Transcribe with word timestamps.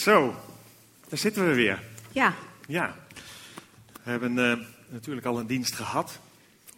Zo, 0.00 0.34
daar 1.08 1.18
zitten 1.18 1.46
we 1.46 1.54
weer. 1.54 1.82
Ja, 2.12 2.34
Ja, 2.66 2.96
we 4.02 4.10
hebben 4.10 4.50
eh, 4.50 4.66
natuurlijk 4.88 5.26
al 5.26 5.38
een 5.38 5.46
dienst 5.46 5.74
gehad. 5.74 6.18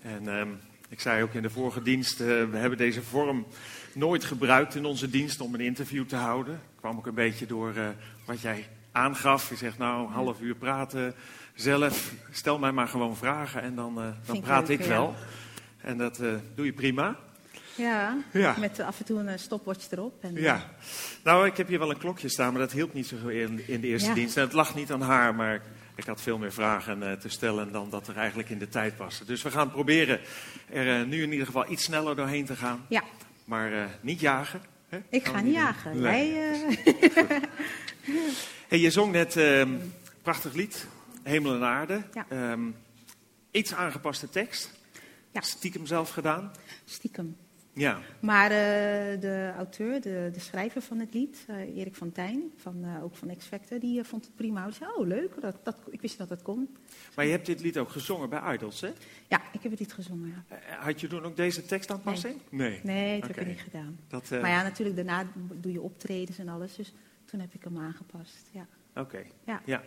En 0.01 0.29
ehm, 0.29 0.48
ik 0.88 1.01
zei 1.01 1.22
ook 1.22 1.35
in 1.35 1.43
de 1.43 1.50
vorige 1.50 1.82
dienst, 1.82 2.21
eh, 2.21 2.27
we 2.27 2.56
hebben 2.56 2.79
deze 2.79 3.03
vorm 3.03 3.46
nooit 3.95 4.24
gebruikt 4.24 4.74
in 4.74 4.85
onze 4.85 5.11
dienst 5.11 5.40
om 5.40 5.54
een 5.54 5.61
interview 5.61 6.06
te 6.06 6.16
houden. 6.16 6.61
kwam 6.81 6.97
ook 6.97 7.06
een 7.06 7.15
beetje 7.15 7.47
door 7.47 7.74
eh, 7.77 7.88
wat 8.27 8.40
jij 8.40 8.69
aangaf. 8.93 9.49
Je 9.49 9.57
zegt 9.57 9.79
nou, 9.79 10.07
een 10.07 10.13
half 10.13 10.41
uur 10.41 10.54
praten 10.54 11.15
zelf. 11.54 12.13
Stel 12.31 12.59
mij 12.59 12.73
maar 12.73 12.89
gewoon 12.89 13.17
vragen 13.17 13.63
en 13.63 13.75
dan, 13.75 13.95
dan 14.27 14.37
ik 14.37 14.43
praat 14.43 14.69
leuk, 14.69 14.79
ik 14.79 14.85
ja. 14.85 14.91
wel. 14.91 15.15
En 15.81 15.99
dat 15.99 16.20
doe 16.55 16.65
je 16.65 16.73
prima. 16.73 17.16
Ja. 17.77 18.16
Ja. 18.33 18.55
met 18.59 18.79
eh, 18.79 18.87
af 18.87 18.98
en 18.98 19.05
toe 19.05 19.19
een 19.19 19.39
stopwatch 19.39 19.91
erop. 19.91 20.23
En, 20.25 20.34
Ja, 20.34 20.71
nou, 21.25 21.47
ik 21.47 21.57
heb 21.57 21.69
hier 21.69 21.79
wel 21.79 21.91
een 21.91 21.98
klokje 21.98 22.29
staan, 22.29 22.52
maar 22.52 22.61
dat 22.61 22.73
hielp 22.73 22.95
niet 22.95 23.07
zo 23.07 23.17
in, 23.29 23.69
in 23.69 23.80
de 23.80 23.87
eerste 23.87 24.09
Ja. 24.09 24.15
dienst. 24.15 24.37
En 24.37 24.43
het 24.43 24.53
lag 24.53 24.75
niet 24.75 24.93
aan 24.93 25.01
haar, 25.03 25.35
maar 25.35 25.63
ik 25.95 26.05
had 26.05 26.21
veel 26.23 26.39
meer 26.39 26.53
vragen 26.53 27.03
eh, 27.11 27.13
te 27.16 27.29
stellen 27.29 27.73
dan 27.73 27.91
dat 27.91 28.09
er 28.09 28.16
eigenlijk 28.16 28.49
in 28.51 28.59
de 28.59 28.69
tijd 28.69 28.97
was. 28.97 29.23
Dus 29.27 29.43
we 29.43 29.51
gaan 29.51 29.71
proberen 29.71 30.21
er 30.71 31.01
eh, 31.01 31.07
nu 31.07 31.23
in 31.23 31.30
ieder 31.33 31.47
geval 31.47 31.71
iets 31.71 31.83
sneller 31.85 32.16
doorheen 32.16 32.45
te 32.45 32.57
gaan, 32.57 32.87
Ja, 32.89 33.03
maar 33.45 33.73
eh, 33.73 33.85
niet 34.01 34.21
jagen. 34.21 34.63
Hè? 34.89 34.99
ik 35.09 35.25
Gaan 35.25 35.35
ga 35.35 35.41
niet 35.41 35.55
jagen. 35.55 36.01
Nee. 36.01 36.39
Eh, 36.39 37.37
Hey, 38.69 38.79
je 38.80 38.91
zong 38.91 39.13
net 39.13 39.37
eh, 39.37 39.66
prachtig 40.23 40.52
lied, 40.52 40.87
Hemel 41.23 41.55
en 41.55 41.63
Aarde. 41.65 42.02
Ja. 42.15 42.27
Ehm, 42.29 42.61
iets 43.51 43.75
aangepaste 43.75 44.30
tekst. 44.30 44.71
Ja. 45.30 45.41
Stiekem 45.41 45.87
zelf 45.87 46.11
gedaan. 46.11 46.51
stiekem. 46.85 47.37
Ja, 47.75 48.01
Maar 48.21 48.51
eh, 48.51 49.21
de 49.21 49.53
auteur, 49.57 50.01
de, 50.01 50.30
de 50.33 50.41
schrijver 50.41 50.83
van 50.83 50.99
het 50.99 51.15
lied, 51.15 51.45
eh, 51.49 51.77
Erik 51.77 51.95
van 51.95 52.13
Tijn, 52.13 52.53
van, 52.57 52.85
eh, 52.85 53.05
ook 53.05 53.17
van 53.17 53.37
X 53.37 53.45
Factor, 53.45 53.79
die 53.79 54.05
vond 54.05 54.25
het 54.25 54.35
prima. 54.35 54.63
Hij 54.63 54.73
zei, 54.73 54.91
oh 54.96 55.07
leuk, 55.07 55.41
dat, 55.41 55.57
dat, 55.63 55.77
ik 55.91 56.01
wist 56.01 56.19
dat 56.19 56.29
dat 56.29 56.43
kon. 56.43 56.77
maar 57.16 57.24
je 57.24 57.30
hebt 57.30 57.46
dit 57.46 57.61
lied 57.61 57.79
ook 57.79 57.88
gezongen 57.91 58.29
bij 58.29 58.55
Idols, 58.55 58.80
hè? 58.80 58.93
Ja, 59.29 59.43
ik 59.52 59.63
heb 59.63 59.71
het 59.71 59.80
niet 59.80 59.93
gezongen, 59.93 60.29
ja. 60.29 60.57
Had 60.77 61.01
je 61.01 61.07
toen 61.07 61.24
ook 61.24 61.37
deze 61.37 61.66
tekstaanpassing? 61.66 62.41
Nee. 62.51 62.80
Nee, 62.83 63.21
dat 63.21 63.29
heb 63.29 63.38
ik 63.38 63.46
niet 63.46 63.61
gedaan. 63.61 63.99
Dat, 64.08 64.30
Maar 64.30 64.50
ja, 64.50 64.62
natuurlijk, 64.62 64.96
daarna 64.96 65.27
doe 65.34 65.72
je 65.72 65.80
optredens 65.80 66.39
en 66.39 66.48
alles, 66.48 66.77
dus 66.77 66.94
toen 67.24 67.41
heb 67.41 67.55
ik 67.55 67.64
hem 67.64 67.78
aangepast. 67.78 68.48
Ja. 68.50 68.66
Oké. 68.94 69.24
Ja. 69.44 69.62
Ja. 69.64 69.83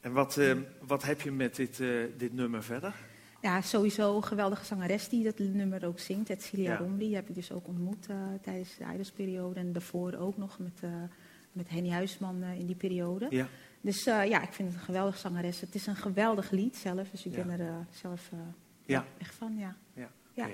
En 0.00 0.12
wat, 0.12 0.40
wat 0.80 1.02
heb 1.02 1.20
je 1.20 1.32
met 1.32 1.56
dit, 1.56 1.82
dit 2.16 2.32
nummer 2.32 2.62
verder? 2.62 2.94
Ja, 3.42 3.60
sowieso 3.60 4.16
een 4.16 4.24
geweldige 4.24 4.64
zangeres 4.64 5.08
die 5.08 5.24
dat 5.24 5.38
nummer 5.38 5.86
ook 5.86 5.98
zingt. 5.98 6.42
Celia 6.42 6.70
Ja. 6.72 6.76
Romli, 6.78 7.06
die 7.06 7.14
heb 7.14 7.28
ik 7.28 7.34
dus 7.34 7.52
ook 7.52 7.66
ontmoet 7.68 8.06
eh, 8.08 8.16
tijdens 8.42 8.76
de 8.76 8.84
Idolsperiode. 8.92 9.60
En 9.60 9.72
daarvoor 9.72 10.14
ook 10.14 10.36
nog 10.36 10.58
met, 10.58 10.80
eh, 10.80 10.90
met 11.52 11.68
Henny 11.68 11.90
Huisman 11.90 12.42
eh, 12.42 12.58
in 12.58 12.66
die 12.66 12.74
periode. 12.76 13.26
Ja. 13.30 13.46
Dus 13.80 14.04
ja, 14.04 14.42
ik 14.42 14.52
vind 14.52 14.68
het 14.68 14.78
een 14.78 14.84
geweldige 14.84 15.18
zangeres. 15.18 15.60
Het 15.60 15.74
is 15.74 15.86
een 15.86 15.96
geweldig 15.96 16.50
lied 16.50 16.76
zelf, 16.76 17.10
dus 17.10 17.26
ik 17.26 17.34
Ja. 17.34 17.44
ben 17.44 17.60
er 17.60 17.86
zelf 17.90 18.30
Ja. 18.84 19.04
echt 19.18 19.34
van, 19.34 19.56
ja. 19.58 19.76
ja. 19.94 20.10
Ja. 20.34 20.48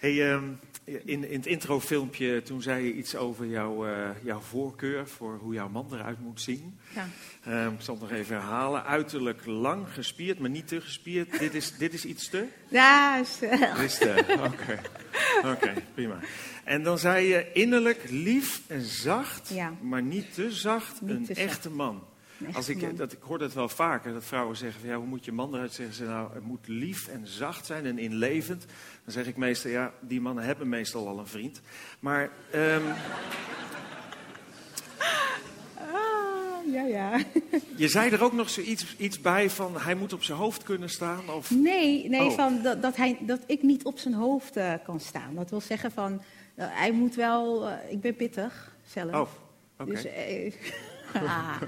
Hey, 0.00 0.32
ehm, 0.32 0.44
in, 0.84 1.24
in 1.28 1.32
het 1.38 1.46
introfilmpje, 1.46 2.42
toen 2.42 2.62
zei 2.62 2.84
je 2.84 2.92
iets 2.94 3.16
over 3.16 3.46
jouw, 3.46 3.86
eh, 3.86 4.08
jouw 4.22 4.40
voorkeur 4.40 5.08
voor 5.08 5.38
hoe 5.42 5.54
jouw 5.54 5.68
man 5.68 5.86
eruit 5.92 6.20
moet 6.20 6.40
zien. 6.40 6.78
ja. 6.94 7.08
Ehm, 7.44 7.74
ik 7.74 7.80
zal 7.80 7.94
het 7.94 8.02
nog 8.02 8.12
even 8.12 8.36
herhalen. 8.36 8.84
Uiterlijk 8.84 9.46
lang 9.46 9.86
gespierd, 9.92 10.38
maar 10.38 10.50
niet 10.50 10.68
te 10.68 10.80
gespierd. 10.80 11.38
dit, 11.38 11.54
is, 11.54 11.76
dit 11.76 11.92
is 11.94 12.04
iets 12.04 12.28
te? 12.28 12.44
Ja, 12.68 13.16
is, 13.18 13.40
eh, 13.42 13.74
Dit 13.76 13.84
is 13.84 13.98
te. 13.98 14.24
Oké, 14.52 14.80
Oké, 15.52 15.72
prima. 15.94 16.18
En 16.64 16.82
dan 16.82 16.98
zei 16.98 17.26
je 17.26 17.52
innerlijk 17.52 18.10
lief 18.10 18.60
en 18.66 18.82
zacht, 18.82 19.48
Ja. 19.48 19.72
maar 19.80 20.02
niet 20.02 20.34
te 20.34 20.52
zacht. 20.52 21.00
Niet 21.00 21.16
een 21.16 21.24
te 21.24 21.34
zacht. 21.34 21.46
echte 21.46 21.70
man. 21.70 22.02
Als 22.52 22.68
ik, 22.68 22.96
dat, 22.96 23.12
ik 23.12 23.18
hoor 23.22 23.38
dat 23.38 23.52
wel 23.52 23.68
vaker, 23.68 24.12
dat 24.12 24.24
vrouwen 24.24 24.56
zeggen 24.56 24.80
van 24.80 24.90
ja, 24.90 24.96
hoe 24.96 25.06
moet 25.06 25.24
je 25.24 25.32
man 25.32 25.54
eruit 25.54 25.72
zeggen? 25.72 25.94
Ze 25.94 26.04
nou, 26.04 26.34
het 26.34 26.42
moet 26.44 26.68
lief 26.68 27.08
en 27.08 27.26
zacht 27.26 27.66
zijn 27.66 27.86
en 27.86 27.98
inlevend. 27.98 28.64
Dan 29.04 29.12
zeg 29.12 29.26
ik 29.26 29.36
meestal, 29.36 29.70
ja, 29.70 29.92
die 30.00 30.20
mannen 30.20 30.44
hebben 30.44 30.68
meestal 30.68 31.08
al 31.08 31.18
een 31.18 31.26
vriend. 31.26 31.60
Maar 32.00 32.30
Ah, 35.76 36.72
ja, 36.72 36.82
ja. 36.82 37.20
je 37.76 37.88
zei 37.88 38.10
er 38.10 38.22
ook 38.22 38.32
nog 38.32 38.50
zoiets 38.50 38.96
iets 38.96 39.20
bij 39.20 39.50
van 39.50 39.76
hij 39.80 39.94
moet 39.94 40.12
op 40.12 40.22
zijn 40.22 40.38
hoofd 40.38 40.62
kunnen 40.62 40.90
staan. 40.90 41.30
Of, 41.30 41.50
Nee, 41.50 42.08
nee 42.08 42.20
Oh. 42.20 42.32
van 42.34 42.62
dat, 42.62 42.82
dat, 42.82 42.96
hij, 42.96 43.18
dat 43.20 43.40
ik 43.46 43.62
niet 43.62 43.84
op 43.84 43.98
zijn 43.98 44.14
hoofd 44.14 44.56
eh, 44.56 44.74
kan 44.84 45.00
staan. 45.00 45.34
Dat 45.34 45.50
wil 45.50 45.60
zeggen 45.60 45.90
van, 45.92 46.22
eh, 46.54 46.66
hij 46.68 46.92
moet 46.92 47.14
wel, 47.14 47.68
eh, 47.68 47.92
ik 47.92 48.00
ben 48.00 48.14
pittig 48.16 48.76
zelf. 48.86 49.12
oh, 49.14 49.28
oké. 49.78 49.90
Dus, 49.90 50.06
ah. 51.26 51.62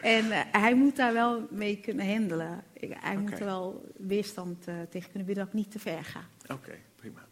en 0.00 0.30
eh, 0.30 0.40
hij 0.52 0.74
moet 0.74 0.96
daar 0.96 1.12
wel 1.12 1.46
mee 1.50 1.80
kunnen 1.80 2.08
handelen. 2.12 2.64
Hij 2.90 3.16
moet 3.16 3.38
er 3.38 3.44
wel 3.44 3.92
weerstand 3.96 4.68
eh, 4.68 4.74
tegen 4.90 5.10
kunnen 5.10 5.26
bieden 5.26 5.44
dat 5.44 5.46
ik 5.46 5.52
niet 5.52 5.70
te 5.70 5.78
ver 5.78 6.04
ga. 6.04 6.20
Oké, 6.48 6.78
prima. 6.96 7.26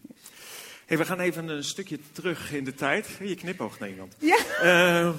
Hey, 0.87 0.99
we 0.99 1.05
gaan 1.05 1.21
even 1.21 1.49
een 1.49 1.65
stukje 1.65 1.99
terug 2.13 2.53
in 2.53 2.65
de 2.65 2.75
tijd. 2.75 3.19
Je 3.21 3.35
knipoogt 3.35 3.79
naar 3.79 3.89
iemand. 3.89 4.17
Ja. 4.19 4.39
Eh, 4.61 5.15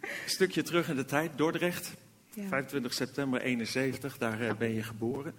een 0.00 0.30
stukje 0.30 0.62
terug 0.62 0.88
in 0.88 0.96
de 0.96 1.04
tijd, 1.04 1.30
Dordrecht. 1.36 1.94
Ja. 2.34 2.46
25 2.46 2.94
september 2.94 3.40
71, 3.40 4.18
daar 4.18 4.40
eh, 4.40 4.54
ben 4.56 4.74
je 4.74 4.82
geboren. 4.82 5.34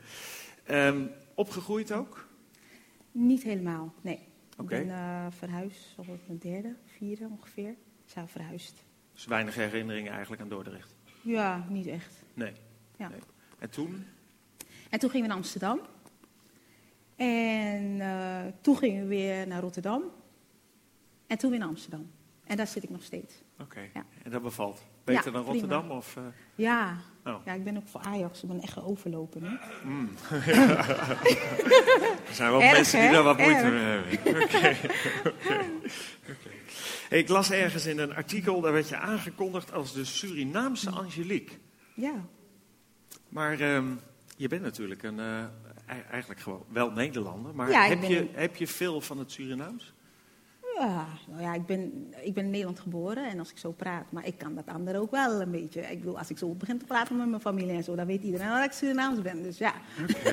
Ehm, 0.64 1.06
opgegroeid 1.34 1.92
ook? 1.92 2.28
Niet 3.12 3.44
helemaal, 3.44 3.94
nee. 4.02 4.20
Ik 4.60 4.66
ben 4.66 4.88
verhuisd, 5.38 5.94
al 5.98 6.06
mijn 6.28 6.40
derde, 6.40 6.76
vierde 6.98 7.28
ongeveer. 7.32 7.70
Ik 7.70 8.12
zou 8.14 8.28
verhuisd. 8.28 8.84
Dus 9.14 9.26
weinig 9.26 9.56
herinneringen 9.56 10.12
eigenlijk 10.12 10.42
aan 10.42 10.50
Dordrecht. 10.50 10.96
Ja, 11.22 11.66
niet 11.70 11.88
echt. 11.88 12.16
Nee. 12.34 12.54
Ja. 12.98 13.08
nee. 13.08 13.20
En 13.60 13.70
toen? 13.70 14.06
En 14.90 15.00
toen 15.00 15.10
gingen 15.10 15.22
we 15.22 15.28
naar 15.34 15.42
Amsterdam. 15.44 15.80
En 17.16 18.02
eh, 18.02 18.42
toen 18.62 18.78
gingen 18.78 19.02
we 19.02 19.08
weer 19.08 19.48
naar 19.48 19.62
Rotterdam. 19.62 20.04
En 21.28 21.38
toen 21.38 21.50
weer 21.50 21.60
naar 21.60 21.68
Amsterdam. 21.68 22.12
En 22.44 22.58
daar 22.58 22.68
zit 22.68 22.84
ik 22.84 22.90
nog 22.90 23.04
steeds. 23.04 23.34
Oké. 23.60 23.80
Ja. 23.94 24.06
En 24.24 24.32
dat 24.32 24.42
bevalt? 24.42 24.84
Beter 25.04 25.26
Ja, 25.26 25.32
dan 25.32 25.44
prima. 25.44 25.60
Rotterdam? 25.60 25.92
Of, 25.98 26.16
eh, 26.18 26.24
Ja. 26.56 26.98
Oh. 27.26 27.46
ja, 27.46 27.54
ik 27.54 27.64
ben 27.64 27.78
ook 27.78 27.88
voor 27.88 28.02
Ajax. 28.02 28.44
Ik 28.44 28.50
ben 28.50 28.62
echt 28.62 28.76
een 28.76 28.84
overloper 28.84 29.42
nu. 29.42 29.48
Er 32.28 32.34
zijn 32.40 32.52
wel 32.52 32.62
Erg, 32.62 32.72
mensen 32.74 33.00
die 33.00 33.08
hè? 33.08 33.14
daar 33.14 33.24
wat 33.24 33.38
moeite 33.38 33.62
Erg. 33.62 33.72
mee 33.72 33.82
hebben. 33.84 34.44
Oké. 34.44 34.76
Ik 37.14 37.30
las 37.30 37.52
ergens 37.52 37.86
in 37.86 38.00
een 38.00 38.14
artikel, 38.16 38.62
daar 38.62 38.72
werd 38.74 38.90
je 38.90 38.98
aangekondigd 38.98 39.72
als 39.74 39.94
de 39.94 40.06
Surinaamse 40.06 40.90
Angelique. 40.90 41.56
Ja. 41.96 42.26
Maar 43.30 43.60
ehm, 43.60 43.86
je 44.38 44.48
bent 44.48 44.62
natuurlijk 44.62 45.04
een, 45.04 45.20
eh, 45.20 45.38
ei- 45.86 46.02
eigenlijk 46.12 46.40
gewoon 46.42 46.66
wel 46.70 46.92
Nederlander. 46.92 47.56
Maar 47.56 47.70
Ja, 47.70 47.84
heb, 47.88 48.00
ben 48.00 48.10
je, 48.10 48.28
heb 48.32 48.56
je 48.56 48.68
veel 48.68 49.02
van 49.02 49.18
het 49.18 49.32
Surinaams? 49.32 49.94
Ja, 50.80 51.08
nou 51.28 51.42
ja, 51.42 51.54
ik 51.54 51.66
ben, 51.66 52.14
ik 52.22 52.34
ben 52.34 52.44
in 52.44 52.50
Nederland 52.50 52.80
geboren 52.80 53.30
en 53.30 53.40
als 53.40 53.52
ik 53.52 53.58
zo 53.58 53.72
praat, 53.72 54.12
maar 54.12 54.26
ik 54.26 54.38
kan 54.38 54.56
dat 54.56 54.68
andere 54.68 55.00
ook 55.00 55.12
wel 55.12 55.42
een 55.42 55.52
beetje. 55.52 55.82
Ik 55.82 56.00
bedoel, 56.00 56.18
als 56.18 56.30
ik 56.30 56.38
zo 56.38 56.54
begin 56.54 56.78
te 56.78 56.86
praten 56.86 57.18
met 57.18 57.30
mijn 57.30 57.42
familie 57.42 57.76
en 57.76 57.84
zo, 57.84 57.96
dan 57.96 58.06
weet 58.06 58.24
iedereen 58.24 58.48
dat 58.48 58.64
ik 58.64 58.72
Surinaams 58.72 59.22
ben. 59.22 59.44
Dus 59.44 59.58
ja. 59.58 59.74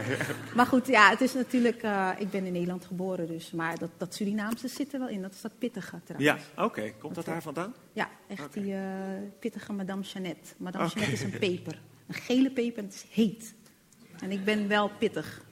maar 0.56 0.66
goed, 0.66 0.86
ja, 0.86 1.10
het 1.10 1.20
is 1.20 1.34
natuurlijk, 1.34 1.82
eh, 1.82 2.10
ik 2.18 2.30
ben 2.30 2.46
in 2.46 2.52
Nederland 2.52 2.84
geboren, 2.84 3.26
dus, 3.26 3.50
maar 3.50 3.78
dat, 3.78 3.90
dat 3.96 4.14
Surinaamse 4.14 4.68
zit 4.68 4.92
er 4.92 4.98
wel 4.98 5.08
in. 5.08 5.22
Dat 5.22 5.32
is 5.32 5.40
dat 5.40 5.58
pittige 5.58 6.00
trouwens. 6.04 6.44
Ja, 6.54 6.64
oké. 6.64 6.92
Komt 6.98 7.14
dat 7.14 7.24
daar 7.24 7.42
vandaan? 7.42 7.74
Ja, 7.92 8.08
echt 8.28 8.52
die 8.52 8.74
eh, 8.74 8.82
pittige 9.38 9.72
Madame 9.72 10.02
Jeannette. 10.02 10.54
Madame 10.56 10.84
Oké. 10.84 10.94
Jeannette 10.98 11.24
is 11.26 11.32
een 11.32 11.38
peper. 11.38 11.80
Een 12.06 12.14
gele 12.14 12.50
peper 12.50 12.78
en 12.78 12.84
het 12.84 12.94
is 12.94 13.06
heet. 13.10 13.54
En 14.20 14.30
ik 14.30 14.44
ben 14.44 14.68
wel 14.68 14.90
pittig. 14.98 15.42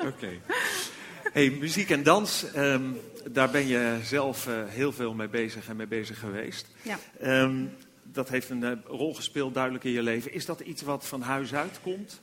Oké. 0.00 0.28
Hey, 1.32 1.50
muziek 1.50 1.90
en 1.90 2.02
dans, 2.02 2.52
ehm, 2.52 2.92
daar 3.30 3.50
ben 3.50 3.66
je 3.66 3.98
zelf 4.02 4.46
eh, 4.46 4.64
heel 4.66 4.92
veel 4.92 5.14
mee 5.14 5.28
bezig 5.28 5.68
en 5.68 5.76
mee 5.76 5.86
bezig 5.86 6.18
geweest. 6.18 6.66
Ja. 6.82 6.98
Ehm, 7.20 7.64
dat 8.02 8.28
heeft 8.28 8.50
een 8.50 8.64
eh, 8.64 8.72
rol 8.86 9.14
gespeeld 9.14 9.54
duidelijk 9.54 9.84
in 9.84 9.90
je 9.90 10.02
leven. 10.02 10.32
Is 10.32 10.46
dat 10.46 10.60
iets 10.60 10.82
wat 10.82 11.06
van 11.06 11.20
huis 11.20 11.54
uit 11.54 11.80
komt? 11.82 12.20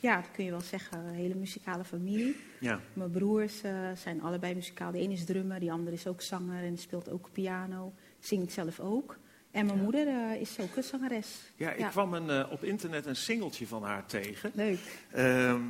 ja, 0.00 0.16
dat 0.16 0.30
kun 0.32 0.44
je 0.44 0.50
wel 0.50 0.60
zeggen. 0.60 0.98
Een 0.98 1.14
hele 1.14 1.34
muzikale 1.34 1.84
familie. 1.84 2.36
Ja. 2.60 2.80
Mijn 2.92 3.10
broers 3.10 3.62
eh, 3.62 3.72
zijn 3.94 4.22
allebei 4.22 4.54
muzikaal. 4.54 4.92
De 4.92 5.00
een 5.00 5.10
is 5.10 5.24
drummer, 5.24 5.60
die 5.60 5.72
andere 5.72 5.96
is 5.96 6.06
ook 6.06 6.22
zanger 6.22 6.64
en 6.64 6.78
speelt 6.78 7.10
ook 7.10 7.28
piano. 7.32 7.92
Zingt 8.20 8.52
zelf 8.52 8.80
ook. 8.80 9.16
En 9.50 9.66
mijn 9.66 9.82
moeder 9.82 10.36
is 10.40 10.60
ook 10.60 10.76
een 10.76 10.82
zangeres. 10.82 11.28
Ja, 11.56 11.72
ik 11.72 11.86
kwam 11.86 12.14
een, 12.14 12.48
op 12.48 12.64
internet 12.64 13.06
een 13.06 13.16
singeltje 13.16 13.66
van 13.66 13.82
haar 13.82 14.06
tegen. 14.06 14.50
Leuk. 14.54 14.80
Ehm 15.10 15.62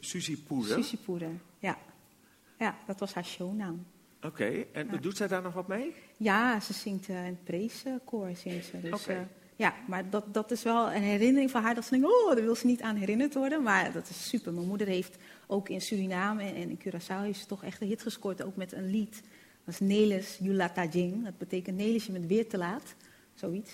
Suzy 0.00 0.36
Poeder. 0.46 0.84
Poeder. 1.04 1.30
Ja. 1.58 1.78
ja, 2.58 2.76
dat 2.86 3.00
was 3.00 3.14
haar 3.14 3.24
shownaam. 3.24 3.86
Oké, 4.22 4.64
en 4.72 4.88
Ja. 4.90 4.96
doet 4.96 5.16
zij 5.16 5.28
daar 5.28 5.42
nog 5.42 5.54
wat 5.54 5.68
mee? 5.68 5.94
Ja, 6.16 6.60
ze 6.60 6.72
zingt 6.72 7.08
eh, 7.08 7.16
in 7.16 7.24
het 7.24 7.44
preeskoor. 7.44 8.30
zingt 8.36 8.66
ze. 8.66 8.80
Dus, 8.80 9.06
eh, 9.06 9.16
ja, 9.56 9.74
maar 9.86 10.10
dat, 10.10 10.34
dat 10.34 10.50
is 10.50 10.62
wel 10.62 10.92
een 10.92 11.02
herinnering 11.02 11.50
van 11.50 11.62
haar. 11.62 11.74
Dat 11.74 11.84
ze 11.84 11.90
denkt, 11.90 12.06
oh, 12.06 12.26
daar 12.34 12.44
wil 12.44 12.54
ze 12.54 12.66
niet 12.66 12.82
aan 12.82 12.96
herinnerd 12.96 13.34
worden. 13.34 13.62
Maar 13.62 13.92
dat 13.92 14.08
is 14.08 14.28
super. 14.28 14.52
Mijn 14.52 14.66
moeder 14.66 14.86
heeft 14.86 15.16
ook 15.46 15.68
in 15.68 15.80
Suriname 15.80 16.42
en, 16.42 16.54
en 16.54 16.70
in 16.70 16.78
Curaçao 16.78 17.22
heeft 17.22 17.38
ze 17.40 17.46
toch 17.46 17.64
echt 17.64 17.80
een 17.80 17.88
hit 17.88 18.02
gescoord. 18.02 18.42
Ook 18.42 18.56
met 18.56 18.72
een 18.72 18.90
lied. 18.90 19.22
Dat 19.64 19.74
is 19.74 19.80
Nelis 19.80 20.38
Yulata 20.40 20.84
Jing. 20.84 21.24
Dat 21.24 21.38
betekent 21.38 21.76
Nelis 21.76 22.06
je 22.06 22.12
bent 22.12 22.26
weer 22.26 22.48
te 22.48 22.58
laat. 22.58 22.94
zoiets. 23.34 23.70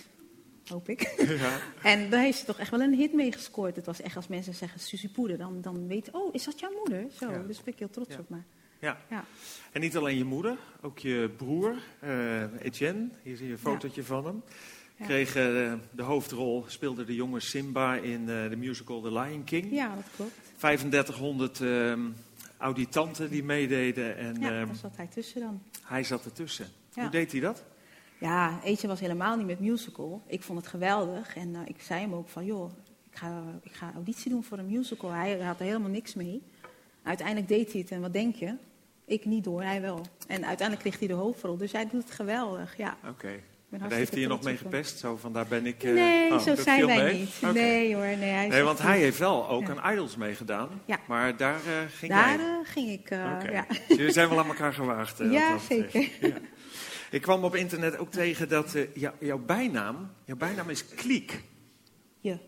Hoop 0.69 0.89
ik. 0.89 1.15
Ja. 1.43 1.59
en 1.83 2.11
daar 2.11 2.21
heeft 2.23 2.39
ze 2.39 2.45
toch 2.45 2.59
echt 2.59 2.71
wel 2.71 2.81
een 2.81 2.95
hit 2.95 3.13
mee 3.13 3.33
gescoord. 3.33 3.77
Het 3.77 3.87
was 3.87 4.01
echt 4.01 4.17
als 4.17 4.27
mensen 4.29 4.55
zeggen 4.55 4.81
Suzy 4.81 5.09
Poeder, 5.09 5.39
dan, 5.39 5.61
dan 5.61 5.87
weet 5.87 6.11
oh, 6.13 6.35
is 6.35 6.45
dat 6.45 6.61
jouw 6.61 6.73
moeder? 6.77 7.07
Zo, 7.19 7.31
Ja. 7.31 7.43
dus 7.47 7.63
ben 7.63 7.73
ik 7.73 7.79
heel 7.79 7.91
trots 7.91 8.15
Ja. 8.15 8.19
op. 8.21 8.29
Maar, 8.29 8.45
Ja. 8.81 8.99
ja. 9.11 9.25
En 9.73 9.81
niet 9.81 9.97
alleen 9.97 10.17
je 10.19 10.25
moeder, 10.25 10.57
ook 10.83 10.99
je 10.99 11.31
broer, 11.37 11.75
eh, 11.99 12.43
Etienne. 12.63 13.09
Hier 13.23 13.37
zie 13.37 13.47
je 13.47 13.53
een 13.53 13.59
fotootje 13.59 14.05
van 14.05 14.25
hem. 14.27 14.43
Kreeg 15.07 15.29
eh, 15.37 15.73
de 15.91 16.03
hoofdrol, 16.03 16.65
speelde 16.67 17.05
de 17.05 17.15
jonge 17.15 17.41
Simba 17.41 17.95
in 17.97 18.21
eh, 18.29 18.49
de 18.49 18.57
musical 18.57 19.01
The 19.01 19.13
Lion 19.13 19.45
King. 19.45 19.71
ja, 19.71 19.95
dat 19.95 20.05
klopt. 20.17 20.33
3500 20.59 21.61
ehm, 21.61 22.01
auditanten 22.59 23.31
die 23.31 23.43
meededen 23.45 24.17
en 24.17 24.41
Ja, 24.41 24.51
ehm, 24.59 24.67
daar 24.67 24.77
zat 24.77 24.97
hij 24.97 25.07
tussen 25.07 25.41
dan. 25.41 25.63
hij 25.83 26.05
zat 26.05 26.25
ertussen. 26.25 26.67
Hoe 26.95 27.09
deed 27.09 27.33
hij 27.33 27.41
dat? 27.41 27.65
Ja, 28.19 28.59
Eetje 28.65 28.89
was 28.89 29.01
helemaal 29.01 29.37
niet 29.37 29.47
met 29.47 29.61
musical. 29.61 30.23
Ik 30.27 30.43
vond 30.43 30.59
het 30.59 30.69
geweldig. 30.69 31.37
En 31.37 31.55
eh, 31.55 31.61
ik 31.65 31.77
zei 31.81 32.01
hem 32.01 32.15
ook 32.15 32.29
van, 32.29 32.45
joh, 32.45 32.71
ik 33.11 33.17
ga, 33.19 33.43
ik 33.63 33.73
ga 33.73 33.91
auditie 33.95 34.31
doen 34.31 34.45
voor 34.45 34.59
een 34.59 34.67
musical. 34.71 35.11
Hij 35.11 35.39
had 35.41 35.59
er 35.61 35.65
helemaal 35.67 35.91
niks 35.91 36.15
mee. 36.15 36.43
Uiteindelijk 37.03 37.49
deed 37.49 37.73
hij 37.73 37.81
het 37.81 37.91
en 37.91 38.01
wat 38.01 38.13
denk 38.13 38.35
je? 38.35 38.55
Ik 39.05 39.25
niet 39.25 39.45
door, 39.45 39.63
hij 39.63 39.81
wel. 39.81 40.01
En 40.27 40.47
uiteindelijk 40.47 40.81
kreeg 40.89 40.99
hij 40.99 41.09
de 41.09 41.15
hoofdrol. 41.23 41.57
Dus 41.57 41.73
hij 41.73 41.89
doet 41.89 42.03
het 42.03 42.11
geweldig, 42.13 42.77
ja. 42.77 42.97
Oké. 43.09 43.29
Ik 43.71 43.83
En 43.83 43.89
daar 43.89 43.99
heeft 43.99 44.13
hij 44.13 44.21
je 44.21 44.27
nog 44.29 44.43
mee 44.43 44.57
gepest? 44.57 44.99
Zo 44.99 45.17
van, 45.17 45.33
daar 45.33 45.47
ben 45.47 45.67
ik... 45.67 45.83
eh, 45.83 45.93
Nee, 45.93 46.33
oh, 46.33 46.39
zo 46.39 46.55
zijn 46.55 46.87
wij 46.87 47.03
mee? 47.05 47.19
niet. 47.19 47.53
Nee 47.53 47.95
hoor, 47.95 48.05
nee. 48.05 48.19
Hij 48.31 48.49
Nee, 48.49 48.63
want 48.63 48.79
hij 48.79 48.99
heeft 48.99 49.19
wel 49.19 49.49
ook 49.49 49.67
Ja. 49.67 49.77
aan 49.77 49.93
Idols 49.93 50.17
meegedaan. 50.17 50.69
Ja. 50.85 50.99
Maar 51.09 51.37
daar 51.37 51.55
eh, 51.67 51.73
ging 51.89 52.13
Daar 52.13 52.37
jij. 52.37 52.47
eh, 52.47 52.53
ging 52.65 52.89
ik, 52.91 53.01
Oké. 53.11 53.51
ja. 53.51 53.65
Dus 53.89 53.97
Jullie 53.97 54.13
zijn 54.13 54.29
wel 54.29 54.39
aan 54.39 54.47
elkaar 54.47 54.73
gewaagd. 54.73 55.19
Ja, 55.19 55.59
zeker. 55.59 56.01
Ja. 56.21 56.37
Ik 57.11 57.23
kwam 57.23 57.45
op 57.45 57.55
internet 57.55 57.99
ook 57.99 58.11
tegen 58.11 58.49
dat 58.49 58.75
eh, 58.75 58.95
jou- 58.95 59.15
jouw 59.21 59.39
bijnaam, 59.39 60.11
jouw 60.25 60.37
bijnaam 60.37 60.71
is 60.71 60.87
Kliek. 60.87 61.43
Je, 62.21 62.39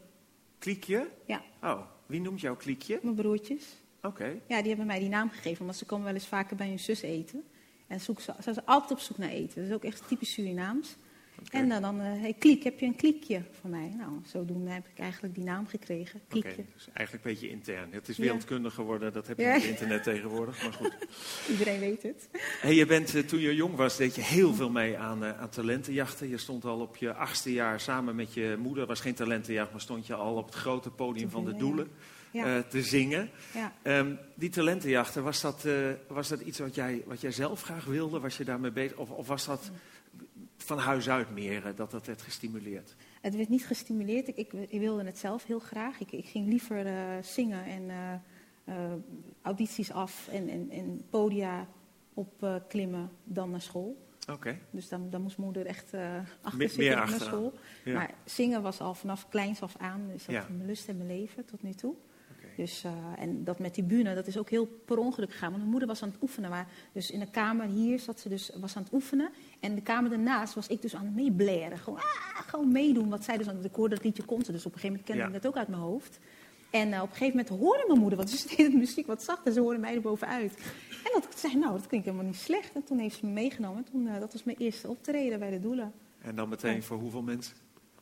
Kliekje? 0.59 1.09
ja, 1.27 1.43
Oh, 1.63 1.81
wie 2.07 2.21
noemt 2.21 2.41
jou 2.41 2.57
Kliekje? 2.57 2.99
mijn 3.03 3.15
broertjes. 3.15 3.65
Oké. 4.03 4.25
Ja, 4.49 4.59
die 4.59 4.69
hebben 4.69 4.87
mij 4.87 4.99
die 4.99 5.09
naam 5.09 5.31
gegeven, 5.31 5.65
want 5.65 5.77
ze 5.77 5.85
komen 5.85 6.05
wel 6.05 6.15
eens 6.15 6.27
vaker 6.27 6.57
bij 6.57 6.69
hun 6.69 6.79
zus 6.79 7.03
eten. 7.03 7.45
En 7.87 8.01
zoek 8.01 8.21
ze, 8.21 8.33
ze 8.37 8.53
zijn 8.53 8.67
altijd 8.67 8.91
op 8.91 8.99
zoek 8.99 9.19
naar 9.19 9.29
eten. 9.29 9.55
Dat 9.61 9.69
is 9.71 9.75
ook 9.75 9.85
echt 9.85 10.09
typisch 10.09 10.33
Surinaams. 10.33 10.97
En 11.51 11.73
eh, 11.73 11.81
dan, 11.81 12.01
eh 12.01 12.07
hey, 12.21 12.35
kliek, 12.39 12.63
heb 12.65 12.79
je 12.81 12.87
een 12.87 12.97
kliekje 12.97 13.43
voor 13.61 13.71
mij? 13.71 13.93
Nou, 13.97 14.11
zodoende 14.27 14.71
heb 14.71 14.87
ik 14.95 14.99
eigenlijk 14.99 15.35
die 15.35 15.45
naam 15.45 15.67
gekregen, 15.67 16.21
kliekje. 16.29 16.65
dus 16.75 16.89
eigenlijk 16.93 17.27
een 17.27 17.33
beetje 17.33 17.49
intern. 17.51 17.89
Het 17.93 18.09
is 18.09 18.17
wereldkundig 18.19 18.75
geworden, 18.75 19.13
dat 19.13 19.27
heb 19.27 19.37
je 19.39 19.43
Ja. 19.45 19.53
met 19.53 19.63
internet 19.63 20.03
tegenwoordig. 20.03 20.63
Maar 20.63 20.73
goed. 20.73 20.95
Iedereen 21.51 21.81
weet 21.81 22.03
het. 22.03 22.29
Hey, 22.61 22.75
je 22.75 22.87
bent, 22.87 23.15
eh, 23.15 23.23
toen 23.23 23.41
je 23.41 23.55
jong 23.55 23.75
was, 23.77 23.97
deed 23.97 24.15
je 24.15 24.23
heel 24.23 24.55
veel 24.55 24.71
mee 24.71 24.99
aan, 24.99 25.25
aan 25.25 25.49
talentenjachten. 25.49 26.29
Je 26.29 26.39
stond 26.39 26.65
al 26.65 26.81
op 26.81 26.97
je 26.97 27.15
achtste 27.15 27.53
jaar 27.53 27.81
samen 27.81 28.17
met 28.17 28.35
je 28.35 28.57
moeder. 28.59 28.87
was 28.87 29.01
geen 29.01 29.15
talentenjacht, 29.15 29.71
maar 29.73 29.81
stond 29.81 30.07
je 30.07 30.15
al 30.15 30.35
op 30.37 30.47
het 30.47 30.55
grote 30.55 30.91
podium 30.91 31.31
van 31.31 31.45
de 31.45 31.55
doelen 31.57 31.89
Ja, 32.33 32.63
te 32.63 32.83
zingen. 32.83 33.31
ja. 33.55 33.73
Ehm, 33.83 34.15
die 34.35 34.51
talentenjachten, 34.51 35.23
was 35.23 35.41
dat, 35.41 35.67
was 36.07 36.29
dat 36.29 36.41
iets 36.41 36.59
wat 36.59 36.75
jij, 36.75 37.03
wat 37.07 37.21
jij 37.21 37.33
zelf 37.33 37.63
graag 37.63 37.85
wilde? 37.85 38.21
Was 38.21 38.37
je 38.37 38.45
daarmee 38.45 38.71
bezig? 38.71 38.97
Of, 38.97 39.11
of 39.11 39.27
was 39.27 39.45
dat 39.47 39.71
van 40.69 40.79
huis 40.79 41.09
uit 41.09 41.31
meer, 41.31 41.67
eh, 41.67 41.77
dat 41.77 41.91
dat 41.91 42.07
werd 42.07 42.23
gestimuleerd? 42.23 42.95
Het 43.21 43.37
werd 43.37 43.49
niet 43.49 43.67
gestimuleerd. 43.67 44.29
Ik, 44.29 44.37
ik, 44.37 44.53
ik 44.53 44.81
wilde 44.81 45.05
het 45.05 45.19
zelf 45.19 45.45
heel 45.45 45.59
graag. 45.59 46.01
Ik, 46.01 46.13
ik 46.13 46.25
ging 46.25 46.49
liever 46.49 46.87
eh, 46.87 47.23
zingen 47.23 47.65
en 47.65 47.91
eh, 48.65 48.75
audities 49.43 49.93
af 49.93 50.29
en, 50.29 50.49
en, 50.49 50.71
en 50.71 51.03
podia 51.11 51.67
opklimmen 52.15 53.11
dan 53.25 53.51
naar 53.51 53.61
school. 53.61 54.07
Oké. 54.31 54.59
Dus 54.71 54.89
dan, 54.89 55.11
dan 55.11 55.23
moest 55.23 55.37
moeder 55.37 55.67
echt 55.67 55.95
achter 56.43 56.61
zitten 56.61 56.79
meer 56.79 56.97
naar 56.97 57.09
school. 57.09 57.53
Ja. 57.85 57.95
Maar 57.95 58.15
zingen 58.25 58.63
was 58.63 58.81
al 58.81 58.95
vanaf 58.95 59.29
kleins 59.29 59.63
af 59.63 59.77
aan. 59.77 60.09
Dus 60.13 60.25
dat 60.25 60.35
Ja. 60.35 60.47
mijn 60.51 60.67
lust 60.67 60.89
en 60.89 60.97
mijn 60.97 61.09
leven 61.09 61.45
tot 61.45 61.63
nu 61.63 61.73
toe. 61.73 61.95
Dus, 62.57 62.85
eh, 62.85 62.93
en 63.19 63.45
dat 63.45 63.59
met 63.59 63.75
die 63.75 63.85
bühne, 63.85 64.15
dat 64.15 64.27
is 64.27 64.39
ook 64.39 64.51
heel 64.51 64.67
per 64.67 64.99
ongeluk 64.99 65.31
gegaan. 65.31 65.49
Want 65.49 65.59
mijn 65.59 65.71
moeder 65.71 65.89
was 65.89 66.03
aan 66.03 66.09
het 66.09 66.23
oefenen. 66.23 66.51
Maar 66.51 66.67
dus 66.93 67.11
in 67.11 67.19
de 67.19 67.31
kamer 67.31 67.67
hier 67.67 67.99
zat 67.99 68.21
ze 68.21 68.29
dus, 68.29 68.51
was 68.61 68.77
aan 68.77 68.83
het 68.83 68.93
oefenen. 68.93 69.31
En 69.61 69.75
de 69.75 69.81
kamer 69.83 70.11
daarnaast 70.11 70.55
was 70.55 70.67
ik 70.67 70.83
dus 70.83 70.95
aan 70.95 71.05
het 71.05 71.15
meeblaren. 71.15 71.79
Gewoon, 71.79 71.99
ah, 71.99 72.49
gewoon 72.49 72.73
meedoen 72.73 73.09
wat 73.09 73.25
zij 73.25 73.37
dus 73.37 73.49
aan 73.49 73.57
het... 73.57 73.65
Ik 73.65 73.75
hoorde 73.75 73.95
dat 73.95 74.05
liedje 74.05 74.23
kon 74.25 74.45
ze, 74.45 74.53
dus 74.53 74.67
op 74.67 74.75
een 74.75 74.81
gegeven 74.81 74.89
moment 74.89 75.07
kende 75.07 75.23
Ja. 75.23 75.29
ik 75.37 75.43
dat 75.43 75.47
ook 75.53 75.57
uit 75.59 75.69
mijn 75.69 75.83
hoofd. 75.83 76.19
En 76.71 76.93
eh, 76.93 77.03
op 77.03 77.11
een 77.11 77.17
gegeven 77.17 77.37
moment 77.37 77.49
hoorde 77.49 77.85
mijn 77.87 78.01
moeder, 78.01 78.19
want 78.19 78.31
ze 78.31 78.49
deed 78.57 78.67
het 78.67 78.75
muziek 78.75 79.07
wat 79.07 79.23
zacht 79.23 79.47
en 79.47 79.53
ze 79.53 79.61
hoorde 79.61 79.79
mij 79.79 79.95
er 79.95 80.01
bovenuit. 80.01 80.55
En 80.91 81.11
dat 81.15 81.25
ik 81.25 81.33
zei, 81.37 81.57
nou, 81.57 81.73
dat 81.73 81.87
klinkt 81.87 82.07
helemaal 82.07 82.27
niet 82.29 82.37
slecht. 82.37 82.75
En 82.75 82.85
toen 82.85 82.99
heeft 82.99 83.17
ze 83.19 83.27
me 83.27 83.33
meegenomen. 83.33 83.85
En 83.85 83.91
toen, 83.91 84.07
eh, 84.07 84.21
dat 84.21 84.33
was 84.33 84.45
mijn 84.45 84.57
eerste 84.57 84.89
optreden 84.89 85.39
bij 85.39 85.51
de 85.51 85.61
Doelen. 85.61 85.93
En 86.21 86.37
dan 86.37 86.49
meteen 86.49 86.83
voor 86.83 86.99
hoeveel 86.99 87.23
mensen? 87.23 87.57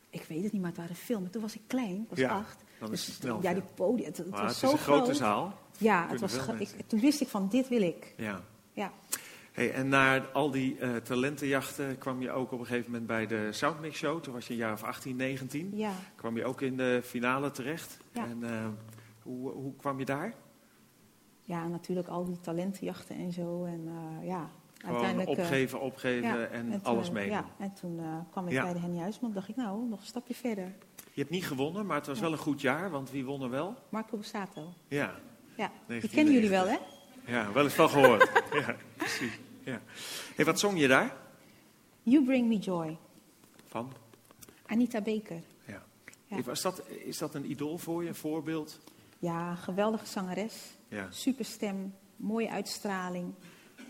Ik 0.09 0.23
weet 0.23 0.43
het 0.43 0.51
niet, 0.51 0.61
maar 0.61 0.71
het 0.71 0.79
waren 0.79 0.95
veel. 0.95 1.21
Maar 1.21 1.29
toen 1.29 1.41
was 1.41 1.55
ik 1.55 1.61
klein, 1.67 2.01
ik 2.01 2.09
was 2.09 2.19
Ja, 2.19 2.29
acht. 2.29 2.63
Dan 2.79 2.91
is 2.91 3.05
Dus 3.05 3.05
het 3.05 3.23
snel. 3.23 3.39
ja, 3.41 3.53
die 3.53 3.63
podium, 3.75 4.05
het, 4.05 4.29
was 4.29 4.39
het 4.39 4.55
zo 4.55 4.65
is 4.65 4.71
een 4.71 4.77
grote 4.77 5.03
groot. 5.03 5.17
zaal. 5.17 5.53
Ja, 5.77 6.05
kunnen 6.05 6.29
het 6.29 6.47
was, 6.47 6.59
ik, 6.59 6.69
toen 6.87 6.99
wist 6.99 7.21
ik 7.21 7.27
van, 7.27 7.47
dit 7.49 7.67
wil 7.67 7.81
ik. 7.81 8.13
Ja. 8.17 8.41
Ja, 8.73 8.91
Hey, 9.51 9.73
en 9.73 9.87
na 9.89 10.19
al 10.33 10.51
die 10.51 10.77
eh, 10.79 10.95
talentenjachten 10.95 11.97
kwam 11.97 12.21
je 12.21 12.31
ook 12.31 12.51
op 12.51 12.59
een 12.59 12.65
gegeven 12.65 12.91
moment 12.91 13.07
bij 13.07 13.27
de 13.27 13.47
Soundmix 13.51 13.97
Show. 13.97 14.21
Toen 14.21 14.33
was 14.33 14.47
je 14.47 14.53
een 14.53 14.59
jaar 14.59 14.73
of 14.73 14.83
18, 14.83 15.15
19. 15.15 15.71
ja. 15.75 15.91
Kwam 16.15 16.37
je 16.37 16.45
ook 16.45 16.61
in 16.61 16.77
de 16.77 17.01
finale 17.03 17.51
terecht. 17.51 17.97
Ja. 18.11 18.25
En 18.25 18.43
eh, 18.43 18.67
hoe, 19.23 19.51
hoe 19.51 19.75
kwam 19.75 19.99
je 19.99 20.05
daar? 20.05 20.33
ja, 21.41 21.67
natuurlijk 21.67 22.07
al 22.07 22.25
die 22.25 22.39
talentenjachten 22.39 23.15
en 23.15 23.31
zo. 23.31 23.63
En 23.65 23.87
eh, 23.87 24.27
ja, 24.27 24.49
Gewoon 24.77 24.95
uiteindelijk... 24.95 25.39
opgeven, 25.39 25.81
opgeven 25.81 26.27
ja, 26.27 26.45
en, 26.45 26.71
toen, 26.71 26.83
alles 26.83 27.11
meedoen. 27.11 27.31
Ja, 27.37 27.45
en 27.59 27.73
toen 27.73 27.99
kwam 28.31 28.47
ik 28.47 28.53
Ja. 28.53 28.63
bij 28.63 28.73
de 28.73 28.79
Henny 28.79 28.99
Huisman. 28.99 29.33
dacht 29.33 29.49
ik, 29.49 29.55
nou, 29.55 29.87
nog 29.89 29.99
een 29.99 30.05
stapje 30.05 30.33
verder. 30.35 30.75
Je 31.17 31.23
hebt 31.23 31.35
niet 31.35 31.45
gewonnen, 31.47 31.85
maar 31.85 31.97
het 31.97 32.07
was 32.07 32.15
Ja. 32.17 32.23
wel 32.23 32.31
een 32.31 32.37
goed 32.37 32.61
jaar. 32.61 32.89
Want 32.89 33.11
wie 33.11 33.25
won 33.25 33.41
er 33.41 33.49
wel? 33.49 33.75
Marco 33.89 34.17
Bussato. 34.17 34.73
Ja, 34.87 34.97
Ja, 35.55 35.71
die 35.87 35.87
1990. 35.87 36.11
kennen 36.11 36.33
jullie 36.33 36.49
wel, 36.49 36.67
hè? 36.67 36.77
ja 37.31 37.51
wel 37.51 37.63
eens 37.63 37.73
van 37.73 37.89
gehoord. 37.89 38.31
ja, 38.51 38.75
precies. 38.95 39.39
Ja. 39.63 39.81
Hey, 40.35 40.45
wat 40.45 40.59
zong 40.59 40.79
je 40.79 40.87
daar? 40.87 41.15
You 42.03 42.23
Bring 42.25 42.47
Me 42.47 42.57
Joy. 42.57 42.97
Van? 43.67 43.91
Anita 44.65 45.01
Baker. 45.01 45.41
Ja. 45.65 45.83
Ja. 46.25 46.41
Was 46.41 46.61
dat, 46.61 46.81
is 46.89 47.17
dat 47.17 47.35
een 47.35 47.49
idool 47.51 47.77
voor 47.77 48.03
je, 48.03 48.09
een 48.09 48.15
voorbeeld? 48.15 48.79
Ja, 49.19 49.55
geweldige 49.55 50.05
zangeres. 50.05 50.53
Ja. 50.87 51.07
Superstem, 51.11 51.95
mooie 52.15 52.49
uitstraling. 52.49 53.33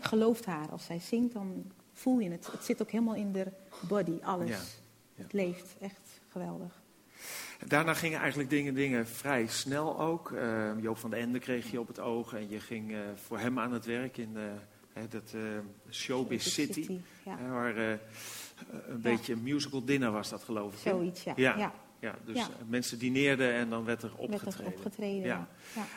Gelooft 0.00 0.44
haar. 0.44 0.70
Als 0.70 0.84
zij 0.84 0.98
zingt, 1.00 1.32
dan 1.32 1.72
voel 1.92 2.18
je 2.18 2.30
het. 2.30 2.48
Het 2.52 2.64
zit 2.64 2.82
ook 2.82 2.90
helemaal 2.90 3.14
in 3.14 3.32
de 3.32 3.46
body, 3.88 4.18
alles. 4.22 4.48
Ja. 4.48 5.22
Het 5.22 5.32
leeft. 5.32 5.76
Echt 5.80 6.20
geweldig. 6.28 6.80
Daarna 7.66 7.94
gingen 7.94 8.18
eigenlijk 8.20 8.50
dingen, 8.50 8.74
dingen 8.74 9.06
vrij 9.06 9.46
snel 9.46 10.00
ook. 10.00 10.32
Eh, 10.32 10.70
Joop 10.80 10.98
van 10.98 11.10
den 11.10 11.20
Ende 11.20 11.38
kreeg 11.38 11.70
je 11.70 11.80
op 11.80 11.88
het 11.88 12.00
oog 12.00 12.34
en 12.34 12.48
je 12.48 12.60
ging 12.60 12.92
eh, 12.92 12.98
voor 13.14 13.38
hem 13.38 13.58
aan 13.58 13.72
het 13.72 13.84
werk 13.84 14.16
in 14.16 14.36
eh, 14.36 14.42
hè, 14.92 15.08
dat 15.08 15.32
eh, 15.34 15.40
Showbiz 15.90 16.52
City. 16.52 17.00
Ja, 17.24 17.38
waar 17.50 17.76
een 17.76 19.00
beetje 19.00 19.32
een 19.32 19.42
musical 19.42 19.84
dinner 19.84 20.10
was 20.10 20.28
dat 20.28 20.42
geloof 20.42 20.72
ik. 20.72 20.78
zoiets, 20.78 21.22
ja. 21.24 21.32
Ja. 21.36 21.72
ja. 21.98 22.14
Dus 22.24 22.48
mensen 22.66 22.98
dineerden 22.98 23.52
en 23.52 23.68
dan 23.68 23.84
werd 23.84 24.02
er 24.02 24.12
Werd 24.28 24.58
er 24.58 24.66
opgetreden. 24.66 25.26
Ja. 25.26 25.48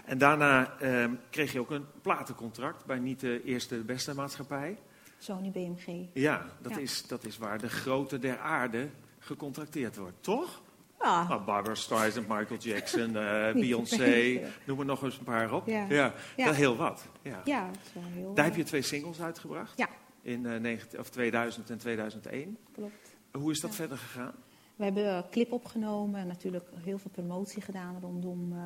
En 0.05 0.17
daarna 0.17 0.79
ehm, 0.79 1.13
kreeg 1.29 1.51
je 1.51 1.59
ook 1.59 1.71
een 1.71 1.85
platencontract 2.01 2.85
bij 2.85 2.99
niet 2.99 3.19
de 3.19 3.43
eerste 3.43 3.77
de 3.77 3.83
beste 3.83 4.15
maatschappij. 4.15 4.77
Sony 5.17 5.51
BMG. 5.51 6.07
Ja, 6.13 6.45
dat. 6.61 6.77
Is, 6.77 7.07
dat 7.07 7.25
is 7.25 7.37
waar 7.37 7.59
de 7.59 7.69
grote 7.69 8.19
der 8.19 8.37
aarde 8.37 8.89
gecontracteerd 9.19 9.97
wordt, 9.97 10.23
toch? 10.23 10.61
Ja, 11.01 11.27
Nou, 11.27 11.41
Barbara 11.43 11.75
Streisand, 11.75 12.27
Michael 12.27 12.59
Jackson, 12.59 13.15
eh, 13.17 13.53
Beyoncé, 13.53 14.41
noem 14.65 14.79
er 14.79 14.85
nog 14.85 15.03
eens 15.03 15.17
een 15.17 15.23
paar 15.23 15.53
op. 15.53 15.67
Ja. 15.67 15.85
ja, 15.89 16.13
Ja. 16.37 16.45
wel 16.45 16.53
heel 16.53 16.75
wat. 16.75 17.05
Ja. 17.21 17.41
ja, 17.45 17.67
dat 17.67 17.77
is 17.85 17.93
wel 17.93 18.03
heel... 18.13 18.33
Daar 18.33 18.45
heb 18.45 18.55
je 18.55 18.63
twee 18.63 18.81
singles 18.81 19.21
uitgebracht, 19.21 19.77
Ja, 19.77 19.89
in 20.21 20.45
eh, 20.45 20.59
19 20.59 20.99
of 20.99 21.09
2000 21.09 21.69
en 21.69 21.77
2001. 21.77 22.57
klopt. 22.71 23.15
Hoe 23.31 23.51
is 23.51 23.59
dat 23.59 23.75
verder 23.75 23.97
gegaan? 23.97 24.33
We 24.75 24.83
hebben 24.83 25.15
een 25.15 25.29
clip 25.29 25.51
opgenomen 25.51 26.19
en 26.19 26.27
natuurlijk 26.27 26.65
heel 26.83 26.97
veel 26.97 27.11
promotie 27.11 27.61
gedaan 27.61 27.97
rondom 28.01 28.51
eh, 28.53 28.59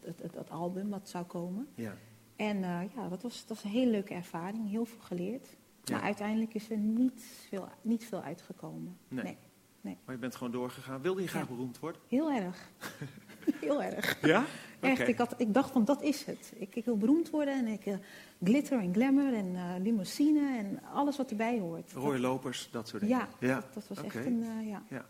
het, 0.00 0.22
het, 0.22 0.34
het 0.34 0.50
album 0.50 0.90
wat 0.90 1.08
zou 1.08 1.24
komen. 1.24 1.68
Ja. 1.74 1.94
En 2.36 2.56
eh, 2.64 2.80
ja, 2.96 3.08
dat 3.08 3.22
was, 3.22 3.38
dat 3.46 3.48
was 3.56 3.64
een 3.64 3.70
hele 3.78 3.90
leuke 3.90 4.14
ervaring, 4.14 4.70
heel 4.70 4.84
veel 4.84 5.00
geleerd. 5.00 5.46
Ja. 5.84 5.94
Maar 5.94 6.04
uiteindelijk 6.04 6.54
is 6.54 6.70
er 6.70 6.76
niet 6.76 7.24
veel, 7.48 7.68
niet 7.82 8.04
veel 8.04 8.22
uitgekomen. 8.22 8.96
Nee. 9.08 9.24
Nee. 9.24 9.36
Maar 9.84 10.14
je 10.14 10.20
bent 10.20 10.36
gewoon 10.36 10.52
doorgegaan. 10.52 11.00
Wilde 11.02 11.22
je 11.22 11.28
graag 11.28 11.42
Ja. 11.48 11.48
beroemd 11.54 11.78
worden? 11.78 12.00
Heel 12.08 12.32
erg. 12.32 12.68
heel 13.60 13.82
erg. 13.82 14.18
Ja? 14.22 14.44
Echt, 14.80 15.08
ik, 15.08 15.18
had, 15.18 15.34
ik 15.36 15.54
dacht 15.54 15.70
van 15.70 15.84
dat 15.84 16.02
is 16.02 16.24
het. 16.24 16.52
Ik, 16.56 16.74
ik 16.76 16.84
wil 16.84 16.96
beroemd 16.96 17.30
worden 17.30 17.54
en 17.54 17.66
ik, 17.66 17.86
eh, 17.86 17.94
glitter 18.44 18.78
en 18.78 18.94
glamour 18.94 19.34
en 19.34 19.54
eh, 19.56 19.62
limousine 19.82 20.56
en 20.58 20.80
alles 20.92 21.16
wat 21.16 21.30
erbij 21.30 21.58
hoort. 21.58 21.92
Rode 21.92 22.18
lopers, 22.18 22.68
dat 22.70 22.88
soort 22.88 23.02
dingen. 23.02 23.18
Ja, 23.18 23.28
ja. 23.48 23.54
dat, 23.54 23.74
dat 23.74 23.88
was 23.88 24.02
echt 24.02 24.26
een, 24.26 24.42
eh, 24.42 24.68
ja. 24.68 24.82
Ja. 24.88 25.04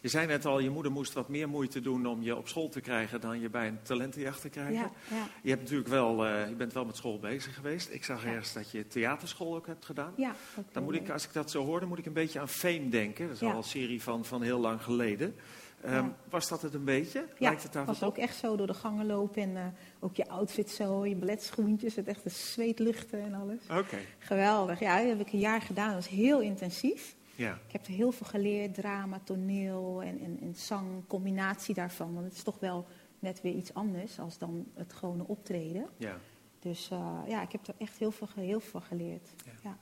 Je 0.00 0.08
zei 0.08 0.26
net 0.26 0.44
al, 0.44 0.58
je 0.58 0.70
moeder 0.70 0.92
moest 0.92 1.12
wat 1.12 1.28
meer 1.28 1.48
moeite 1.48 1.80
doen 1.80 2.06
om 2.06 2.22
je 2.22 2.36
op 2.36 2.48
school 2.48 2.68
te 2.68 2.80
krijgen 2.80 3.20
dan 3.20 3.40
je 3.40 3.48
bij 3.50 3.68
een 3.68 3.82
talentenjacht 3.82 4.40
te 4.40 4.48
krijgen. 4.48 4.74
Ja, 4.74 4.90
ja. 5.10 5.26
Je, 5.42 5.48
hebt 5.50 5.62
natuurlijk 5.62 5.88
wel, 5.88 6.26
eh, 6.26 6.48
je 6.48 6.54
bent 6.54 6.72
wel 6.72 6.84
met 6.84 6.96
school 6.96 7.18
bezig 7.18 7.54
geweest. 7.54 7.88
Ik 7.90 8.04
zag 8.04 8.24
Ja. 8.24 8.28
ergens 8.30 8.52
dat 8.52 8.70
je 8.70 8.86
theaterschool 8.86 9.54
ook 9.54 9.66
hebt 9.66 9.84
gedaan. 9.84 10.12
ja 10.16 10.34
Dan 10.72 10.82
moet 10.82 10.94
ik, 10.94 11.10
als 11.10 11.24
ik 11.24 11.32
dat 11.32 11.50
zo 11.50 11.64
hoor, 11.64 11.80
dan 11.80 11.88
moet 11.88 11.98
ik 11.98 12.06
een 12.06 12.12
beetje 12.12 12.40
aan 12.40 12.48
Fame 12.48 12.88
denken. 12.88 13.26
Dat 13.26 13.36
is 13.36 13.42
al 13.42 13.56
een 13.56 13.62
serie 13.62 14.02
van, 14.02 14.24
van 14.24 14.42
heel 14.42 14.58
lang 14.58 14.82
geleden. 14.82 15.34
Ehm. 15.82 16.08
Was 16.30 16.48
dat 16.48 16.62
het 16.62 16.74
een 16.74 16.84
beetje? 16.84 17.18
Ja, 17.18 17.48
Lijkt 17.48 17.62
het 17.62 17.72
daar 17.72 17.84
was 17.84 18.02
ook 18.02 18.16
echt 18.18 18.36
zo 18.36 18.56
door 18.56 18.66
de 18.66 18.74
gangen 18.74 19.06
lopen 19.06 19.42
en 19.42 19.56
eh, 19.56 19.62
ook 20.00 20.16
je 20.16 20.28
outfit 20.28 20.70
zo, 20.70 21.06
je 21.06 21.14
balletschoentjes, 21.14 21.96
het 21.96 22.08
echte 22.08 22.28
zweetluchten 22.28 23.20
en 23.22 23.34
alles. 23.34 23.78
Oké, 23.80 23.96
Geweldig. 24.18 24.80
Ja, 24.80 24.98
dat 24.98 25.06
heb 25.08 25.20
ik 25.20 25.32
een 25.32 25.38
jaar 25.38 25.60
gedaan. 25.60 25.86
Dat 25.86 25.94
was 25.94 26.08
heel 26.08 26.40
intensief. 26.40 27.14
Ja. 27.36 27.52
Ik 27.66 27.72
heb 27.72 27.86
er 27.86 27.92
heel 27.92 28.12
veel 28.12 28.26
geleerd, 28.26 28.74
drama, 28.74 29.20
toneel 29.24 30.02
en, 30.02 30.20
en, 30.20 30.38
en 30.40 30.54
zang, 30.54 31.06
combinatie 31.06 31.74
daarvan. 31.74 32.14
Want 32.14 32.24
het 32.26 32.34
is 32.34 32.42
toch 32.42 32.58
wel 32.60 32.86
net 33.18 33.40
weer 33.40 33.54
iets 33.54 33.74
anders 33.74 34.18
als 34.18 34.38
dan 34.38 34.66
het 34.74 34.92
gewone 34.92 35.26
optreden. 35.26 35.86
ja. 35.96 36.18
Dus 36.58 36.90
eh, 36.90 37.18
ja, 37.28 37.42
ik 37.42 37.52
heb 37.52 37.66
er 37.66 37.74
echt 37.78 37.98
heel 37.98 38.10
veel, 38.10 38.28
heel 38.34 38.60
veel 38.60 38.80
geleerd. 38.80 39.28
Ja. 39.44 39.52
Ja. 39.62 39.78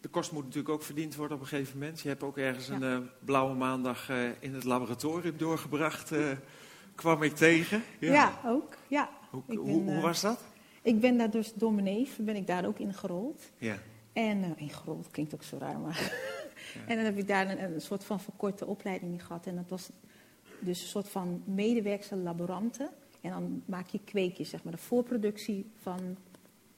De 0.00 0.08
kost 0.08 0.32
moet 0.32 0.42
natuurlijk 0.44 0.74
ook 0.74 0.82
verdiend 0.82 1.14
worden 1.14 1.36
op 1.36 1.42
een 1.42 1.48
gegeven 1.48 1.78
moment. 1.78 2.00
Je 2.00 2.08
hebt 2.08 2.22
ook 2.22 2.38
ergens 2.38 2.66
Ja. 2.66 2.74
een 2.74 2.82
eh, 3.02 3.08
blauwe 3.24 3.54
maandag 3.54 4.08
eh, 4.08 4.28
in 4.38 4.54
het 4.54 4.64
laboratorium 4.64 5.36
doorgebracht, 5.38 6.12
kwam 6.94 7.22
ik 7.22 7.34
tegen. 7.34 7.82
Ja. 8.00 8.40
ook. 8.46 8.76
Ja. 8.88 9.10
Hoe, 9.30 9.42
ben, 9.46 9.56
hoe 9.56 10.00
was 10.00 10.20
dat? 10.20 10.42
Ik 10.82 11.00
ben 11.00 11.16
daar 11.18 11.30
dus 11.30 11.52
door 11.54 11.72
mijn 11.72 11.84
neef, 11.84 12.18
ben 12.20 12.36
ik 12.36 12.46
daar 12.46 12.66
ook 12.66 12.78
in 12.78 12.94
gerold. 12.94 13.50
Ja. 13.58 13.76
En 14.12 14.58
ingerold 14.58 15.10
klinkt 15.10 15.34
ook 15.34 15.42
zo 15.42 15.56
raar, 15.58 15.78
maar. 15.78 16.12
En 16.86 16.96
dan 16.96 17.04
heb 17.04 17.18
ik 17.18 17.28
daar 17.28 17.50
een, 17.50 17.62
een, 17.62 17.80
soort 17.80 18.04
van 18.04 18.20
verkorte 18.20 18.66
opleiding 18.66 19.12
in 19.12 19.20
gehad. 19.20 19.46
En 19.46 19.56
dat 19.56 19.68
was 19.68 19.90
dus 20.58 20.82
een 20.82 20.88
soort 20.88 21.08
van 21.08 21.42
medewerkse 21.44 22.16
laboranten. 22.16 22.88
En 23.20 23.30
dan 23.30 23.62
maak 23.64 23.86
je 23.86 24.00
kweekjes, 24.04 24.50
zeg 24.50 24.62
maar, 24.62 24.72
de 24.72 24.78
voorproductie 24.78 25.66
van 25.82 26.16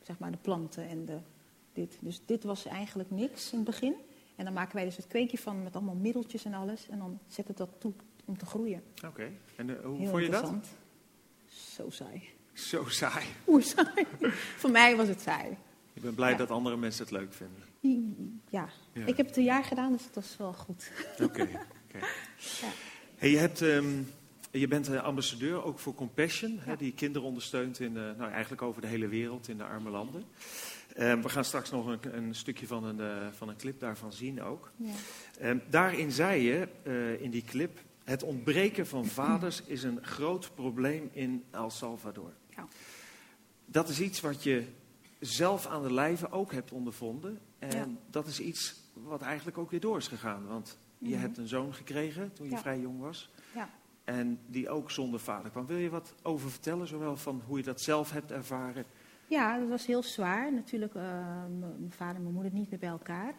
zeg 0.02 0.18
maar, 0.18 0.30
de 0.30 0.38
planten 0.40 0.88
en 0.88 1.04
de, 1.04 1.18
dit. 1.72 1.98
Dus 2.00 2.20
dit 2.24 2.44
was 2.44 2.66
eigenlijk 2.66 3.10
niks 3.10 3.50
in 3.52 3.58
het 3.58 3.66
begin. 3.66 3.94
En 4.36 4.44
dan 4.44 4.52
maken 4.54 4.74
wij 4.74 4.84
dus 4.84 4.96
het 4.96 5.06
kweekje 5.06 5.38
van 5.38 5.62
met 5.62 5.74
allemaal 5.74 5.94
middeltjes 5.94 6.44
en 6.44 6.54
alles. 6.54 6.88
En 6.88 6.98
dan 6.98 7.18
zet 7.26 7.48
het 7.48 7.56
dat 7.56 7.70
toe 7.78 7.92
om 8.24 8.38
te 8.38 8.46
groeien. 8.46 8.82
Oké. 9.06 9.30
En 9.56 9.70
eh, 9.70 9.84
hoe 9.84 9.98
Heel 9.98 10.10
vond 10.10 10.22
je 10.22 10.30
dat? 10.30 10.52
Zo 11.46 11.90
saai. 11.90 12.28
Zo 12.52 12.84
saai. 12.88 13.26
Oeh, 13.46 13.62
saai. 13.62 14.06
Voor 14.62 14.70
mij 14.70 14.96
was 14.96 15.08
het 15.08 15.20
saai. 15.20 15.56
Ik 15.92 16.02
ben 16.02 16.14
blij 16.14 16.30
Ja. 16.30 16.36
dat 16.36 16.50
andere 16.50 16.76
mensen 16.76 17.02
het 17.02 17.12
leuk 17.12 17.32
vinden. 17.32 17.62
Ja. 17.80 18.68
Ja. 18.92 19.06
ik 19.06 19.16
heb 19.16 19.26
het 19.26 19.36
een 19.36 19.44
jaar 19.44 19.64
gedaan, 19.64 19.92
dus 19.92 20.04
het 20.04 20.14
was 20.14 20.36
wel 20.36 20.52
goed. 20.52 20.90
Oké. 21.22 21.48
Ja. 22.60 22.68
Hey, 23.16 23.30
je, 23.30 23.36
hebt, 23.36 23.62
ehm, 23.62 24.02
je 24.50 24.68
bent 24.68 24.88
eh, 24.88 25.02
ambassadeur 25.02 25.64
ook 25.64 25.78
voor 25.78 25.94
Compassion, 25.94 26.58
hè, 26.60 26.76
die 26.76 26.92
kinderen 26.92 27.28
ondersteunt 27.28 27.80
in, 27.80 27.96
eh, 27.96 28.02
nou, 28.18 28.30
eigenlijk 28.30 28.62
over 28.62 28.80
de 28.80 28.86
hele 28.86 29.08
wereld 29.08 29.48
in 29.48 29.56
de 29.56 29.64
arme 29.64 29.90
landen. 29.90 30.24
Ehm, 30.94 31.22
we 31.22 31.28
gaan 31.28 31.44
straks 31.44 31.70
nog 31.70 31.86
een, 31.86 32.16
een 32.16 32.34
stukje 32.34 32.66
van 32.66 32.84
een, 32.84 33.00
eh, 33.00 33.26
van 33.32 33.48
een 33.48 33.56
clip 33.56 33.80
daarvan 33.80 34.12
zien 34.12 34.42
ook. 34.42 34.72
Ja. 34.76 34.92
Ehm, 35.38 35.58
daarin 35.70 36.12
zei 36.12 36.42
je 36.42 36.68
in 37.20 37.30
die 37.30 37.44
clip: 37.44 37.78
het 38.04 38.22
ontbreken 38.22 38.86
van 38.86 39.06
vaders 39.06 39.62
is 39.62 39.82
een 39.82 40.04
groot 40.04 40.50
probleem 40.54 41.08
in 41.12 41.44
El 41.50 41.70
Salvador. 41.70 42.32
Ja. 42.56 42.68
Dat 43.64 43.88
is 43.88 44.00
iets 44.00 44.20
wat 44.20 44.42
je 44.42 44.64
zelf 45.20 45.66
aan 45.66 45.82
de 45.82 45.92
lijve 45.92 46.30
ook 46.30 46.52
hebt 46.52 46.72
ondervonden. 46.72 47.38
En 47.58 47.70
Ja. 47.76 47.86
dat 48.10 48.26
is 48.26 48.40
iets 48.40 48.80
wat 48.92 49.22
eigenlijk 49.22 49.58
ook 49.58 49.70
weer 49.70 49.80
door 49.80 49.96
is 49.96 50.08
gegaan. 50.08 50.46
Want 50.46 50.78
je 50.98 51.08
Mhm. 51.10 51.20
hebt 51.20 51.36
een 51.38 51.48
zoon 51.48 51.74
gekregen 51.74 52.32
toen 52.32 52.46
je 52.46 52.52
Ja. 52.52 52.58
vrij 52.58 52.80
jong 52.80 53.00
was. 53.00 53.30
Ja. 53.54 53.68
En 54.04 54.38
die 54.46 54.68
ook 54.68 54.90
zonder 54.90 55.20
vader 55.20 55.50
kwam. 55.50 55.66
Wil 55.66 55.76
je 55.76 55.90
wat 55.90 56.14
over 56.22 56.50
vertellen, 56.50 56.86
zowel 56.86 57.16
van 57.16 57.42
hoe 57.46 57.56
je 57.58 57.64
dat 57.64 57.80
zelf 57.80 58.10
hebt 58.10 58.30
ervaren? 58.32 58.84
Ja, 59.26 59.58
dat 59.58 59.68
was 59.68 59.86
heel 59.86 60.02
zwaar. 60.02 60.52
Natuurlijk, 60.52 60.94
m- 60.94 60.98
mijn 61.58 61.92
vader 61.92 62.16
en 62.16 62.22
mijn 62.22 62.34
moeder 62.34 62.52
niet 62.52 62.70
meer 62.70 62.78
bij 62.78 62.88
elkaar. 62.88 63.34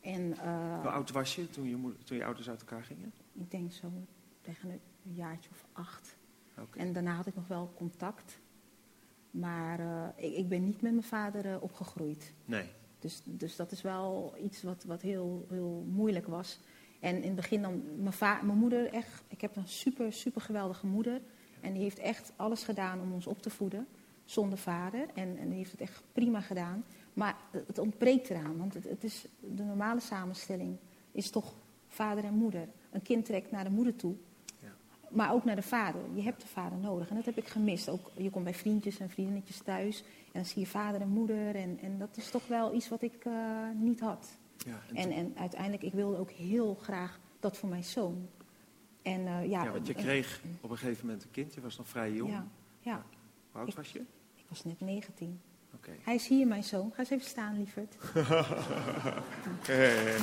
En 0.00 0.36
eh, 0.38 0.80
Hoe 0.80 0.90
oud 0.90 1.10
was 1.10 1.34
je 1.34 1.50
toen 1.50 1.68
je, 1.68 1.76
moeder- 1.76 2.04
toen 2.04 2.16
je 2.16 2.24
ouders 2.24 2.48
uit 2.48 2.60
elkaar 2.60 2.82
gingen? 2.84 3.12
ik 3.32 3.50
denk 3.50 3.72
zo 3.72 3.92
tegen 4.40 4.70
een 4.70 4.80
jaartje 5.14 5.50
of 5.50 5.66
acht. 5.72 6.16
En 6.76 6.92
daarna 6.92 7.14
had 7.14 7.26
ik 7.26 7.34
nog 7.34 7.46
wel 7.48 7.72
contact. 7.76 8.40
Maar 9.30 9.78
eh, 9.80 10.24
ik, 10.26 10.34
ik 10.36 10.48
ben 10.48 10.64
niet 10.64 10.80
met 10.80 10.90
mijn 10.92 11.02
vader 11.04 11.60
opgegroeid. 11.60 12.32
Nee. 12.44 12.70
Dus, 13.04 13.20
dus 13.24 13.56
dat 13.56 13.72
is 13.72 13.82
wel 13.82 14.34
iets 14.42 14.62
wat, 14.62 14.84
wat 14.84 15.02
heel, 15.02 15.46
heel 15.50 15.86
moeilijk 15.88 16.26
was. 16.26 16.58
En 17.00 17.16
in 17.16 17.26
het 17.26 17.34
begin 17.34 17.62
dan, 17.62 17.82
mijn, 17.96 18.46
mijn 18.46 18.58
moeder 18.58 18.92
echt, 18.92 19.22
ik 19.28 19.40
heb 19.40 19.56
een 19.56 19.68
super, 19.68 20.12
super 20.12 20.40
geweldige 20.40 20.86
moeder. 20.86 21.20
En 21.60 21.72
die 21.72 21.82
heeft 21.82 21.98
echt 21.98 22.32
alles 22.36 22.64
gedaan 22.64 23.00
om 23.00 23.12
ons 23.12 23.26
op 23.26 23.42
te 23.42 23.50
voeden, 23.50 23.86
zonder 24.24 24.58
vader. 24.58 25.06
En, 25.14 25.36
en 25.38 25.48
die 25.48 25.56
heeft 25.56 25.70
het 25.70 25.80
echt 25.80 26.02
prima 26.12 26.40
gedaan. 26.40 26.84
Maar 27.12 27.36
het 27.66 27.78
ontbreekt 27.78 28.30
eraan, 28.30 28.56
want 28.56 28.74
het, 28.74 29.04
is, 29.04 29.26
de 29.40 29.62
normale 29.62 30.00
samenstelling 30.00 30.76
is 31.12 31.30
toch 31.30 31.54
vader 31.88 32.24
en 32.24 32.34
moeder. 32.34 32.68
Een 32.90 33.02
kind 33.02 33.24
trekt 33.24 33.50
naar 33.50 33.64
de 33.64 33.70
moeder 33.70 33.96
toe. 33.96 34.14
Maar 35.14 35.32
ook 35.32 35.44
naar 35.44 35.56
de 35.56 35.62
vader. 35.62 36.00
Je 36.14 36.22
hebt 36.22 36.40
de 36.40 36.46
vader 36.46 36.78
nodig 36.78 37.08
en 37.08 37.16
dat 37.16 37.24
heb 37.24 37.36
ik 37.36 37.48
gemist. 37.48 37.88
Ook, 37.88 38.10
je 38.16 38.30
komt 38.30 38.44
bij 38.44 38.54
vriendjes 38.54 38.98
en 38.98 39.10
vriendinnetjes 39.10 39.58
thuis 39.64 40.00
en 40.02 40.30
dan 40.32 40.44
zie 40.44 40.60
je 40.60 40.66
vader 40.66 41.00
en 41.00 41.08
moeder. 41.08 41.54
En, 41.56 41.78
en 41.82 41.98
dat 41.98 42.16
is 42.16 42.30
toch 42.30 42.46
wel 42.46 42.74
iets 42.74 42.88
wat 42.88 43.02
ik 43.02 43.24
eh, 43.24 43.32
niet 43.74 44.00
had. 44.00 44.36
Ja, 44.66 44.80
en 44.94 45.10
En, 45.10 45.32
uiteindelijk, 45.38 45.82
ik 45.82 45.92
wilde 45.92 46.18
ook 46.18 46.30
heel 46.30 46.74
graag 46.82 47.18
dat 47.40 47.56
voor 47.56 47.68
mijn 47.68 47.84
zoon. 47.84 48.28
En 49.02 49.26
eh, 49.26 49.48
ja, 49.48 49.64
ja, 49.64 49.70
want 49.70 49.86
je 49.86 49.96
een- 49.96 50.02
kreeg 50.02 50.40
op 50.60 50.70
een 50.70 50.78
gegeven 50.78 51.06
moment 51.06 51.24
een 51.24 51.30
kind. 51.30 51.54
Je 51.54 51.60
was 51.60 51.76
nog 51.78 51.88
vrij 51.88 52.12
jong. 52.12 52.30
Ja, 52.30 52.46
ja, 52.80 53.04
Hoe 53.50 53.60
oud 53.60 53.68
Ik- 53.68 53.74
was 53.76 53.92
je? 53.92 53.98
ik 54.34 54.44
was 54.48 54.64
net 54.64 54.80
19. 54.80 55.40
Oké. 55.74 55.90
Hij 56.02 56.14
is 56.14 56.26
hier, 56.28 56.46
mijn 56.46 56.64
zoon. 56.64 56.90
Ga 56.92 56.98
eens 56.98 57.10
even 57.10 57.26
staan, 57.28 57.56
lieverd. 57.58 57.96
Eh, 59.68 60.20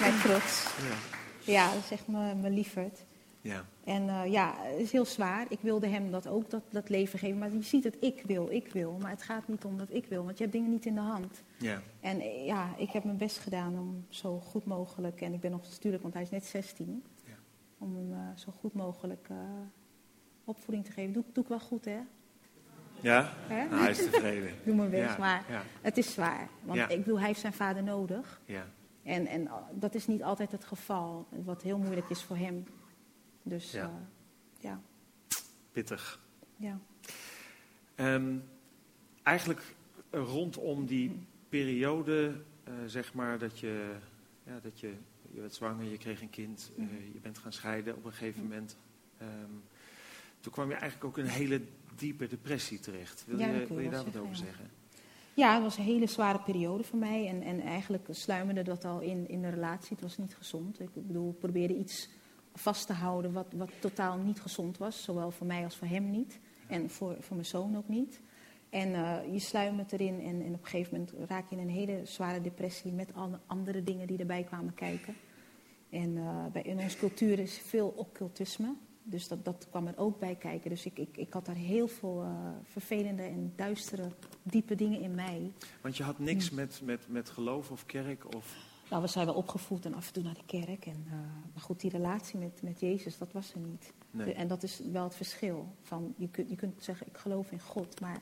Mijn 0.00 0.18
trots. 0.22 0.64
ja. 0.76 1.20
Ja, 1.44 1.72
dat 1.74 1.82
is 1.82 1.90
echt 1.90 2.06
mijn 2.08 2.40
mijn 2.40 2.54
lieverd. 2.54 3.04
ja. 3.40 3.64
En 3.84 4.08
eh, 4.08 4.32
ja, 4.32 4.54
het 4.62 4.80
is 4.80 4.92
heel 4.92 5.04
zwaar. 5.04 5.46
Ik 5.48 5.58
wilde 5.60 5.86
hem 5.86 6.10
dat 6.10 6.26
ook, 6.28 6.50
dat, 6.50 6.62
dat 6.70 6.88
leven 6.88 7.18
geven. 7.18 7.38
Maar 7.38 7.52
je 7.52 7.62
ziet 7.62 7.84
het, 7.84 7.96
ik 8.00 8.22
wil, 8.26 8.50
ik 8.50 8.72
wil. 8.72 8.96
Maar 9.00 9.10
het 9.10 9.22
gaat 9.22 9.48
niet 9.48 9.64
om 9.64 9.78
dat 9.78 9.88
ik 9.90 10.06
wil, 10.06 10.24
want 10.24 10.36
je 10.36 10.42
hebt 10.42 10.56
dingen 10.56 10.70
niet 10.70 10.86
in 10.86 10.94
de 10.94 11.00
hand. 11.00 11.42
ja. 11.56 11.82
En 12.00 12.20
eh, 12.20 12.46
ja, 12.46 12.74
ik 12.76 12.90
heb 12.90 13.04
mijn 13.04 13.16
best 13.16 13.38
gedaan 13.38 13.78
om 13.78 14.06
zo 14.08 14.38
goed 14.40 14.64
mogelijk... 14.64 15.20
En 15.20 15.32
ik 15.32 15.40
ben 15.40 15.50
nog 15.50 15.62
natuurlijk, 15.70 16.02
want 16.02 16.14
hij 16.14 16.22
is 16.22 16.30
net 16.30 16.44
16... 16.44 17.04
Ja. 17.26 17.32
om 17.78 17.96
hem 17.96 18.12
eh, 18.12 18.18
zo 18.36 18.52
goed 18.60 18.72
mogelijk 18.74 19.28
opvoeding 20.44 20.84
te 20.84 20.92
geven. 20.92 21.12
Doe, 21.12 21.24
doe 21.32 21.42
ik 21.42 21.48
wel 21.48 21.60
goed, 21.60 21.84
hè? 21.84 21.98
Ja? 23.00 23.32
Hè? 23.48 23.64
Nou, 23.68 23.80
hij 23.80 23.90
is 23.90 23.96
tevreden. 23.96 24.50
Doe 24.64 24.74
mijn 24.74 24.90
best, 24.90 25.10
Ja, 25.10 25.18
maar 25.18 25.44
het 25.82 25.96
is 25.98 26.12
zwaar. 26.12 26.48
Want 26.62 26.80
ik 26.80 26.98
bedoel, 26.98 27.18
hij 27.18 27.26
heeft 27.26 27.40
zijn 27.40 27.52
vader 27.52 27.82
nodig. 27.82 28.40
Ja. 28.44 28.66
En, 29.02 29.26
en 29.26 29.48
dat 29.72 29.94
is 29.94 30.06
niet 30.06 30.22
altijd 30.22 30.52
het 30.52 30.64
geval, 30.64 31.26
wat 31.44 31.62
heel 31.62 31.78
moeilijk 31.78 32.08
is 32.10 32.22
voor 32.22 32.36
hem. 32.36 32.64
Dus 33.42 33.70
Ja. 33.72 33.80
ja, 33.80 33.90
ja, 34.58 34.80
Pittig. 35.72 36.20
ja. 36.56 36.78
Ehm, 37.94 38.36
eigenlijk 39.22 39.74
rondom 40.10 40.86
die 40.86 41.26
periode, 41.48 42.34
eh, 42.64 42.72
zeg 42.86 43.14
maar, 43.14 43.38
dat 43.38 43.58
je, 43.58 43.94
ja, 44.44 44.58
dat 44.62 44.80
je, 44.80 44.94
je 45.30 45.40
werd 45.40 45.54
zwanger, 45.54 45.84
je 45.90 45.98
kreeg 45.98 46.20
een 46.22 46.30
kind, 46.30 46.70
eh, 46.78 46.84
je 47.12 47.20
bent 47.22 47.38
gaan 47.38 47.52
scheiden 47.52 47.96
op 47.96 48.04
een 48.04 48.12
gegeven 48.12 48.42
moment. 48.42 48.76
Ehm, 49.18 49.50
toen 50.40 50.52
kwam 50.52 50.68
je 50.68 50.74
eigenlijk 50.74 51.04
ook 51.04 51.18
in 51.18 51.24
een 51.24 51.30
hele 51.30 51.60
diepe 51.96 52.26
depressie 52.26 52.80
terecht. 52.80 53.24
Wil 53.26 53.38
Ja, 53.38 53.46
je, 53.46 53.66
wil 53.66 53.78
je 53.80 53.90
daar 53.90 54.04
wat 54.04 54.16
over 54.16 54.36
zeggen, 54.36 54.56
zeggen? 54.56 54.70
Ja, 55.34 55.54
het 55.54 55.62
was 55.62 55.76
een 55.76 55.84
hele 55.84 56.06
zware 56.06 56.38
periode 56.38 56.84
voor 56.84 56.98
mij. 56.98 57.28
En, 57.28 57.42
en 57.42 57.60
eigenlijk 57.60 58.06
sluimerde 58.10 58.62
dat 58.62 58.84
al 58.84 59.00
in, 59.00 59.28
in 59.28 59.42
de 59.42 59.48
relatie. 59.48 59.90
Het 59.90 60.00
was 60.00 60.18
niet 60.18 60.34
gezond. 60.34 60.80
Ik 60.80 60.90
bedoel, 60.94 61.30
ik 61.30 61.38
probeerde 61.38 61.76
iets 61.76 62.08
vast 62.54 62.86
te 62.86 62.92
houden 62.92 63.32
wat, 63.32 63.52
wat 63.56 63.70
totaal 63.78 64.18
niet 64.18 64.40
gezond 64.40 64.78
was. 64.78 65.02
Zowel 65.02 65.30
voor 65.30 65.46
mij 65.46 65.64
als 65.64 65.76
voor 65.76 65.88
hem 65.88 66.10
niet. 66.10 66.40
En 66.68 66.90
voor, 66.90 67.16
voor 67.20 67.36
mijn 67.36 67.48
zoon 67.48 67.76
ook 67.76 67.88
niet. 67.88 68.20
En 68.70 68.94
eh, 68.94 69.32
je 69.32 69.40
sluimert 69.40 69.92
erin 69.92 70.20
en, 70.20 70.42
en 70.42 70.54
op 70.54 70.62
een 70.62 70.68
gegeven 70.68 70.92
moment 70.92 71.30
raak 71.30 71.50
je 71.50 71.56
in 71.56 71.62
een 71.62 71.74
hele 71.74 72.00
zware 72.04 72.40
depressie 72.40 72.92
met 72.92 73.14
alle 73.14 73.40
andere 73.46 73.82
dingen 73.82 74.06
die 74.06 74.18
erbij 74.18 74.42
kwamen 74.42 74.74
kijken. 74.74 75.14
En 75.90 76.16
eh, 76.16 76.46
bij, 76.52 76.62
in 76.62 76.78
onze 76.78 76.98
cultuur 76.98 77.38
is 77.38 77.58
veel 77.58 77.88
occultisme. 77.96 78.74
Dus 79.02 79.28
dat, 79.28 79.44
dat 79.44 79.66
kwam 79.70 79.86
er 79.86 79.96
ook 79.96 80.18
bij 80.18 80.36
kijken. 80.36 80.70
Dus 80.70 80.86
ik, 80.86 80.98
ik, 80.98 81.16
ik 81.16 81.32
had 81.32 81.46
daar 81.46 81.54
heel 81.54 81.88
veel 81.88 82.22
eh, 82.22 82.48
vervelende 82.62 83.22
en 83.22 83.52
duistere, 83.56 84.08
diepe 84.42 84.74
dingen 84.74 85.00
in 85.00 85.14
mij. 85.14 85.52
Want 85.80 85.96
je 85.96 86.02
had 86.02 86.18
niks 86.18 86.50
met, 86.50 86.80
met, 86.84 87.08
met 87.08 87.30
geloof 87.30 87.70
of 87.70 87.86
kerk 87.86 88.34
of... 88.34 88.70
Nou, 88.90 89.02
we 89.02 89.08
zijn 89.08 89.26
wel 89.26 89.34
opgevoed 89.34 89.84
en 89.84 89.94
af 89.94 90.06
en 90.06 90.12
toe 90.12 90.22
naar 90.22 90.34
de 90.34 90.44
kerk. 90.46 90.86
En, 90.86 91.04
eh, 91.06 91.12
maar 91.52 91.62
goed, 91.62 91.80
die 91.80 91.90
relatie 91.90 92.38
met, 92.38 92.62
met 92.62 92.80
Jezus, 92.80 93.18
dat 93.18 93.32
was 93.32 93.52
er 93.52 93.60
niet. 93.60 93.92
Nee. 94.10 94.34
En 94.34 94.48
dat 94.48 94.62
is 94.62 94.80
wel 94.92 95.04
het 95.04 95.14
verschil. 95.14 95.74
Van, 95.82 96.14
je, 96.16 96.28
kunt, 96.28 96.50
je 96.50 96.56
kunt 96.56 96.82
zeggen, 96.82 97.06
ik 97.06 97.16
geloof 97.16 97.50
in 97.50 97.60
God. 97.60 98.00
Maar 98.00 98.20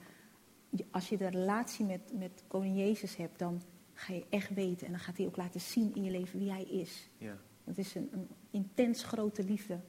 als 0.90 1.08
je 1.08 1.16
de 1.16 1.28
relatie 1.28 1.84
met, 1.84 2.12
met 2.18 2.44
koning 2.46 2.76
Jezus 2.76 3.16
hebt, 3.16 3.38
dan 3.38 3.62
ga 3.92 4.12
je 4.12 4.26
echt 4.28 4.54
weten. 4.54 4.86
En 4.86 4.92
dan 4.92 5.00
gaat 5.00 5.16
hij 5.16 5.26
ook 5.26 5.36
laten 5.36 5.60
zien 5.60 5.94
in 5.94 6.02
je 6.02 6.10
leven 6.10 6.38
wie 6.38 6.50
hij 6.50 6.64
is. 6.64 7.08
Ja. 7.18 7.36
Het 7.64 7.78
is 7.78 7.94
een, 7.94 8.08
een 8.12 8.28
intens 8.50 9.04
grote 9.04 9.44
liefde. 9.44 9.80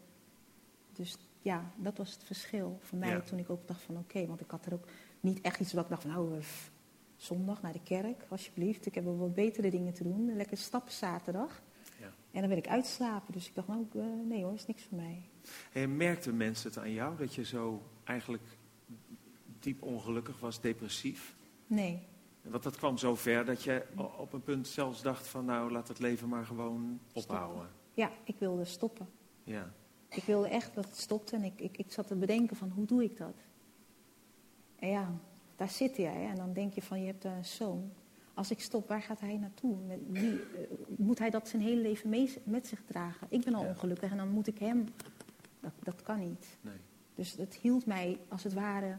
Dus 0.94 1.18
ja, 1.42 1.72
dat 1.78 1.98
was 1.98 2.12
het 2.14 2.24
verschil 2.24 2.78
voor 2.82 2.98
mij 2.98 3.10
Ja. 3.10 3.22
toen 3.22 3.40
ik 3.40 3.50
ook 3.50 3.68
dacht 3.68 3.82
van 3.82 3.98
oké, 3.98 4.26
want 4.28 4.42
ik 4.42 4.52
had 4.52 4.66
er 4.66 4.74
ook 4.74 4.86
niet 5.20 5.42
echt 5.42 5.60
iets 5.60 5.74
wat 5.74 5.84
ik 5.84 5.90
dacht 5.90 6.02
van 6.02 6.12
nou, 6.12 6.38
eh, 6.38 6.44
zondag 7.16 7.62
naar 7.62 7.74
de 7.74 7.84
kerk, 7.84 8.26
alsjeblieft. 8.30 8.86
Ik 8.86 8.96
heb 8.96 9.04
wel 9.04 9.18
wat 9.18 9.34
betere 9.34 9.70
dingen 9.70 9.94
te 9.94 10.04
doen. 10.04 10.36
Lekker 10.36 10.58
stappen 10.58 10.94
zaterdag. 10.94 11.62
Ja. 12.00 12.14
En 12.32 12.40
dan 12.40 12.50
wil 12.50 12.58
ik 12.58 12.68
uitslapen. 12.68 13.34
Dus 13.34 13.48
ik 13.48 13.56
dacht 13.56 13.68
nou, 13.68 13.86
eh, 13.96 14.02
nee 14.28 14.44
hoor, 14.44 14.54
is 14.54 14.66
niks 14.68 14.84
voor 14.84 14.98
mij. 14.98 15.30
En 15.72 15.98
merkten 15.98 16.38
mensen 16.38 16.70
het 16.70 16.80
aan 16.80 16.92
jou 16.92 17.18
dat 17.18 17.34
je 17.34 17.44
zo 17.46 17.82
eigenlijk 18.04 18.44
diep 19.60 19.82
ongelukkig 19.84 20.40
was, 20.40 20.62
depressief? 20.62 21.36
Nee, 21.68 22.08
Want 22.42 22.64
dat 22.64 22.78
kwam 22.78 22.98
zo 22.98 23.16
ver 23.16 23.46
dat 23.46 23.64
je 23.64 23.86
op 24.18 24.34
een 24.34 24.44
punt 24.44 24.68
zelfs 24.68 25.02
dacht 25.02 25.28
van 25.28 25.46
nou 25.46 25.72
laat 25.72 25.88
het 25.88 26.00
leven 26.00 26.30
maar 26.30 26.46
gewoon 26.46 27.00
ophouden. 27.14 27.70
ja, 27.94 28.12
ik 28.24 28.36
wilde 28.40 28.66
stoppen. 28.66 29.10
Ja. 29.44 29.74
Ik 30.16 30.24
wilde 30.24 30.48
echt 30.48 30.76
dat 30.76 30.86
het 30.86 30.98
stopte 30.98 31.36
en 31.36 31.44
ik, 31.44 31.60
ik, 31.62 31.78
ik 31.78 31.92
zat 31.92 32.08
te 32.08 32.16
bedenken 32.16 32.56
van 32.56 32.70
hoe 32.70 32.86
doe 32.86 33.04
ik 33.04 33.18
dat? 33.18 33.36
En 34.76 34.90
ja, 34.90 35.14
daar 35.56 35.70
zit 35.70 35.96
jij 35.98 36.28
en 36.30 36.36
dan 36.36 36.54
denk 36.54 36.74
je 36.74 36.82
van 36.82 37.00
je 37.00 37.06
hebt 37.06 37.24
een 37.24 37.46
zoon. 37.46 37.92
Als 38.34 38.52
ik 38.52 38.60
stop, 38.62 38.88
waar 38.88 39.02
gaat 39.02 39.20
hij 39.20 39.38
naartoe? 39.38 39.76
Met 39.88 40.00
wie, 40.08 40.32
eh, 40.32 40.40
moet 40.98 41.20
hij 41.20 41.30
dat 41.30 41.48
zijn 41.48 41.62
hele 41.62 41.82
leven 41.82 42.10
mee, 42.10 42.34
met 42.44 42.68
zich 42.68 42.82
dragen? 42.86 43.28
Ik 43.30 43.44
ben 43.44 43.54
al 43.54 43.64
Ja. 43.64 43.70
ongelukkig 43.70 44.12
en 44.12 44.18
dan 44.18 44.30
moet 44.30 44.48
ik 44.48 44.58
hem... 44.60 44.86
Dat, 45.60 45.72
dat 45.84 46.02
kan 46.02 46.20
niet. 46.20 46.58
Nee. 46.62 46.74
Dus 47.16 47.36
het 47.36 47.56
hield 47.56 47.86
mij 47.86 48.20
als 48.28 48.44
het 48.44 48.54
ware 48.54 48.98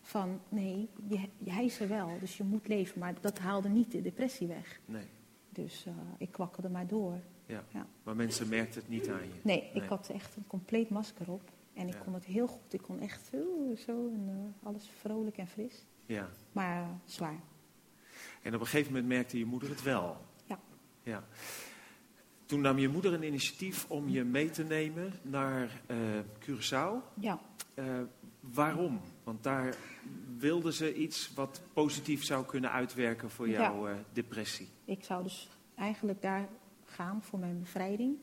van 0.00 0.40
nee, 0.48 0.88
je, 1.08 1.28
hij 1.44 1.64
is 1.64 1.80
er 1.80 1.88
wel, 1.88 2.08
dus 2.20 2.36
je 2.36 2.44
moet 2.44 2.68
leven. 2.68 2.98
Maar 3.00 3.14
dat 3.20 3.38
haalde 3.38 3.68
niet 3.68 3.92
de 3.92 4.02
depressie 4.02 4.46
weg. 4.46 4.80
Nee. 4.86 5.06
Dus 5.48 5.86
eh, 5.86 5.92
ik 6.18 6.32
kwakkelde 6.32 6.68
maar 6.68 6.86
door. 6.86 7.20
Ja. 7.50 7.64
Ja. 7.68 7.86
Maar 8.02 8.16
mensen 8.16 8.48
merkten 8.48 8.80
het 8.80 8.90
niet 8.90 9.08
aan 9.08 9.22
je. 9.22 9.40
Nee, 9.42 9.70
ik 9.74 9.82
had 9.82 10.08
echt 10.08 10.36
een 10.36 10.46
compleet 10.46 10.88
masker 10.90 11.30
op. 11.30 11.50
En 11.74 11.88
ik 11.88 11.94
Ja. 11.94 12.00
kon 12.00 12.14
het 12.14 12.24
heel 12.24 12.46
goed. 12.46 12.72
Ik 12.72 12.82
kon 12.82 13.00
echt 13.00 13.26
zo, 13.32 13.74
zo 13.86 14.08
en 14.14 14.24
eh, 14.28 14.66
alles 14.66 14.90
vrolijk 15.00 15.36
en 15.36 15.46
fris. 15.46 15.84
Ja. 16.06 16.28
Maar 16.52 16.82
eh, 16.82 16.88
zwaar. 17.04 17.40
En 18.42 18.54
op 18.54 18.60
een 18.60 18.66
gegeven 18.66 18.92
moment 18.92 19.08
merkte 19.08 19.38
je 19.38 19.44
moeder 19.44 19.68
het 19.68 19.82
wel. 19.82 20.16
Ja. 20.44 20.58
ja. 21.02 21.24
Toen 22.46 22.60
nam 22.60 22.78
je 22.78 22.88
moeder 22.88 23.12
een 23.12 23.22
initiatief 23.26 23.90
om 23.90 24.08
je 24.08 24.24
mee 24.24 24.50
te 24.50 24.62
nemen 24.64 25.12
naar 25.22 25.80
eh 25.86 25.96
Curaçao. 26.40 27.14
Ja, 27.14 27.40
waarom? 28.40 29.00
Want 29.24 29.42
daar 29.42 29.74
wilden 30.38 30.72
ze 30.72 30.94
iets 30.94 31.34
wat 31.34 31.60
positief 31.72 32.24
zou 32.24 32.44
kunnen 32.46 32.70
uitwerken 32.70 33.30
voor 33.30 33.48
jouw 33.48 33.88
depressie. 34.12 34.68
ik 34.84 35.04
zou 35.04 35.22
dus 35.22 35.48
eigenlijk 35.74 36.22
daar 36.22 36.48
gaan 36.90 37.22
voor 37.22 37.38
mijn 37.38 37.58
bevrijding. 37.60 38.16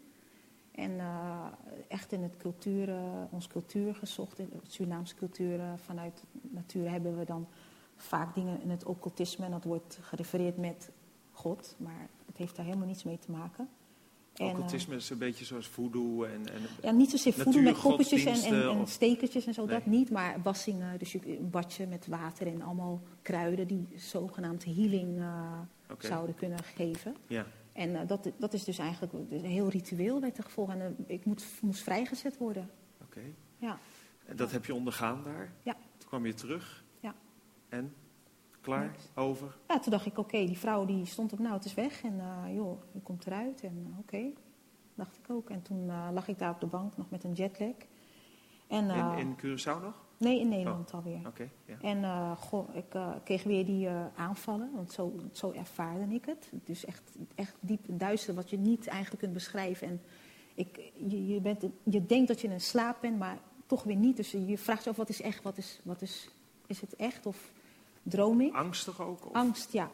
En 0.72 1.00
eh, 1.00 1.46
echt 1.88 2.12
in 2.12 2.24
het 2.24 2.38
cultuur, 2.38 2.90
eh, 2.90 3.04
ons 3.30 3.48
cultuur 3.48 3.96
gezocht, 3.96 4.40
in 4.40 4.50
de 4.52 4.58
Surinaamse 4.68 5.16
cultuur. 5.16 5.60
eh, 5.60 5.72
vanuit 5.76 6.24
natuur 6.42 6.90
hebben 6.90 7.18
we 7.18 7.26
dan 7.26 7.48
vaak 7.96 8.36
dingen 8.36 8.62
in 8.62 8.70
het 8.70 8.84
occultisme. 8.86 9.46
En 9.46 9.52
dat 9.52 9.64
wordt 9.64 10.00
gerefereerd 10.02 10.58
met 10.58 10.90
God. 11.32 11.76
Maar 11.78 12.10
het 12.26 12.38
heeft 12.38 12.56
daar 12.56 12.66
helemaal 12.66 12.88
niets 12.88 13.04
mee 13.04 13.20
te 13.20 13.32
maken. 13.32 13.70
En, 14.34 14.50
Occultisme 14.50 14.96
is 14.96 15.10
een 15.10 15.18
beetje 15.18 15.46
zoals 15.46 15.68
voodoo 15.68 16.24
en, 16.24 16.54
en 16.54 16.62
Ja, 16.82 16.92
niet 16.92 17.10
zozeer 17.10 17.34
voeden 17.34 17.64
met 17.64 17.82
poppetjes 17.82 18.26
en, 18.44 18.54
en, 18.54 18.88
stekertjes 18.88 19.46
en 19.46 19.54
zo, 19.54 19.66
Nee. 19.66 19.76
dat 19.76 19.86
niet. 19.86 20.10
Maar 20.10 20.42
wassingen, 20.44 21.00
dus 21.00 21.14
een 21.14 21.50
badje 21.50 21.88
met 21.88 22.08
water 22.08 22.48
en 22.48 22.62
allemaal 22.62 23.02
kruiden 23.22 23.68
die 23.68 23.88
zogenaamd 23.96 24.66
healing 24.66 25.22
zouden 26.00 26.36
kunnen 26.36 26.64
geven. 26.64 27.16
Ja, 27.28 27.46
En 27.78 27.96
eh, 27.96 28.08
dat, 28.08 28.32
dat 28.38 28.54
is 28.54 28.64
dus 28.64 28.78
eigenlijk 28.78 29.30
dus 29.30 29.42
een 29.42 29.50
heel 29.50 29.70
ritueel 29.70 30.22
werd 30.22 30.38
er 30.38 30.44
gevolgd. 30.44 30.72
En 30.72 30.82
eh, 30.82 31.16
ik 31.16 31.26
moet, 31.26 31.46
moest 31.62 31.82
vrijgezet 31.82 32.38
worden. 32.38 32.70
oké. 33.02 33.22
Ja, 33.58 33.78
En 34.26 34.36
dat 34.36 34.52
heb 34.52 34.66
je 34.66 34.74
ondergaan 34.74 35.24
daar? 35.24 35.54
Ja. 35.64 35.74
Toen 35.98 36.08
kwam 36.10 36.26
je 36.26 36.34
terug? 36.34 36.84
Ja. 37.00 37.16
En? 37.70 37.96
Klaar? 38.62 38.86
Niks. 38.86 39.10
Over? 39.16 39.58
ja 39.68 39.80
toen 39.80 39.92
dacht 39.92 40.06
ik, 40.06 40.18
oké, 40.18 40.46
die 40.46 40.58
vrouw 40.58 40.86
die 40.86 41.06
stond 41.06 41.34
op, 41.34 41.40
nou 41.40 41.54
het 41.54 41.66
is 41.66 41.74
weg. 41.74 42.04
En 42.04 42.20
eh, 42.20 42.56
joh, 42.56 42.82
je 42.92 43.00
komt 43.02 43.26
eruit. 43.26 43.62
En 43.64 43.96
oké, 44.00 44.32
dacht 44.96 45.18
ik 45.18 45.30
ook. 45.30 45.50
En 45.50 45.62
toen 45.62 45.86
lag 46.14 46.28
ik 46.28 46.40
daar 46.40 46.52
op 46.52 46.60
de 46.60 46.66
bank 46.66 46.98
nog 46.98 47.10
met 47.10 47.24
een 47.24 47.34
jetlag. 47.34 47.76
En, 48.68 48.90
eh, 48.90 49.16
In, 49.18 49.28
in 49.28 49.36
Curaçao 49.38 49.82
nog? 49.82 50.06
Nee, 50.18 50.40
in 50.40 50.50
Nederland 50.50 50.94
alweer. 50.94 51.20
Oké, 51.28 51.50
ja. 51.66 51.78
En 51.82 52.04
eh, 52.04 52.32
goh, 52.38 52.76
ik 52.76 52.94
eh, 52.94 53.10
kreeg 53.24 53.44
weer 53.44 53.66
die 53.66 53.90
aanvallen, 54.16 54.72
want 54.76 54.92
zo, 54.92 55.14
zo 55.32 55.52
ervaarde 55.52 56.14
ik 56.14 56.26
het. 56.26 56.50
Dus 56.64 56.86
echt, 56.86 57.12
echt 57.36 57.56
diep 57.60 57.86
duister, 57.88 58.34
wat 58.34 58.50
je 58.50 58.58
niet 58.58 58.88
eigenlijk 58.88 59.22
kunt 59.22 59.34
beschrijven. 59.34 59.88
En 59.88 60.02
ik, 60.56 60.92
je, 61.08 61.28
je, 61.28 61.42
bent, 61.42 61.64
je 61.84 62.06
denkt 62.06 62.28
dat 62.28 62.42
je 62.42 62.48
in 62.48 62.54
een 62.54 62.62
slaap 62.62 62.98
bent, 63.02 63.18
maar 63.18 63.38
toch 63.66 63.84
weer 63.84 63.96
niet. 63.96 64.18
Dus 64.18 64.32
je 64.32 64.58
vraagt 64.58 64.84
je 64.84 64.90
af, 64.90 64.96
wat 64.96 65.10
is 65.10 65.22
echt? 65.22 65.44
Wat 65.44 65.58
is, 65.58 65.80
wat 65.84 66.02
is, 66.02 66.30
is 66.68 66.82
het 66.82 66.96
echt 66.96 67.26
of 67.26 67.52
droom 68.04 68.42
ik? 68.42 68.54
Angstig 68.54 69.02
ook? 69.02 69.26
Of? 69.26 69.34
Angst, 69.34 69.72
ja. 69.72 69.92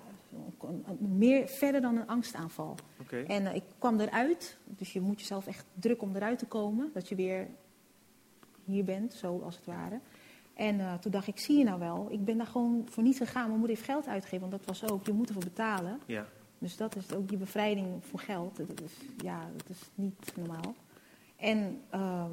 Meer 1.00 1.48
verder 1.48 1.82
dan 1.82 1.98
een 1.98 2.08
angstaanval. 2.08 2.76
Oké. 3.02 3.18
En 3.18 3.56
ik 3.56 3.64
kwam 3.78 4.00
eruit, 4.00 4.58
dus 4.66 4.94
je 4.94 5.02
moet 5.02 5.20
jezelf 5.20 5.48
echt 5.48 5.66
druk 5.74 6.02
om 6.02 6.16
eruit 6.16 6.40
te 6.40 6.46
komen. 6.46 6.90
Dat 6.94 7.10
je 7.10 7.16
weer 7.16 7.48
hier 8.66 8.84
bent, 8.84 9.14
zo 9.14 9.40
als 9.40 9.56
het 9.56 9.66
ware. 9.66 10.00
En 10.54 10.80
eh, 10.80 10.94
toen 10.94 11.12
dacht 11.12 11.28
ik, 11.28 11.40
zie 11.40 11.58
je 11.58 11.64
nou 11.64 11.80
wel, 11.80 12.08
ik 12.12 12.26
ben 12.26 12.38
daar 12.38 12.48
gewoon 12.48 12.88
voor 12.90 13.04
niet 13.04 13.18
gegaan. 13.18 13.48
Mijn 13.48 13.60
moeder 13.60 13.76
heeft 13.76 13.90
geld 13.90 14.08
uitgegeven, 14.08 14.50
want 14.50 14.52
dat 14.52 14.80
was 14.80 14.92
ook, 14.92 15.06
je 15.06 15.14
moet 15.14 15.28
ervoor 15.28 15.44
betalen. 15.44 16.00
Ja, 16.06 16.26
Dus 16.58 16.78
dat 16.78 16.96
is 16.96 17.14
ook 17.14 17.30
die 17.30 17.38
bevrijding 17.38 17.88
voor 18.06 18.20
geld. 18.20 18.58
Dat 18.58 18.82
is, 18.82 18.94
ja, 19.18 19.50
dat 19.56 19.70
is 19.70 19.90
niet 19.96 20.34
normaal. 20.36 20.76
En 21.36 21.82
ehm, 21.90 22.32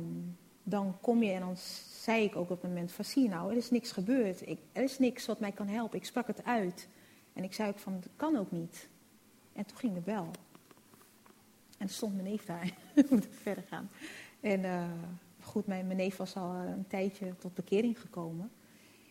dan 0.62 0.96
kom 1.00 1.22
je 1.22 1.32
en 1.32 1.40
dan 1.40 1.56
zei 2.00 2.24
ik 2.24 2.36
ook 2.36 2.50
op 2.50 2.62
het 2.62 2.70
moment 2.70 2.92
van, 2.92 3.04
zie 3.04 3.22
je 3.22 3.28
nou, 3.28 3.50
er 3.50 3.56
is 3.56 3.70
niks 3.70 3.92
gebeurd. 3.92 4.48
Ik, 4.48 4.58
er 4.72 4.82
is 4.82 4.98
niks 4.98 5.26
wat 5.26 5.40
mij 5.40 5.52
kan 5.52 5.68
helpen. 5.68 5.98
Ik 5.98 6.04
sprak 6.04 6.26
het 6.26 6.44
uit. 6.44 6.88
En 7.32 7.44
ik 7.44 7.52
zei 7.52 7.68
ook 7.68 7.78
van, 7.78 7.92
dat 8.00 8.12
kan 8.16 8.36
ook 8.36 8.50
niet. 8.50 8.88
En 9.52 9.66
toen 9.66 9.76
ging 9.76 9.94
de 9.94 10.00
bel. 10.00 10.30
En 11.78 11.88
stond 11.88 12.14
mijn 12.14 12.28
neef 12.28 12.44
daar. 12.44 12.70
We 12.94 13.06
moeten 13.10 13.32
verder 13.32 13.64
gaan. 13.68 13.90
En 14.40 14.64
eh, 14.64 14.84
goed, 15.50 15.66
mijn, 15.66 15.96
neef 15.96 16.16
was 16.16 16.36
al 16.36 16.54
een 16.54 16.86
tijdje 16.88 17.36
tot 17.38 17.54
bekering 17.54 18.00
gekomen. 18.00 18.50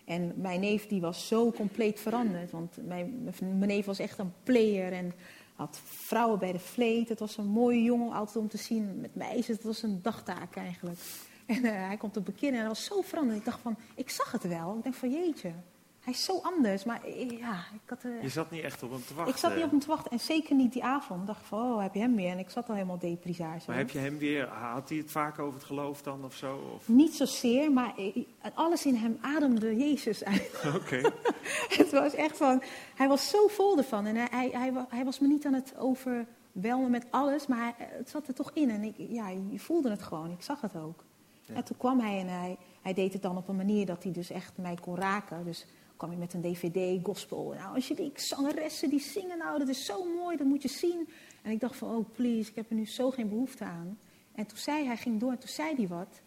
En 0.06 0.34
mijn 0.36 0.60
neef 0.60 0.88
die 0.88 1.02
was 1.02 1.28
zo 1.28 1.52
compleet 1.52 2.00
veranderd. 2.00 2.52
Want 2.52 2.78
mijn, 2.88 3.24
mijn 3.40 3.60
neef 3.60 3.86
was 3.86 4.00
echt 4.00 4.20
een 4.20 4.34
player 4.44 4.92
en 4.92 5.14
had 5.56 5.80
vrouwen 5.84 6.40
bij 6.40 6.52
de 6.52 6.60
vleet. 6.60 7.10
Het 7.10 7.20
was 7.20 7.38
een 7.38 7.48
mooie 7.48 7.84
jongen 7.84 8.14
altijd 8.14 8.38
om 8.38 8.48
te 8.48 8.58
zien 8.58 9.00
met 9.02 9.16
meisjes. 9.16 9.56
Het 9.56 9.64
was 9.64 9.84
een 9.84 10.00
dagtaak 10.02 10.56
eigenlijk. 10.56 11.00
En 11.46 11.64
eh, 11.66 11.88
hij 11.88 11.98
komt 11.98 12.18
op 12.18 12.26
bekering 12.26 12.54
en 12.54 12.60
hij 12.60 12.68
was 12.68 12.84
zo 12.84 13.02
veranderd. 13.02 13.40
Ik 13.40 13.46
dacht 13.46 13.60
van, 13.62 13.78
ik 13.96 14.10
zag 14.10 14.32
het 14.32 14.48
wel. 14.48 14.78
Ik 14.78 14.84
denk 14.84 14.96
van, 14.96 15.12
jeetje, 15.12 15.52
hij 16.00 16.14
is 16.14 16.24
zo 16.24 16.40
anders. 16.42 16.84
Maar 16.84 17.04
eh, 17.04 17.30
ja, 17.40 17.54
ik 17.74 17.90
had... 17.90 18.04
eh, 18.04 18.22
je 18.22 18.30
zat 18.30 18.52
niet 18.52 18.64
echt 18.64 18.84
op 18.84 18.92
hem 18.92 19.06
te 19.06 19.14
wachten. 19.14 19.34
ik 19.34 19.40
zat 19.40 19.56
niet 19.56 19.64
op 19.64 19.70
hem 19.70 19.80
te 19.80 19.88
wachten 19.88 20.12
en 20.12 20.20
zeker 20.20 20.56
niet 20.56 20.74
die 20.74 20.84
avond. 20.84 21.22
Ik 21.22 21.28
dacht 21.28 21.46
van, 21.46 21.60
oh, 21.72 21.82
heb 21.82 21.94
je 21.94 22.00
hem 22.00 22.16
weer? 22.16 22.30
En 22.32 22.40
ik 22.40 22.50
zat 22.50 22.70
al 22.70 22.74
helemaal 22.76 23.00
deprisage. 23.00 23.64
Maar 23.68 23.78
heb 23.78 23.90
je 23.90 24.00
hem 24.00 24.18
weer, 24.18 24.48
had 24.48 24.90
hij 24.90 24.98
het 24.98 25.12
vaak 25.12 25.40
over 25.40 25.54
het 25.54 25.64
geloof 25.64 26.02
dan 26.02 26.26
of 26.26 26.36
zo? 26.36 26.72
Of? 26.76 26.88
Niet 26.88 27.14
zozeer, 27.16 27.72
maar 27.72 27.94
eh, 27.98 28.24
alles 28.54 28.86
in 28.86 28.96
hem 28.96 29.18
ademde 29.22 29.76
Jezus 29.78 30.24
uit. 30.24 30.64
Oké, 30.82 31.02
het 31.78 31.92
was 31.92 32.14
echt 32.14 32.38
van, 32.38 32.62
hij 32.96 33.08
was 33.08 33.30
zo 33.30 33.48
vol 33.48 33.78
ervan. 33.78 34.06
En 34.06 34.16
hij, 34.16 34.28
hij, 34.32 34.50
hij, 34.54 34.74
wa- 34.74 34.88
hij 34.90 35.06
was 35.06 35.20
me 35.20 35.28
niet 35.28 35.46
aan 35.46 35.54
het 35.54 35.74
overwelmen 35.78 36.92
met 36.92 37.06
alles, 37.10 37.48
maar 37.48 37.60
hij- 37.78 37.88
het 37.98 38.10
zat 38.10 38.28
er 38.28 38.34
toch 38.34 38.52
in. 38.54 38.70
En 38.70 38.84
ik, 38.84 38.96
ja, 38.98 39.30
je 39.30 39.60
voelde 39.60 39.90
het 39.90 40.02
gewoon, 40.04 40.32
ik 40.32 40.42
zag 40.42 40.62
het 40.62 40.76
ook. 40.76 41.04
Ja. 41.42 41.56
En 41.56 41.64
toen 41.64 41.78
kwam 41.78 42.00
hij 42.00 42.20
en 42.20 42.28
hij, 42.28 42.58
hij 42.82 42.94
deed 42.94 43.14
het 43.14 43.22
dan 43.22 43.38
op 43.38 43.48
een 43.48 43.56
manier 43.56 43.86
dat 43.86 44.04
hij 44.04 44.12
dus 44.12 44.30
echt 44.30 44.58
mij 44.58 44.76
kon 44.82 44.96
raken. 44.96 45.46
Dus 45.46 45.66
kwam 46.00 46.10
hij 46.10 46.20
met 46.20 46.34
een 46.34 46.42
dvd, 46.42 47.06
gospel. 47.06 47.54
Nou, 47.58 47.76
als 47.76 47.88
je 47.88 47.96
die 47.96 48.12
zangeressen 48.16 48.90
die 48.90 49.00
zingen, 49.00 49.38
nou, 49.38 49.60
dat 49.60 49.68
is 49.68 49.86
zo 49.86 50.06
mooi, 50.16 50.38
dat 50.38 50.48
moet 50.48 50.62
je 50.62 50.68
zien. 50.68 51.10
En 51.42 51.52
ik 51.52 51.60
dacht 51.60 51.76
van, 51.76 51.96
oh 51.96 52.06
please, 52.16 52.50
ik 52.50 52.56
heb 52.56 52.70
er 52.70 52.76
nu 52.76 52.86
zo 52.86 53.12
geen 53.12 53.30
behoefte 53.30 53.64
aan. 53.64 53.98
En 54.32 54.46
toen 54.46 54.58
zei 54.58 54.78
hij, 54.78 54.86
hij 54.86 54.98
ging 54.98 55.20
door 55.20 55.32
en 55.32 55.38
toen 55.40 55.50
zei 55.50 55.76
hij 55.76 55.88
wat. 55.88 56.22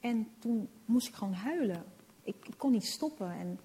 En 0.00 0.28
toen 0.38 0.68
moest 0.84 1.08
ik 1.08 1.14
gewoon 1.14 1.32
huilen. 1.32 1.84
Ik, 2.22 2.34
ik 2.46 2.54
kon 2.56 2.70
niet 2.70 2.86
stoppen. 2.86 3.30
En 3.32 3.58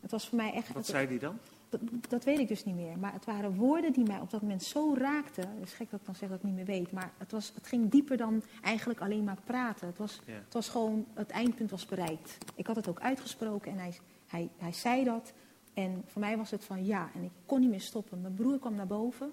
het 0.00 0.10
was 0.10 0.28
voor 0.28 0.36
mij 0.36 0.52
echt... 0.52 0.72
wat 0.72 0.86
zei 0.86 1.06
hij 1.06 1.18
dan? 1.18 1.38
Dat, 1.68 1.80
dat 2.08 2.24
weet 2.24 2.38
ik 2.38 2.48
dus 2.48 2.64
niet 2.64 2.74
meer. 2.74 2.98
Maar 2.98 3.12
het 3.12 3.24
waren 3.24 3.54
woorden 3.56 3.92
die 3.92 4.04
mij 4.06 4.20
op 4.20 4.30
dat 4.30 4.40
moment 4.42 4.62
zo 4.62 4.94
raakten. 4.98 5.48
Het 5.48 5.66
is 5.66 5.72
gek 5.72 5.90
dat 5.90 6.00
ik 6.00 6.06
dan 6.06 6.14
zeg 6.14 6.28
dat 6.28 6.38
ik 6.38 6.44
niet 6.44 6.54
meer 6.54 6.64
weet. 6.64 6.92
Maar 6.92 7.12
het, 7.18 7.32
was, 7.32 7.52
het 7.54 7.66
ging 7.66 7.90
dieper 7.90 8.16
dan 8.16 8.42
eigenlijk 8.62 9.00
alleen 9.00 9.24
maar 9.24 9.38
praten. 9.44 9.86
Het 9.86 9.98
was, 9.98 10.20
Ja. 10.26 10.32
het 10.32 10.52
was 10.52 10.68
gewoon, 10.68 11.06
het 11.14 11.30
eindpunt 11.30 11.70
was 11.70 11.86
bereikt. 11.86 12.38
Ik 12.54 12.66
had 12.66 12.76
het 12.76 12.88
ook 12.88 13.00
uitgesproken 13.00 13.72
en 13.72 13.78
hij, 13.78 13.94
hij, 14.34 14.48
hij 14.56 14.72
zei 14.72 15.04
dat. 15.04 15.32
En 15.74 16.02
voor 16.06 16.20
mij 16.20 16.36
was 16.36 16.50
het 16.50 16.64
van 16.64 16.84
ja. 16.84 17.10
En 17.14 17.22
ik 17.22 17.30
kon 17.46 17.60
niet 17.60 17.70
meer 17.70 17.80
stoppen. 17.80 18.20
Mijn 18.20 18.34
broer 18.34 18.58
kwam 18.58 18.74
naar 18.74 18.86
boven. 18.86 19.32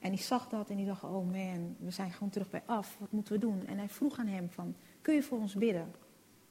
En 0.00 0.10
die 0.10 0.20
zag 0.20 0.48
dat 0.48 0.70
en 0.70 0.76
die 0.76 0.86
dacht, 0.86 1.04
oh 1.04 1.30
man, 1.30 1.76
we 1.78 1.90
zijn 1.90 2.12
gewoon 2.12 2.28
terug 2.30 2.50
bij 2.50 2.62
af. 2.66 2.96
Wat 3.00 3.12
moeten 3.12 3.32
we 3.34 3.38
doen? 3.40 3.66
En 3.66 3.78
hij 3.78 3.88
vroeg 3.88 4.18
aan 4.18 4.26
hem 4.26 4.50
van, 4.50 4.74
kun 5.00 5.14
je 5.14 5.22
voor 5.22 5.38
ons 5.38 5.54
bidden? 5.54 5.92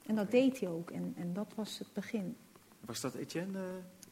En 0.05 0.15
dat 0.15 0.31
deed 0.31 0.59
hij 0.59 0.69
ook. 0.69 0.91
En, 0.91 1.13
en 1.17 1.33
dat 1.33 1.53
was 1.55 1.77
het 1.79 1.93
begin. 1.93 2.35
Was 2.85 3.01
dat 3.01 3.13
Etienne? 3.13 3.57
eh? 3.59 3.65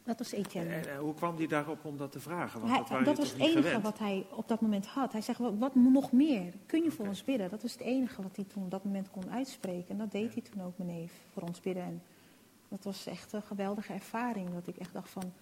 Dat 0.03 0.17
was 0.17 0.31
Etienne. 0.31 0.73
En, 0.73 0.97
hoe 0.97 1.13
kwam 1.13 1.37
hij 1.37 1.47
daarop 1.47 1.85
om 1.85 1.97
dat 1.97 2.11
te 2.11 2.19
vragen? 2.19 2.59
Want 2.59 2.71
Hij- 2.71 2.97
dat 2.97 3.05
dat 3.05 3.17
was 3.17 3.29
het 3.31 3.39
enige 3.39 3.61
gewend? 3.61 3.83
wat 3.83 3.99
hij 3.99 4.25
op 4.35 4.47
dat 4.47 4.61
moment 4.61 4.85
had. 4.85 5.11
Hij 5.11 5.21
zegt, 5.21 5.39
wat, 5.39 5.53
wat 5.57 5.75
nog 5.75 6.11
meer? 6.11 6.53
Kun 6.65 6.83
je 6.83 6.91
voor 6.91 7.07
ons 7.07 7.23
bidden? 7.23 7.49
Dat 7.49 7.61
was 7.61 7.71
het 7.71 7.81
enige 7.81 8.21
wat 8.21 8.35
hij 8.35 8.45
toen 8.45 8.63
op 8.63 8.71
dat 8.71 8.83
moment 8.83 9.09
kon 9.11 9.31
uitspreken. 9.31 9.89
En 9.89 9.97
dat 9.97 10.11
deed 10.11 10.33
hij 10.33 10.41
toen 10.51 10.63
ook, 10.63 10.77
mijn 10.77 10.89
neef, 10.89 11.11
voor 11.33 11.41
ons 11.43 11.59
bidden. 11.59 11.83
En 11.83 12.01
dat 12.71 12.83
was 12.83 13.05
echt 13.05 13.33
een 13.33 13.41
geweldige 13.41 13.93
ervaring. 13.93 14.53
Dat 14.53 14.67
ik 14.67 14.77
echt 14.77 14.93
dacht 14.93 15.09
van, 15.09 15.33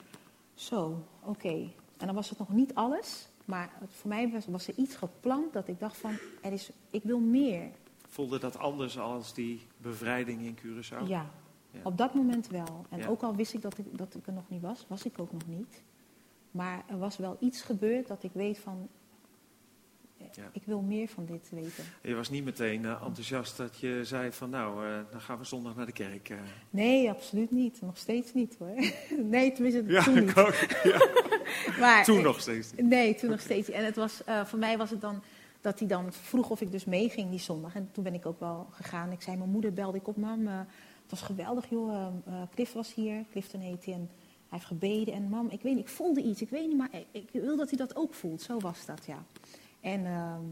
zo, 0.53 1.03
oké. 1.23 1.69
En 1.97 2.05
dan 2.05 2.15
was 2.15 2.29
het 2.29 2.39
nog 2.39 2.49
niet 2.49 2.73
alles. 2.75 3.29
Maar 3.45 3.69
het- 3.79 3.93
voor 3.93 4.09
mij 4.09 4.29
was, 4.31 4.45
was 4.45 4.67
er 4.67 4.73
iets 4.77 4.95
gepland 4.95 5.53
dat 5.53 5.67
ik 5.67 5.79
dacht 5.79 5.97
van, 5.97 6.17
er 6.41 6.51
is, 6.51 6.71
ik 6.89 7.03
wil 7.03 7.19
meer. 7.19 7.69
Voelde 8.07 8.39
dat 8.39 8.57
anders 8.57 8.99
als 8.99 9.33
die 9.33 9.61
bevrijding 9.77 10.41
in 10.41 10.57
Curaçao? 10.57 11.07
Ja, 11.07 11.25
Ja. 11.71 11.79
op 11.83 11.97
dat 11.97 12.13
moment 12.13 12.47
wel. 12.47 12.85
En 12.89 12.99
Ja. 12.99 13.07
ook 13.07 13.21
al 13.21 13.35
wist 13.35 13.53
ik 13.53 13.61
dat, 13.61 13.77
ik 13.77 13.97
dat 13.97 14.15
ik 14.15 14.27
er 14.27 14.33
nog 14.33 14.49
niet 14.49 14.61
was, 14.61 14.85
was 14.87 15.05
ik 15.05 15.19
ook 15.19 15.31
nog 15.31 15.47
niet. 15.47 15.81
Maar 16.51 16.83
er 16.87 16.97
was 16.97 17.17
wel 17.17 17.37
iets 17.39 17.61
gebeurd 17.61 18.07
dat 18.07 18.23
ik 18.23 18.31
weet 18.33 18.59
van, 18.59 18.87
Ja. 20.31 20.49
ik 20.51 20.61
wil 20.65 20.81
meer 20.81 21.07
van 21.07 21.25
dit 21.25 21.49
weten. 21.51 21.83
Je 22.01 22.15
was 22.15 22.29
niet 22.29 22.43
meteen 22.43 22.85
eh, 22.85 22.91
enthousiast 23.05 23.57
dat 23.57 23.77
je 23.79 23.99
zei 24.03 24.31
van 24.31 24.49
nou, 24.49 24.85
eh, 24.87 24.99
dan 25.11 25.21
gaan 25.21 25.37
we 25.37 25.43
zondag 25.43 25.75
naar 25.75 25.85
de 25.85 25.91
kerk. 25.91 26.29
eh. 26.29 26.37
Nee, 26.69 27.09
absoluut 27.09 27.51
niet. 27.51 27.81
Nog 27.81 27.97
steeds 27.97 28.33
niet 28.33 28.55
hoor. 28.59 28.73
Nee, 29.23 29.51
tenminste 29.51 29.83
Ja, 29.87 30.03
toen 30.03 30.13
niet. 30.25 30.35
ook. 30.37 30.53
Ja, 30.83 31.07
Maar, 31.79 32.03
toen 32.03 32.21
nog 32.21 32.41
steeds 32.41 32.71
niet. 32.71 32.85
Nee, 32.85 33.15
toen 33.15 33.29
nog 33.29 33.39
steeds 33.39 33.67
niet. 33.67 33.77
En 33.77 33.85
het 33.85 33.95
was, 33.95 34.21
voor 34.45 34.59
mij 34.59 34.77
was 34.77 34.89
het 34.89 35.01
dan 35.01 35.23
dat 35.61 35.79
hij 35.79 35.87
dan 35.87 36.13
vroeg 36.13 36.49
of 36.49 36.61
ik 36.61 36.71
dus 36.71 36.85
meeging 36.85 37.29
die 37.29 37.39
zondag. 37.39 37.75
En 37.75 37.89
toen 37.91 38.03
ben 38.03 38.13
ik 38.13 38.25
ook 38.25 38.39
wel 38.39 38.67
gegaan. 38.71 39.11
Ik 39.11 39.21
zei, 39.21 39.37
mijn 39.37 39.49
moeder 39.49 39.73
belde 39.73 39.97
ik 39.97 40.07
op, 40.07 40.17
mam. 40.17 40.47
het 40.47 40.65
was 41.09 41.21
geweldig, 41.21 41.69
joh. 41.69 42.07
Cliff 42.55 42.73
was 42.73 42.93
hier, 42.93 43.23
Clifton 43.31 43.59
heet 43.59 43.85
hij. 43.85 43.93
En 43.93 44.09
hij 44.49 44.57
heeft 44.57 44.65
gebeden. 44.65 45.13
En 45.13 45.23
mam, 45.29 45.49
ik 45.49 45.61
weet 45.61 45.75
niet, 45.75 45.83
ik 45.83 45.89
voelde 45.89 46.21
iets. 46.21 46.41
Ik 46.41 46.49
weet 46.49 46.67
niet, 46.67 46.77
maar 46.77 46.89
ik, 46.91 47.05
ik 47.11 47.41
wil 47.41 47.57
dat 47.57 47.69
hij 47.69 47.77
dat 47.77 47.95
ook 47.95 48.13
voelt. 48.13 48.41
Zo 48.41 48.59
was 48.59 48.85
dat, 48.85 49.05
ja. 49.05 49.23
En 49.81 50.05
ehm, 50.05 50.45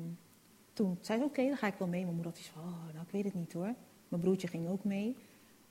toen 0.74 0.98
zei 1.02 1.18
hij, 1.18 1.28
oké, 1.28 1.48
dan 1.48 1.58
ga 1.58 1.68
ik 1.68 1.76
wel 1.78 1.88
mee. 1.88 2.02
Mijn 2.02 2.16
moeder 2.16 2.32
had 2.32 2.42
iets 2.42 2.52
van, 2.54 2.62
oh, 2.62 2.94
nou, 2.94 3.06
ik 3.06 3.12
weet 3.12 3.24
het 3.24 3.34
niet 3.34 3.54
hoor. 3.54 3.74
Mijn 4.08 4.22
broertje 4.22 4.48
ging 4.48 4.70
ook 4.70 4.84
mee. 4.84 5.16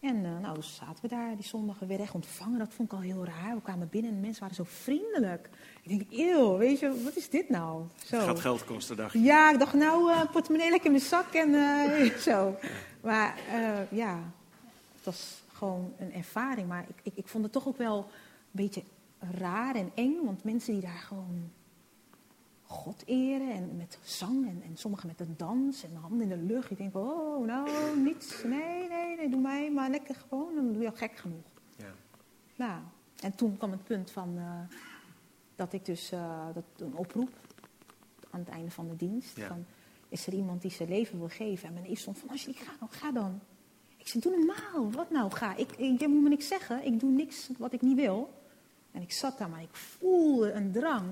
En 0.00 0.24
eh, 0.24 0.38
nou, 0.38 0.54
dus 0.54 0.74
zaten 0.74 1.02
we 1.02 1.08
daar 1.08 1.36
die 1.36 1.44
zondag. 1.44 1.78
We 1.78 1.86
werden 1.86 2.06
echt 2.06 2.14
ontvangen. 2.14 2.58
Dat 2.58 2.74
vond 2.74 2.92
ik 2.92 2.98
al 2.98 3.02
heel 3.02 3.24
raar. 3.24 3.54
We 3.54 3.62
kwamen 3.62 3.88
binnen 3.88 4.10
en 4.10 4.16
de 4.16 4.22
mensen 4.22 4.40
waren 4.40 4.56
zo 4.56 4.64
vriendelijk. 4.66 5.50
Ik 5.82 5.88
denk, 5.88 6.02
eeuw, 6.10 6.56
weet 6.56 6.78
je, 6.78 7.02
wat 7.02 7.16
is 7.16 7.30
dit 7.30 7.48
nou? 7.48 7.82
Zo. 8.04 8.18
Gaat 8.18 8.40
geld 8.40 8.64
kosten, 8.64 8.96
dacht 8.96 9.12
je. 9.12 9.20
Ja, 9.20 9.52
ik 9.52 9.58
dacht, 9.58 9.74
nou, 9.74 10.12
eh 10.12 10.30
portemonnee 10.32 10.70
lekker 10.70 10.90
in 10.90 10.96
de 10.96 11.04
zak 11.04 11.32
en 11.32 11.54
eh, 11.54 12.16
zo. 12.28 12.56
Maar 13.00 13.38
ja, 13.90 14.18
het 14.94 15.04
was 15.04 15.42
gewoon 15.52 15.92
een 15.98 16.12
ervaring. 16.12 16.68
Maar 16.68 16.84
ik, 16.88 16.96
ik, 17.02 17.12
ik 17.14 17.28
vond 17.28 17.44
het 17.44 17.52
toch 17.52 17.68
ook 17.68 17.78
wel 17.78 17.98
een 17.98 18.04
beetje 18.50 18.82
raar 19.18 19.74
en 19.74 19.90
eng. 19.94 20.24
Want 20.24 20.44
mensen 20.44 20.72
die 20.72 20.82
daar 20.82 21.04
gewoon 21.06 21.50
God 22.66 23.02
eren 23.06 23.50
en 23.50 23.76
met 23.76 23.98
zang 24.02 24.48
en, 24.48 24.62
en 24.62 24.76
sommigen 24.76 25.06
met 25.06 25.20
een 25.20 25.34
dans 25.36 25.84
en 25.84 25.94
handen 25.94 26.20
in 26.20 26.28
de 26.28 26.54
lucht. 26.54 26.70
Ik 26.70 26.76
denk, 26.76 26.96
oh, 26.96 27.46
nou, 27.46 27.98
niets. 27.98 28.42
Nee, 28.42 28.88
nee, 28.88 29.16
nee, 29.16 29.30
doe 29.30 29.40
mij 29.40 29.70
maar 29.70 29.90
lekker 29.90 30.14
gewoon. 30.14 30.54
Dan 30.54 30.72
doe 30.72 30.82
je 30.82 30.90
al 30.90 30.96
gek 30.96 31.16
genoeg. 31.16 31.44
Ja. 31.76 31.92
Nou, 32.56 32.80
en 33.20 33.34
toen 33.34 33.56
kwam 33.56 33.70
het 33.70 33.84
punt 33.84 34.10
van 34.10 34.38
eh, 34.38 34.76
dat 35.54 35.72
ik 35.72 35.84
dus 35.84 36.12
eh, 36.12 36.46
dat, 36.54 36.64
een 36.76 36.96
oproep 36.96 37.30
aan 38.30 38.40
het 38.40 38.48
einde 38.48 38.70
van 38.70 38.88
de 38.88 38.96
dienst. 38.96 39.36
Ja. 39.36 39.46
Van, 39.46 39.66
is 40.08 40.26
er 40.26 40.32
iemand 40.32 40.62
die 40.62 40.70
zijn 40.70 40.88
leven 40.88 41.18
wil 41.18 41.28
geven? 41.28 41.68
En 41.68 41.74
mijn 41.74 41.86
neef 41.86 41.98
stond 41.98 42.18
van, 42.18 42.28
als 42.28 42.42
je 42.42 42.48
niet 42.48 42.58
gaat, 42.58 42.78
dan 42.78 42.90
ga 42.90 43.12
dan. 43.12 43.40
Ik 43.96 44.08
zei, 44.08 44.22
doe 44.22 44.36
normaal. 44.36 44.90
Wat 44.90 45.10
nou, 45.10 45.30
ga. 45.30 45.56
Ik, 45.56 45.72
ik, 45.72 46.00
je 46.00 46.08
moet 46.08 46.22
me 46.22 46.28
niks 46.28 46.48
zeggen. 46.48 46.84
Ik 46.84 47.00
doe 47.00 47.10
niks 47.10 47.50
wat 47.58 47.72
ik 47.72 47.82
niet 47.82 47.96
wil. 47.96 48.30
En 48.92 49.02
ik 49.02 49.12
zat 49.12 49.38
daar, 49.38 49.48
maar 49.48 49.62
ik 49.62 49.74
voelde 49.74 50.52
een 50.52 50.72
drang 50.72 51.06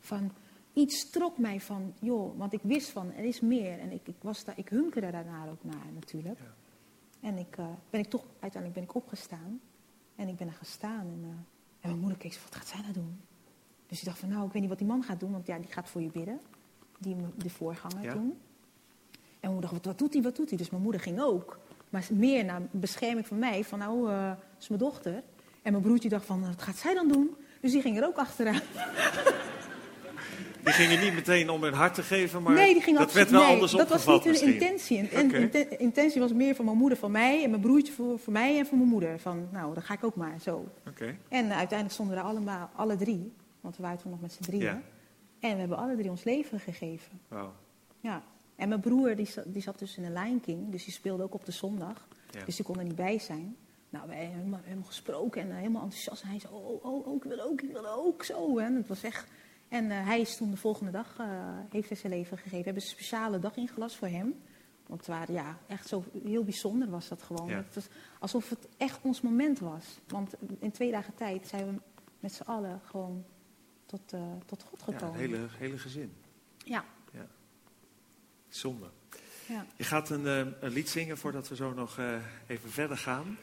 van... 0.00 0.32
Iets 0.72 1.10
trok 1.10 1.38
mij 1.38 1.60
van, 1.60 1.94
joh, 2.00 2.38
want 2.38 2.52
ik 2.52 2.60
wist 2.62 2.88
van, 2.88 3.12
er 3.12 3.24
is 3.24 3.40
meer. 3.40 3.78
En 3.78 3.90
ik, 3.92 4.00
ik, 4.08 4.16
was 4.20 4.44
daar, 4.44 4.58
ik 4.58 4.68
hunkerde 4.68 5.10
daarnaar 5.10 5.50
ook 5.50 5.64
naar 5.64 5.92
natuurlijk. 5.94 6.38
Ja. 6.38 6.54
En 7.28 7.38
ik, 7.38 7.56
eh, 7.56 7.66
ben 7.90 8.00
ik 8.00 8.10
toch, 8.10 8.24
uiteindelijk 8.40 8.74
ben 8.74 8.82
ik 8.82 8.94
opgestaan. 8.94 9.60
En 10.16 10.28
ik 10.28 10.36
ben 10.36 10.46
er 10.46 10.52
gestaan. 10.52 11.00
En, 11.00 11.20
eh, 11.22 11.28
en 11.80 11.88
mijn 11.88 11.98
moeder 11.98 12.18
keek 12.18 12.32
zo, 12.32 12.40
wat 12.42 12.54
gaat 12.54 12.68
zij 12.68 12.80
nou 12.80 12.92
doen? 12.92 13.20
Dus 13.86 13.98
ik 13.98 14.04
dacht 14.04 14.18
van, 14.18 14.28
nou, 14.28 14.46
ik 14.46 14.52
weet 14.52 14.60
niet 14.60 14.70
wat 14.70 14.78
die 14.78 14.86
man 14.88 15.02
gaat 15.02 15.20
doen. 15.20 15.32
Want 15.32 15.46
ja, 15.46 15.58
die 15.58 15.72
gaat 15.72 15.88
voor 15.88 16.02
je 16.02 16.10
bidden. 16.10 16.40
Die, 16.98 17.16
de 17.36 17.50
voorganger 17.50 18.02
Ja. 18.02 18.12
toen. 18.12 18.30
En 19.40 19.48
mijn 19.50 19.52
moeder 19.52 19.70
dacht, 19.70 19.72
wat, 19.72 19.84
wat 19.84 19.98
doet 19.98 20.12
hij, 20.12 20.22
wat 20.22 20.36
doet 20.36 20.48
hij? 20.48 20.58
Dus 20.58 20.70
mijn 20.70 20.82
moeder 20.82 21.00
ging 21.00 21.20
ook. 21.20 21.58
Maar 21.90 22.08
meer 22.12 22.44
naar 22.44 22.62
bescherming 22.70 23.26
van 23.26 23.38
mij. 23.38 23.64
Van, 23.64 23.78
nou, 23.78 24.10
eh, 24.10 24.28
dat 24.28 24.38
is 24.60 24.68
mijn 24.68 24.80
dochter. 24.80 25.22
En 25.62 25.72
mijn 25.72 25.82
broertje 25.82 26.08
dacht 26.08 26.24
van, 26.26 26.40
wat 26.46 26.62
gaat 26.62 26.76
zij 26.76 26.94
dan 26.94 27.08
doen? 27.08 27.36
Dus 27.60 27.72
die 27.72 27.82
ging 27.82 27.96
er 27.98 28.06
ook 28.06 28.16
achteraan. 28.16 28.60
Die 30.62 30.72
gingen 30.72 31.00
niet 31.00 31.14
meteen 31.14 31.50
om 31.50 31.62
hun 31.62 31.72
hart 31.72 31.94
te 31.94 32.02
geven, 32.02 32.42
maar 32.42 32.54
nee, 32.54 32.72
die 32.72 32.82
ging 32.82 32.98
dat 32.98 33.12
werd 33.12 33.30
wel 33.30 33.42
nee, 33.42 33.52
anders 33.52 33.72
Dat 33.72 33.88
was 33.88 34.06
niet 34.06 34.22
hun 34.22 34.30
misschien. 34.32 34.52
intentie. 34.52 35.08
En, 35.08 35.30
inten- 35.30 35.78
intentie 35.78 36.20
was 36.20 36.32
meer 36.32 36.54
van 36.54 36.64
mijn 36.64 36.76
moeder 36.76 36.98
voor 36.98 37.10
mij 37.10 37.44
en 37.44 37.50
mijn 37.50 37.62
broertje 37.62 37.92
voor, 37.92 38.18
voor 38.18 38.32
mij 38.32 38.58
en 38.58 38.66
voor 38.66 38.76
mijn 38.78 38.88
moeder. 38.90 39.18
Van, 39.18 39.48
nou, 39.52 39.74
dan 39.74 39.82
ga 39.82 39.94
ik 39.94 40.04
ook 40.04 40.14
maar 40.14 40.40
zo. 40.40 40.68
Oké. 40.88 41.16
En 41.28 41.52
uiteindelijk 41.52 41.92
stonden 41.92 42.14
we 42.14 42.20
er 42.20 42.26
allemaal, 42.26 42.70
alle 42.76 42.96
drie, 42.96 43.32
want 43.60 43.76
we 43.76 43.82
waren 43.82 43.98
toen 43.98 44.10
nog 44.10 44.20
met 44.20 44.32
z'n 44.32 44.42
drieën. 44.42 44.62
Ja. 44.64 44.82
En 45.40 45.52
we 45.52 45.58
hebben 45.58 45.78
alle 45.78 45.96
drie 45.96 46.10
ons 46.10 46.24
leven 46.24 46.60
gegeven. 46.60 47.20
Wauw. 47.28 47.52
Ja. 48.00 48.22
En 48.56 48.68
mijn 48.68 48.80
broer, 48.80 49.16
die 49.16 49.26
zat, 49.26 49.44
die 49.46 49.62
zat 49.62 49.78
dus 49.78 49.96
in 49.96 50.02
de 50.02 50.20
Lion 50.20 50.40
King, 50.40 50.70
dus 50.70 50.84
die 50.84 50.92
speelde 50.92 51.22
ook 51.22 51.34
op 51.34 51.44
de 51.44 51.52
zondag. 51.52 52.08
Ja. 52.30 52.44
Dus 52.44 52.56
die 52.56 52.64
kon 52.64 52.78
er 52.78 52.84
niet 52.84 52.96
bij 52.96 53.18
zijn. 53.18 53.56
Nou, 53.90 54.06
wij 54.06 54.16
hebben 54.16 54.36
helemaal, 54.36 54.60
helemaal 54.62 54.86
gesproken 54.86 55.42
en 55.42 55.50
eh, 55.50 55.56
helemaal 55.56 55.82
enthousiast. 55.82 56.22
En 56.22 56.28
hij 56.28 56.38
zei, 56.40 56.52
oh, 56.54 56.84
oh, 56.84 57.06
oh, 57.06 57.16
ik 57.16 57.24
wil 57.24 57.40
ook, 57.40 57.60
ik 57.60 57.72
wil 57.72 57.88
ook, 57.88 58.24
zo. 58.24 58.58
En 58.58 58.74
het 58.74 58.86
was 58.86 59.02
echt... 59.02 59.26
En 59.72 59.90
eh, 59.90 60.06
hij 60.06 60.20
is 60.20 60.36
toen 60.36 60.50
de 60.50 60.56
volgende 60.56 60.90
dag, 60.90 61.18
eh, 61.18 61.26
heeft 61.70 61.88
hij 61.88 61.96
zijn 61.96 62.12
leven 62.12 62.36
gegeven. 62.36 62.58
We 62.58 62.64
hebben 62.64 62.82
een 62.82 62.88
speciale 62.88 63.38
dag 63.38 63.56
ingelast 63.56 63.96
voor 63.96 64.08
hem. 64.08 64.42
Want 64.86 65.00
het 65.00 65.08
waren, 65.08 65.34
ja, 65.34 65.58
echt 65.66 65.88
zo 65.88 66.04
heel 66.24 66.44
bijzonder 66.44 66.90
was 66.90 67.08
dat 67.08 67.22
gewoon. 67.22 67.48
Ja. 67.48 67.56
Het 67.56 67.74
was 67.74 67.88
alsof 68.18 68.48
het 68.48 68.68
echt 68.76 68.98
ons 69.02 69.20
moment 69.20 69.58
was. 69.58 69.98
Want 70.08 70.34
in 70.58 70.70
twee 70.70 70.90
dagen 70.90 71.14
tijd 71.14 71.46
zijn 71.46 71.66
we 71.66 71.80
met 72.20 72.32
z'n 72.32 72.42
allen 72.42 72.80
gewoon 72.84 73.24
tot, 73.86 74.12
eh, 74.12 74.20
tot 74.46 74.62
God 74.62 74.78
Ja, 74.78 74.84
gekomen. 74.84 75.20
het 75.20 75.30
hele, 75.30 75.46
hele 75.58 75.78
gezin. 75.78 76.12
ja, 76.64 76.84
Zonde. 78.48 78.90
Ja. 79.52 79.66
Je 79.76 79.84
gaat 79.84 80.10
een, 80.10 80.26
eh, 80.26 80.38
een 80.60 80.72
lied 80.72 80.88
zingen 80.88 81.18
voordat 81.18 81.48
we 81.48 81.56
zo 81.56 81.74
nog 81.74 81.98
eh, 81.98 82.14
even 82.46 82.70
verder 82.70 82.96
gaan. 82.96 83.38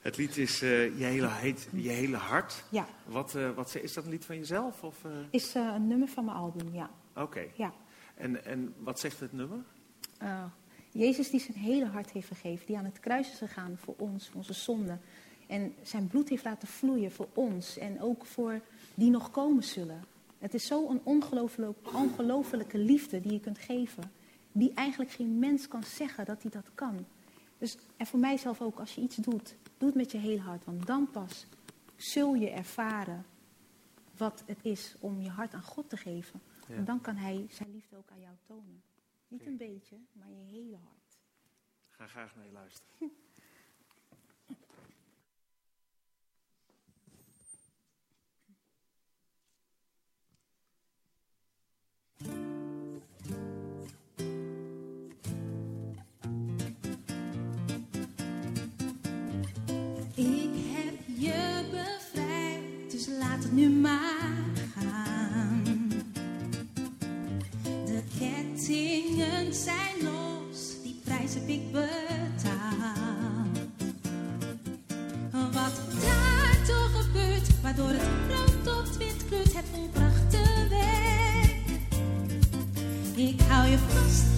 Het 0.00 0.16
lied 0.16 0.36
is 0.36 0.62
eh, 0.62 0.98
je, 0.98 1.04
hele, 1.04 1.28
heet, 1.28 1.68
je 1.72 1.88
hele 1.88 2.16
hart. 2.16 2.64
ja. 2.70 2.86
Wat, 3.04 3.32
wat, 3.54 3.74
is 3.74 3.92
dat 3.92 4.04
een 4.04 4.10
lied 4.10 4.24
van 4.24 4.36
jezelf? 4.36 4.82
Of? 4.82 4.96
Is 5.30 5.54
een 5.54 5.86
nummer 5.86 6.08
van 6.08 6.24
mijn 6.24 6.36
album, 6.36 6.74
ja. 6.74 6.90
Oké. 7.14 7.46
ja. 7.54 7.72
En, 8.14 8.44
en 8.44 8.74
wat 8.78 9.00
zegt 9.00 9.20
het 9.20 9.32
nummer? 9.32 9.58
Jezus 10.90 11.30
die 11.30 11.40
zijn 11.40 11.56
hele 11.56 11.86
hart 11.86 12.10
heeft 12.10 12.28
gegeven, 12.28 12.66
die 12.66 12.76
aan 12.76 12.84
het 12.84 13.00
kruis 13.00 13.32
is 13.32 13.38
gegaan 13.38 13.78
voor 13.78 13.94
ons, 13.98 14.28
voor 14.28 14.36
onze 14.36 14.52
zonden. 14.52 15.00
En 15.46 15.74
zijn 15.82 16.06
bloed 16.06 16.28
heeft 16.28 16.44
laten 16.44 16.68
vloeien 16.68 17.12
voor 17.12 17.28
ons 17.32 17.78
en 17.78 18.02
ook 18.02 18.26
voor 18.26 18.60
die 18.94 19.10
nog 19.10 19.30
komen 19.30 19.62
zullen. 19.64 20.04
Het 20.38 20.54
is 20.54 20.66
zo'n 20.66 21.00
ongelofelijke 21.92 22.78
liefde 22.78 23.20
die 23.20 23.32
je 23.32 23.40
kunt 23.40 23.58
geven, 23.58 24.10
die 24.52 24.74
eigenlijk 24.74 25.10
geen 25.10 25.38
mens 25.38 25.68
kan 25.68 25.84
zeggen 25.84 26.24
dat 26.24 26.42
hij 26.42 26.50
dat 26.50 26.70
kan. 26.74 27.06
Dus, 27.58 27.76
en 27.96 28.06
voor 28.06 28.18
mijzelf 28.18 28.60
ook, 28.60 28.78
als 28.78 28.94
je 28.94 29.00
iets 29.00 29.16
doet, 29.16 29.56
doe 29.78 29.88
het 29.88 29.96
met 29.96 30.12
je 30.12 30.18
hele 30.18 30.40
hart, 30.40 30.64
want 30.64 30.86
dan 30.86 31.10
pas 31.10 31.46
zul 31.96 32.34
je 32.34 32.50
ervaren 32.50 33.24
wat 34.16 34.42
het 34.46 34.58
is 34.62 34.94
om 34.98 35.20
je 35.20 35.28
hart 35.28 35.54
aan 35.54 35.62
God 35.62 35.88
te 35.88 35.96
geven. 35.96 36.40
Ja. 36.68 36.74
En 36.74 36.84
dan 36.84 37.00
kan 37.00 37.16
hij 37.16 37.46
zijn 37.50 37.70
liefde 37.72 37.96
ook 37.96 38.10
aan 38.10 38.20
jou 38.20 38.34
tonen. 38.46 38.82
Niet 39.28 39.46
een 39.46 39.56
beetje, 39.56 39.96
maar 40.12 40.30
je 40.30 40.42
hele 40.50 40.76
hart. 40.76 41.18
Ik 41.82 41.94
ga 41.94 42.06
graag 42.06 42.36
naar 42.36 42.46
je 42.46 42.52
luisteren. 42.52 43.12
nu 63.52 63.70
maar 63.70 64.50
gaan. 64.74 65.88
De 67.64 68.02
kettingen 68.18 69.54
zijn 69.54 69.96
los, 70.02 70.82
die 70.82 71.00
prijs 71.04 71.34
heb 71.34 71.48
ik 71.48 71.72
betaald. 71.72 73.58
Wat 75.32 75.80
daar 76.00 76.66
toch 76.66 77.02
gebeurt, 77.04 77.60
waardoor 77.62 77.88
het 77.88 78.08
rood 78.28 78.64
tot 78.64 78.96
wit 78.96 79.26
kleurt, 79.28 79.54
het 79.54 79.64
volbracht 79.72 80.30
de 80.30 80.66
weg. 80.68 81.50
Ik 83.16 83.40
hou 83.40 83.68
je 83.68 83.78
vast, 83.78 84.31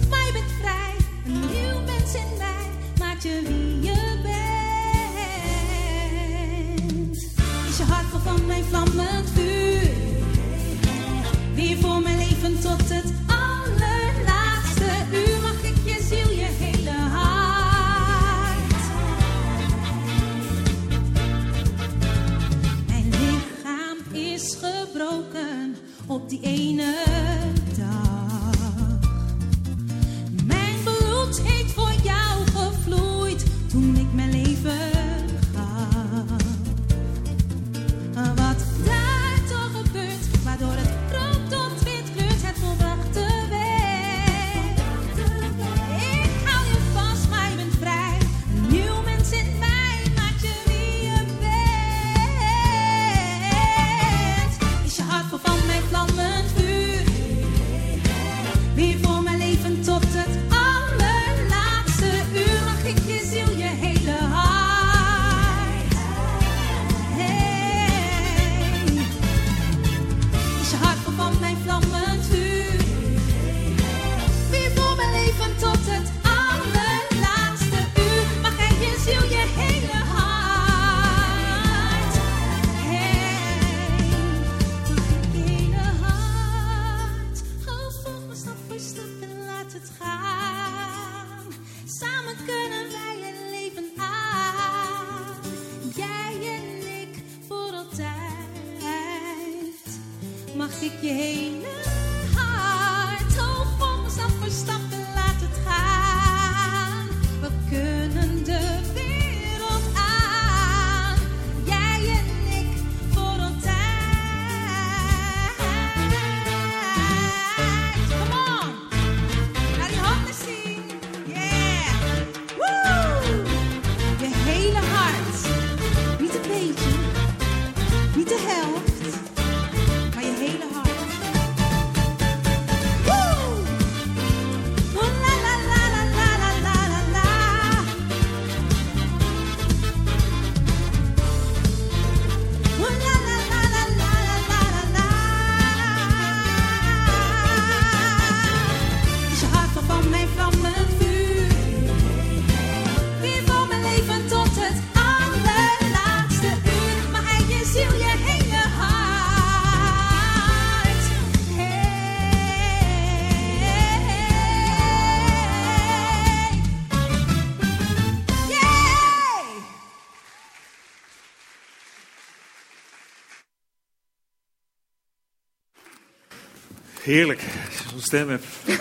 Heerlijk, 177.05 177.41
als 177.67 177.77
je 177.77 177.89
zo'n 177.89 177.99
stem 177.99 178.29
hebt. 178.29 178.45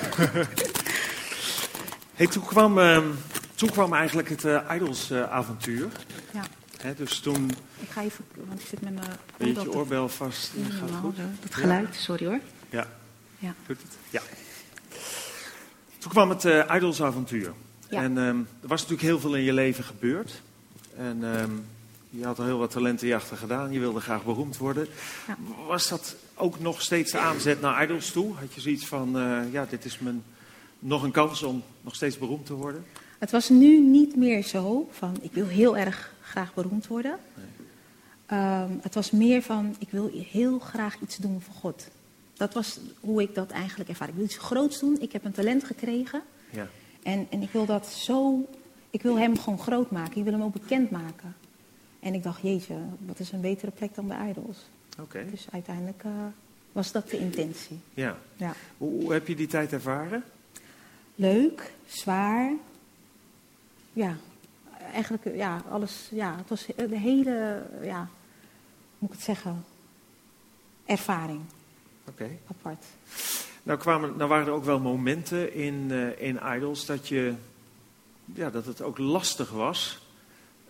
hey, 2.14 2.26
toen, 2.26 2.44
kwam, 2.44 2.78
ehm, 2.78 3.04
toen 3.54 3.70
kwam 3.70 3.94
eigenlijk 3.94 4.28
het 4.28 4.44
eh, 4.44 4.70
Idols-avontuur. 4.74 5.88
Ja, 6.32 6.44
dus 6.96 7.18
toen, 7.18 7.50
ik 7.80 7.88
ga 7.90 8.02
even, 8.02 8.24
want 8.46 8.60
ik 8.60 8.66
zit 8.66 8.80
met 8.80 8.94
mijn 8.94 9.06
weet 9.36 9.62
je 9.62 9.72
oorbel 9.72 10.08
vast, 10.08 10.50
eh, 10.54 10.76
gaat 10.78 10.88
het 10.88 10.98
goed? 11.00 11.16
Het 11.40 11.54
geluid, 11.54 11.94
sorry 11.94 12.26
hoor. 12.26 12.40
Ja, 12.70 12.86
Ja. 13.38 13.54
doet 13.66 13.78
het? 13.82 13.92
Ja. 14.10 14.20
Toen 15.98 16.10
kwam 16.10 16.28
het 16.28 16.44
eh 16.44 16.74
Idols-avontuur. 16.74 17.52
Ja. 17.88 18.02
En 18.02 18.18
ehm, 18.18 18.38
er 18.38 18.68
was 18.68 18.80
natuurlijk 18.80 19.08
heel 19.08 19.20
veel 19.20 19.34
in 19.34 19.42
je 19.42 19.52
leven 19.52 19.84
gebeurd. 19.84 20.42
En 20.96 21.18
ehm, 21.34 21.50
je 22.10 22.24
had 22.24 22.38
al 22.38 22.44
heel 22.44 22.58
wat 22.58 22.70
talentenjachten 22.70 23.36
gedaan. 23.36 23.72
Je 23.72 23.80
wilde 23.80 24.00
graag 24.00 24.24
beroemd 24.24 24.56
worden. 24.56 24.86
Ja. 25.26 25.36
Was 25.66 25.88
dat 25.88 26.16
ook 26.34 26.60
nog 26.60 26.82
steeds 26.82 27.12
de 27.12 27.18
aanzet 27.18 27.60
naar 27.60 27.82
Idols 27.82 28.10
toe? 28.12 28.34
Had 28.34 28.54
je 28.54 28.60
zoiets 28.60 28.86
van, 28.86 29.18
eh, 29.18 29.52
ja, 29.52 29.64
dit 29.64 29.84
is 29.84 29.98
mijn, 29.98 30.22
nog 30.78 31.02
een 31.02 31.10
kans 31.10 31.42
om 31.42 31.62
nog 31.80 31.94
steeds 31.94 32.18
beroemd 32.18 32.46
te 32.46 32.54
worden? 32.54 32.84
Het 33.18 33.30
was 33.30 33.48
nu 33.48 33.80
niet 33.80 34.16
meer 34.16 34.42
zo 34.42 34.88
van 34.90 35.16
ik 35.20 35.32
wil 35.32 35.46
heel 35.46 35.76
erg 35.76 36.12
graag 36.20 36.54
beroemd 36.54 36.86
worden. 36.86 37.18
Ehm, 38.26 38.70
het 38.80 38.94
was 38.94 39.10
meer 39.10 39.42
van 39.42 39.76
ik 39.78 39.90
wil 39.90 40.10
heel 40.30 40.58
graag 40.58 40.96
iets 41.00 41.16
doen 41.16 41.40
voor 41.40 41.54
God. 41.54 41.88
Dat 42.34 42.54
was 42.54 42.78
hoe 43.00 43.22
ik 43.22 43.34
dat 43.34 43.50
eigenlijk 43.50 43.90
ervaar. 43.90 44.08
Ik 44.08 44.14
wil 44.14 44.24
iets 44.24 44.38
groots 44.38 44.80
doen. 44.80 44.96
Ik 45.00 45.12
heb 45.12 45.24
een 45.24 45.32
talent 45.32 45.64
gekregen. 45.64 46.22
Ja. 46.50 46.68
En, 47.02 47.26
en 47.30 47.42
ik 47.42 47.50
wil 47.50 47.66
dat 47.66 47.86
zo. 47.86 48.48
Ik 48.90 49.02
wil 49.02 49.18
hem 49.18 49.38
gewoon 49.38 49.58
groot 49.58 49.90
maken. 49.90 50.16
Ik 50.16 50.24
wil 50.24 50.32
hem 50.32 50.42
ook 50.42 50.52
bekend 50.52 50.90
maken. 50.90 51.36
En 52.00 52.14
ik 52.14 52.22
dacht, 52.22 52.42
jeetje, 52.42 52.74
wat 53.06 53.18
is 53.18 53.32
een 53.32 53.40
betere 53.40 53.70
plek 53.70 53.94
dan 53.94 54.08
de 54.08 54.14
idols? 54.28 54.58
Oké. 54.98 55.26
Dus 55.30 55.46
uiteindelijk 55.50 56.04
eh, 56.04 56.10
was 56.72 56.92
dat 56.92 57.10
de 57.10 57.18
intentie. 57.18 57.80
Ja. 57.94 58.18
Ja. 58.36 58.54
Hoe, 58.78 59.02
hoe 59.02 59.12
heb 59.12 59.28
je 59.28 59.34
die 59.34 59.46
tijd 59.46 59.72
ervaren? 59.72 60.24
Leuk, 61.14 61.72
zwaar. 61.86 62.52
Ja, 63.92 64.16
eigenlijk, 64.92 65.36
ja, 65.36 65.62
alles. 65.70 66.08
Ja, 66.10 66.36
het 66.36 66.48
was 66.48 66.66
de 66.76 66.98
hele, 66.98 67.66
ja, 67.82 67.98
hoe 67.98 68.08
moet 68.98 69.10
ik 69.10 69.16
het 69.16 69.24
zeggen? 69.24 69.64
Ervaring, 70.84 71.40
Oké. 72.08 72.30
apart. 72.46 72.84
Nou, 73.62 73.78
kwamen, 73.78 74.16
nou 74.16 74.28
waren 74.28 74.46
er 74.46 74.52
ook 74.52 74.64
wel 74.64 74.80
momenten 74.80 75.54
in, 75.54 75.86
eh, 75.90 76.28
in 76.28 76.40
Idols 76.56 76.86
dat, 76.86 77.08
je, 77.08 77.34
ja, 78.24 78.50
dat 78.50 78.66
het 78.66 78.82
ook 78.82 78.98
lastig 78.98 79.50
was, 79.50 80.02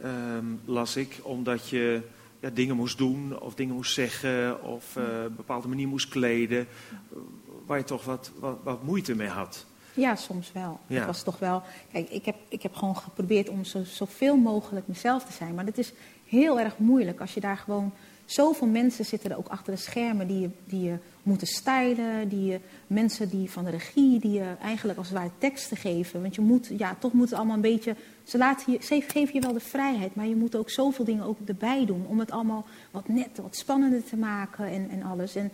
ehm, 0.00 0.44
las 0.64 0.96
ik, 0.96 1.20
omdat 1.22 1.68
je 1.68 2.02
ja, 2.44 2.50
dingen 2.50 2.76
moest 2.76 2.98
doen 2.98 3.40
of 3.40 3.54
dingen 3.54 3.74
moest 3.74 3.94
zeggen 3.94 4.62
of 4.62 4.96
eh, 4.96 5.22
een 5.22 5.34
bepaalde 5.34 5.68
manier 5.68 5.88
moest 5.88 6.08
kleden, 6.08 6.58
eh, 6.60 7.18
waar 7.66 7.78
je 7.78 7.84
toch 7.84 8.04
wat, 8.04 8.30
wat, 8.38 8.58
wat 8.62 8.82
moeite 8.82 9.14
mee 9.14 9.28
had. 9.28 9.66
Ja, 9.94 10.16
soms 10.16 10.52
wel. 10.52 10.80
Ja. 10.86 10.96
Het 10.96 11.06
was 11.06 11.22
toch 11.22 11.38
wel. 11.38 11.62
Kijk, 11.92 12.10
ik 12.10 12.24
heb, 12.24 12.36
ik 12.48 12.62
heb 12.62 12.74
gewoon 12.74 12.96
geprobeerd 12.96 13.48
om 13.48 13.64
zo, 13.64 13.84
zoveel 13.84 14.36
mogelijk 14.36 14.88
mezelf 14.88 15.24
te 15.24 15.32
zijn. 15.32 15.54
Maar 15.54 15.64
het 15.64 15.78
is 15.78 15.92
heel 16.26 16.60
erg 16.60 16.78
moeilijk 16.78 17.20
als 17.20 17.34
je 17.34 17.40
daar 17.40 17.56
gewoon. 17.56 17.92
Zoveel 18.24 18.66
mensen 18.66 19.04
zitten 19.04 19.30
er 19.30 19.36
ook 19.36 19.48
achter 19.48 19.72
de 19.72 19.78
schermen 19.80 20.26
die 20.26 20.40
je, 20.40 20.50
die 20.64 20.82
je 20.82 20.96
moeten 21.22 21.46
stylen. 21.46 22.28
Die 22.28 22.44
je, 22.44 22.60
mensen 22.86 23.28
die 23.28 23.50
van 23.50 23.64
de 23.64 23.70
regie, 23.70 24.20
die 24.20 24.32
je 24.32 24.54
eigenlijk 24.62 24.98
als 24.98 25.08
het 25.08 25.16
ware 25.18 25.30
teksten 25.38 25.76
geven. 25.76 26.22
Want 26.22 26.34
je 26.34 26.40
moet, 26.40 26.70
ja, 26.78 26.96
toch 26.98 27.12
moet 27.12 27.28
het 27.28 27.38
allemaal 27.38 27.54
een 27.54 27.60
beetje. 27.60 27.96
Ze, 28.24 28.38
laten 28.38 28.72
je, 28.72 28.78
ze 28.82 29.04
geven 29.08 29.34
je 29.34 29.40
wel 29.40 29.52
de 29.52 29.60
vrijheid, 29.60 30.14
maar 30.14 30.26
je 30.26 30.36
moet 30.36 30.56
ook 30.56 30.70
zoveel 30.70 31.04
dingen 31.04 31.24
ook 31.24 31.38
erbij 31.44 31.86
doen. 31.86 32.06
Om 32.06 32.18
het 32.18 32.30
allemaal 32.30 32.66
wat 32.90 33.08
net, 33.08 33.38
wat 33.42 33.56
spannender 33.56 34.04
te 34.04 34.16
maken 34.16 34.66
en, 34.66 34.90
en 34.90 35.02
alles. 35.02 35.34
En 35.34 35.50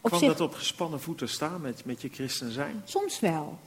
op 0.00 0.10
Kwam 0.10 0.18
zich- 0.22 0.28
dat 0.28 0.40
op 0.40 0.54
gespannen 0.54 1.00
voeten 1.00 1.28
staan 1.28 1.60
met, 1.60 1.84
met 1.84 2.02
je 2.02 2.08
christen 2.08 2.52
zijn? 2.52 2.82
Soms 2.84 3.20
wel. 3.20 3.58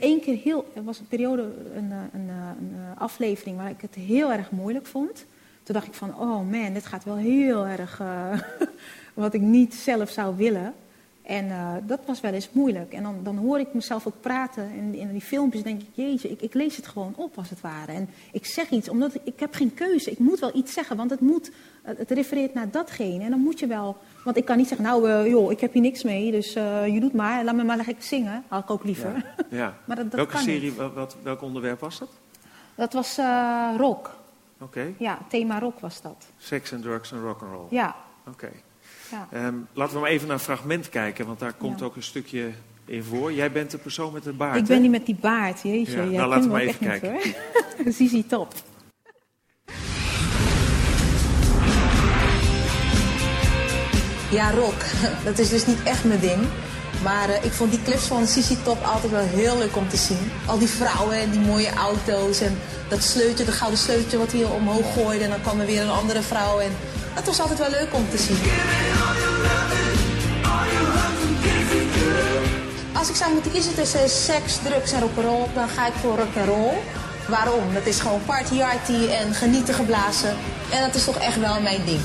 Eén 0.00 0.20
keer 0.20 0.36
heel, 0.36 0.64
er 0.74 0.84
was 0.84 0.98
een 0.98 1.06
periode, 1.08 1.42
een, 1.74 1.92
eh, 1.92 1.98
een, 2.12 2.28
eh, 2.28 2.36
een, 2.60 2.72
eh, 2.74 3.00
aflevering 3.00 3.56
waar 3.56 3.70
ik 3.70 3.80
het 3.80 3.94
heel 3.94 4.32
erg 4.32 4.50
moeilijk 4.50 4.86
vond. 4.86 5.24
Toen 5.66 5.74
dacht 5.74 5.86
ik 5.86 5.94
van, 5.94 6.14
oh 6.14 6.50
man, 6.50 6.72
dit 6.72 6.86
gaat 6.86 7.04
wel 7.04 7.16
heel 7.16 7.66
erg 7.66 8.00
eh, 8.00 8.40
wat 9.14 9.34
ik 9.34 9.40
niet 9.40 9.74
zelf 9.74 10.10
zou 10.10 10.36
willen. 10.36 10.74
En 11.22 11.50
eh, 11.50 11.74
dat 11.86 12.00
was 12.06 12.20
wel 12.20 12.32
eens 12.32 12.48
moeilijk. 12.52 12.92
En 12.92 13.02
dan, 13.02 13.20
dan 13.22 13.36
hoor 13.36 13.58
ik 13.58 13.74
mezelf 13.74 14.06
ook 14.06 14.20
praten 14.20 14.70
in, 14.70 14.94
in 14.94 15.12
die 15.12 15.20
filmpjes. 15.20 15.62
denk 15.62 15.80
ik, 15.80 15.88
jeetje, 15.94 16.28
ik, 16.28 16.40
ik 16.40 16.54
lees 16.54 16.76
het 16.76 16.86
gewoon 16.86 17.12
op 17.16 17.38
als 17.38 17.50
het 17.50 17.60
ware. 17.60 17.92
En 17.92 18.08
ik 18.32 18.46
zeg 18.46 18.70
iets, 18.70 18.88
omdat 18.88 19.14
ik, 19.14 19.20
ik 19.24 19.40
heb 19.40 19.54
geen 19.54 19.74
keuze. 19.74 20.10
Ik 20.10 20.18
moet 20.18 20.38
wel 20.38 20.56
iets 20.56 20.72
zeggen, 20.72 20.96
want 20.96 21.10
het, 21.10 21.20
moet, 21.20 21.50
het 21.82 22.10
refereert 22.10 22.54
naar 22.54 22.70
datgene. 22.70 23.24
En 23.24 23.30
dan 23.30 23.40
moet 23.40 23.58
je 23.58 23.66
wel, 23.66 23.96
want 24.24 24.36
ik 24.36 24.44
kan 24.44 24.56
niet 24.56 24.68
zeggen, 24.68 24.86
nou 24.86 25.10
eh, 25.10 25.26
joh, 25.26 25.52
ik 25.52 25.60
heb 25.60 25.72
hier 25.72 25.82
niks 25.82 26.02
mee. 26.02 26.30
Dus 26.30 26.52
je 26.52 26.98
doet 27.00 27.14
maar, 27.14 27.44
laat 27.44 27.54
me 27.54 27.64
maar 27.64 27.76
lekker 27.76 27.94
zingen. 27.98 28.44
Had 28.48 28.62
ik 28.62 28.70
ook 28.70 28.84
liever. 28.84 29.34
Ja. 29.50 29.56
ja. 29.56 29.76
maar 29.86 29.96
dat, 29.96 30.10
dat 30.10 30.14
Welke 30.14 30.38
serie, 30.38 30.72
wat, 30.72 31.16
welk 31.22 31.42
onderwerp 31.42 31.80
was 31.80 31.98
dat? 31.98 32.10
Dat 32.74 32.92
was 32.92 33.18
rock. 33.76 34.24
Oké. 34.60 34.92
Ja, 34.98 35.18
thema 35.28 35.58
rock 35.58 35.80
was 35.80 36.02
dat. 36.02 36.26
Sex 36.36 36.72
and 36.72 36.82
drugs 36.82 37.12
and 37.12 37.22
rock'n'roll. 37.22 37.66
Ja, 37.70 37.96
Oké. 38.28 38.50
ja. 39.10 39.28
Ehm, 39.32 39.54
laten 39.72 39.94
we 39.94 40.00
maar 40.00 40.10
even 40.10 40.26
naar 40.26 40.36
een 40.36 40.42
fragment 40.42 40.88
kijken, 40.88 41.26
want 41.26 41.38
daar 41.38 41.52
komt 41.52 41.78
Ja. 41.78 41.84
ook 41.84 41.96
een 41.96 42.02
stukje 42.02 42.50
in 42.84 43.02
voor. 43.02 43.32
Jij 43.32 43.52
bent 43.52 43.70
de 43.70 43.78
persoon 43.78 44.12
met 44.12 44.22
de 44.22 44.32
baard, 44.32 44.56
ik 44.56 44.64
ben 44.64 44.74
hè? 44.76 44.82
die 44.82 44.90
met 44.90 45.06
die 45.06 45.16
baard, 45.20 45.62
jeetje. 45.62 45.96
Ja, 45.96 46.04
Jij 46.04 46.16
nou, 46.16 46.28
laten 46.28 46.50
we 46.50 46.54
ook 46.62 46.68
even 46.68 46.92
niet, 46.92 47.02
hoor. 47.02 47.92
Zizi 47.98 48.26
Top. 48.26 48.52
Ja, 54.30 54.50
rock. 54.50 54.74
Dat 55.24 55.38
is 55.38 55.48
dus 55.48 55.66
niet 55.66 55.82
echt 55.82 56.04
mijn 56.04 56.20
ding. 56.20 56.40
Maar 57.02 57.28
eh, 57.28 57.44
ik 57.44 57.52
vond 57.52 57.70
die 57.70 57.82
clips 57.82 58.04
van 58.04 58.26
Sissy 58.26 58.56
Top 58.62 58.84
altijd 58.84 59.12
wel 59.12 59.24
heel 59.24 59.58
leuk 59.58 59.76
om 59.76 59.88
te 59.88 59.96
zien. 59.96 60.30
Al 60.46 60.58
die 60.58 60.68
vrouwen 60.68 61.16
en 61.16 61.30
die 61.30 61.40
mooie 61.40 61.70
auto's 61.72 62.40
en 62.40 62.58
dat 62.88 63.02
sleuteltje, 63.02 63.44
dat 63.44 63.54
gouden 63.54 63.78
sleuteltje 63.78 64.18
wat 64.18 64.32
hij 64.32 64.44
omhoog 64.44 64.92
gooide. 64.92 65.24
En 65.24 65.30
dan 65.30 65.40
kwam 65.40 65.60
er 65.60 65.66
weer 65.66 65.82
een 65.82 65.90
andere 65.90 66.22
vrouw. 66.22 66.58
En 66.58 66.70
dat 67.14 67.24
was 67.24 67.40
altijd 67.40 67.58
wel 67.58 67.70
leuk 67.70 67.88
om 67.90 68.06
te 68.10 68.18
zien. 68.18 68.38
Als 72.92 73.08
ik 73.08 73.14
zou 73.14 73.32
moeten 73.32 73.52
kiezen 73.52 73.74
tussen 73.74 74.08
seks, 74.08 74.56
drugs 74.62 74.92
en 74.92 75.00
rock'n'roll, 75.00 75.46
dan 75.54 75.68
ga 75.68 75.86
ik 75.86 75.92
voor 76.00 76.16
rock'n'roll. 76.16 76.74
Waarom? 77.28 77.74
Dat 77.74 77.86
is 77.86 78.00
gewoon 78.00 78.20
party 78.26 78.62
arty 78.62 79.06
en 79.06 79.34
genieten 79.34 79.74
geblazen. 79.74 80.36
En 80.70 80.80
dat 80.80 80.94
is 80.94 81.04
toch 81.04 81.18
echt 81.18 81.40
wel 81.40 81.60
mijn 81.60 81.84
ding. 81.84 82.00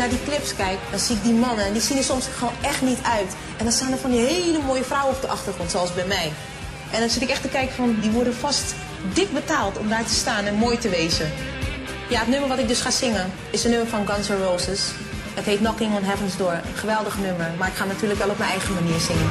Naar 0.00 0.08
die 0.08 0.24
clips 0.24 0.56
kijk, 0.56 0.78
dan 0.90 0.98
zie 0.98 1.16
ik 1.16 1.22
die 1.22 1.32
mannen 1.32 1.64
en 1.64 1.72
die 1.72 1.82
zien 1.82 1.96
er 1.96 2.04
soms 2.04 2.26
gewoon 2.36 2.52
echt 2.60 2.82
niet 2.82 2.98
uit. 3.02 3.32
En 3.56 3.64
dan 3.64 3.72
staan 3.72 3.92
er 3.92 3.98
van 3.98 4.10
die 4.10 4.20
hele 4.20 4.58
mooie 4.66 4.84
vrouwen 4.84 5.14
op 5.14 5.20
de 5.20 5.28
achtergrond, 5.28 5.70
zoals 5.70 5.94
bij 5.94 6.06
mij. 6.06 6.32
En 6.90 7.00
dan 7.00 7.08
zit 7.08 7.22
ik 7.22 7.28
echt 7.28 7.42
te 7.42 7.48
kijken 7.48 7.74
van, 7.74 7.96
die 8.00 8.10
worden 8.10 8.34
vast 8.34 8.74
dik 9.12 9.32
betaald 9.32 9.78
om 9.78 9.88
daar 9.88 10.04
te 10.04 10.14
staan 10.14 10.44
en 10.44 10.54
mooi 10.54 10.78
te 10.78 10.88
wezen. 10.88 11.30
Ja, 12.08 12.18
het 12.18 12.28
nummer 12.28 12.48
wat 12.48 12.58
ik 12.58 12.68
dus 12.68 12.80
ga 12.80 12.90
zingen 12.90 13.32
is 13.50 13.64
een 13.64 13.70
nummer 13.70 13.88
van 13.88 14.06
Guns 14.06 14.28
N' 14.28 14.42
Roses. 14.42 14.80
Het 15.34 15.44
heet 15.44 15.58
Knocking 15.58 15.94
on 15.94 16.02
Heaven's 16.02 16.36
Door. 16.36 16.60
Geweldig 16.74 17.18
nummer, 17.18 17.50
maar 17.58 17.68
ik 17.68 17.74
ga 17.74 17.84
natuurlijk 17.84 18.20
wel 18.20 18.30
op 18.30 18.38
mijn 18.38 18.50
eigen 18.50 18.74
manier 18.74 19.00
zingen. 19.00 19.30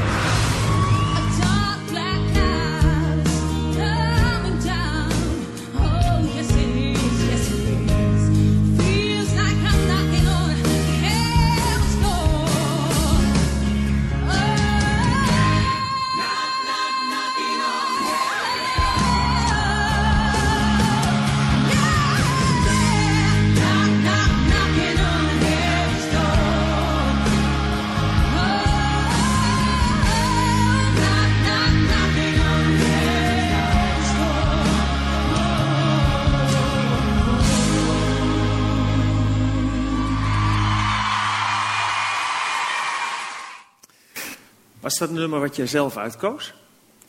Dat 45.00 45.10
een 45.10 45.16
nummer 45.16 45.40
wat 45.40 45.56
jij 45.56 45.68
zelf 45.68 45.98
uitkoos? 45.98 46.54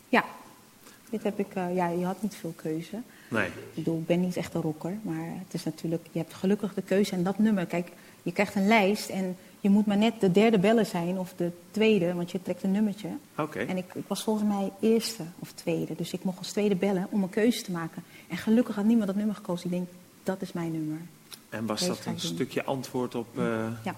Ja, 0.09 0.25
dit 1.11 1.23
heb 1.23 1.39
ik, 1.39 1.55
eh, 1.55 1.75
ja, 1.75 1.89
je 1.89 2.05
had 2.05 2.23
niet 2.23 2.35
veel 2.35 2.53
keuze. 2.57 2.97
Nee. 3.29 3.47
Ik 3.47 3.53
bedoel, 3.75 3.99
ik 3.99 4.07
ben 4.07 4.21
niet 4.21 4.37
echt 4.37 4.55
een 4.55 4.61
rocker, 4.61 4.99
maar 5.03 5.25
het 5.45 5.55
is 5.55 5.65
natuurlijk, 5.65 6.07
je 6.13 6.19
hebt 6.19 6.35
gelukkig 6.35 6.75
de 6.75 6.83
keuze 6.83 7.13
en 7.13 7.23
dat 7.23 7.39
nummer. 7.39 7.67
Kijk, 7.67 7.93
je 8.23 8.33
krijgt 8.33 8.55
een 8.55 8.67
lijst 8.67 9.09
en 9.09 9.37
je 9.61 9.71
moet 9.71 9.87
maar 9.87 9.97
net 9.97 10.21
de 10.21 10.31
derde 10.31 10.59
bellen 10.59 10.87
zijn 10.87 11.19
of 11.19 11.33
de 11.37 11.51
tweede, 11.71 12.15
want 12.15 12.31
je 12.31 12.43
trekt 12.43 12.63
een 12.63 12.71
nummertje. 12.73 13.09
Oké. 13.37 13.59
En 13.59 13.77
ik, 13.77 13.95
ik 13.95 14.05
was 14.07 14.23
volgens 14.23 14.49
mij 14.49 14.73
eerste 14.81 15.23
of 15.39 15.53
tweede, 15.53 15.95
dus 15.97 16.13
ik 16.13 16.25
mocht 16.25 16.39
als 16.39 16.51
tweede 16.53 16.77
bellen 16.77 17.07
om 17.11 17.23
een 17.23 17.31
keuze 17.31 17.63
te 17.63 17.71
maken. 17.71 18.03
En 18.29 18.37
gelukkig 18.37 18.75
had 18.75 18.85
niemand 18.85 19.07
dat 19.07 19.17
nummer 19.17 19.35
gekozen. 19.35 19.65
Ik 19.65 19.71
denk, 19.71 19.89
dat 20.23 20.43
is 20.43 20.53
mijn 20.53 20.73
nummer. 20.73 20.99
En 21.49 21.67
was 21.67 21.81
Deze 21.81 21.93
dat 21.93 22.05
een 22.07 22.21
stukje 22.21 22.65
antwoord 22.65 23.15
op... 23.15 23.39
eh, 23.39 23.67
Ja. 23.85 23.95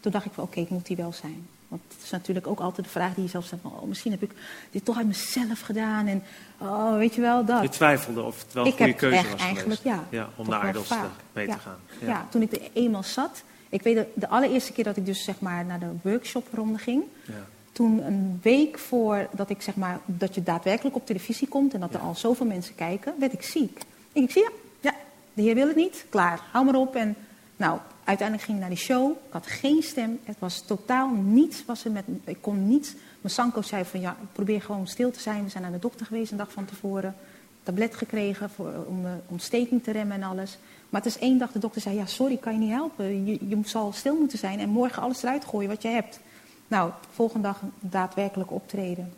Toen 0.00 0.12
dacht 0.12 0.24
ik 0.26 0.32
van, 0.32 0.44
oké, 0.44 0.60
ik 0.60 0.68
moet 0.68 0.86
die 0.86 0.96
wel 0.96 1.12
zijn. 1.12 1.46
Want 1.68 1.82
het 1.88 2.02
is 2.02 2.10
natuurlijk 2.10 2.46
ook 2.46 2.60
altijd 2.60 2.86
de 2.86 2.92
vraag 2.92 3.14
die 3.14 3.24
je 3.24 3.30
zelf 3.30 3.44
stelt 3.44 3.60
van, 3.60 3.72
oh, 3.72 3.88
misschien 3.88 4.12
heb 4.12 4.22
ik 4.22 4.30
dit 4.70 4.84
toch 4.84 4.96
uit 4.96 5.06
mezelf 5.06 5.60
gedaan. 5.60 6.06
En, 6.06 6.22
oh, 6.58 6.96
weet 6.96 7.14
je 7.14 7.20
wel, 7.20 7.44
dat. 7.44 7.62
Je 7.62 7.68
twijfelde 7.68 8.22
of 8.22 8.42
het 8.42 8.52
wel 8.52 8.64
een 8.64 8.70
ik 8.70 8.76
goede 8.76 8.94
keuze 8.94 9.16
echt 9.16 9.30
was 9.30 9.40
eigenlijk, 9.40 9.80
geweest. 9.80 10.00
ja. 10.10 10.28
om 10.36 10.48
naar 10.48 10.68
Idols 10.68 10.88
mee 11.32 11.46
ja. 11.46 11.54
te 11.54 11.60
gaan. 11.60 11.78
Ja. 12.00 12.26
toen 12.30 12.42
ik 12.42 12.52
er 12.52 12.70
eenmaal 12.72 13.02
zat. 13.02 13.42
Ik 13.68 13.82
weet 13.82 13.96
dat 13.96 14.06
de 14.14 14.28
allereerste 14.28 14.72
keer 14.72 14.84
dat 14.84 14.96
ik 14.96 15.06
dus 15.06 15.24
zeg 15.24 15.40
maar 15.40 15.64
naar 15.64 15.78
de 15.78 15.90
workshopronde 16.02 16.78
ging. 16.78 17.02
Ja. 17.24 17.46
Toen 17.72 18.06
een 18.06 18.40
week 18.42 18.78
voordat 18.78 19.50
ik 19.50 19.62
zeg 19.62 19.74
maar, 19.74 20.00
dat 20.04 20.34
je 20.34 20.42
daadwerkelijk 20.42 20.96
op 20.96 21.06
televisie 21.06 21.48
komt 21.48 21.74
en 21.74 21.80
dat 21.80 21.94
er 21.94 22.00
al 22.00 22.14
zoveel 22.14 22.46
mensen 22.46 22.74
kijken, 22.74 23.14
werd 23.18 23.32
ik 23.32 23.42
ziek. 23.42 23.78
En 24.12 24.22
ik 24.22 24.30
zie 24.30 24.42
ja, 24.42 24.50
ja, 24.80 24.94
de 25.32 25.42
heer 25.42 25.54
wil 25.54 25.66
het 25.66 25.76
niet, 25.76 26.04
klaar, 26.08 26.40
hou 26.52 26.64
maar 26.64 26.74
op. 26.74 26.94
En 26.94 27.16
nou, 27.56 27.78
uiteindelijk 28.08 28.46
ging 28.46 28.56
ik 28.56 28.62
naar 28.62 28.74
die 28.74 28.84
show. 28.84 29.10
Ik 29.10 29.32
had 29.32 29.46
geen 29.46 29.82
stem, 29.82 30.18
het 30.24 30.36
was 30.38 30.60
totaal 30.60 31.10
niets. 31.10 31.64
Was 31.64 31.82
met, 31.82 32.04
ik 32.24 32.38
kon 32.40 32.68
niets. 32.68 32.94
Mijn 33.20 33.34
zangcoach 33.34 33.64
zei 33.64 33.84
van 33.84 34.00
ja, 34.00 34.16
probeer 34.32 34.62
gewoon 34.62 34.86
stil 34.86 35.10
te 35.10 35.20
zijn. 35.20 35.44
We 35.44 35.50
zijn 35.50 35.62
naar 35.62 35.72
de 35.72 35.78
dokter 35.78 36.06
geweest 36.06 36.30
een 36.30 36.36
dag 36.36 36.52
van 36.52 36.64
tevoren. 36.64 37.14
Tablet 37.62 37.94
gekregen 37.94 38.50
voor, 38.50 38.72
om 38.86 39.02
de 39.02 39.16
ontsteking 39.26 39.82
te 39.82 39.90
remmen 39.90 40.16
en 40.16 40.22
alles. 40.22 40.58
Maar 40.88 41.02
het 41.02 41.14
is 41.14 41.18
één 41.18 41.38
dag, 41.38 41.52
de 41.52 41.58
dokter 41.58 41.80
zei 41.80 41.96
ja, 41.96 42.06
sorry, 42.06 42.36
kan 42.36 42.52
je 42.52 42.58
niet 42.58 42.70
helpen. 42.70 43.26
Je, 43.26 43.48
je 43.48 43.58
zal 43.64 43.92
stil 43.92 44.16
moeten 44.16 44.38
zijn 44.38 44.58
en 44.60 44.68
morgen 44.68 45.02
alles 45.02 45.22
eruit 45.22 45.44
gooien 45.44 45.68
wat 45.68 45.82
je 45.82 45.88
hebt. 45.88 46.20
Nou, 46.68 46.92
volgende 47.12 47.46
dag 47.46 47.60
daadwerkelijk 47.80 48.50
optreden. 48.50 49.12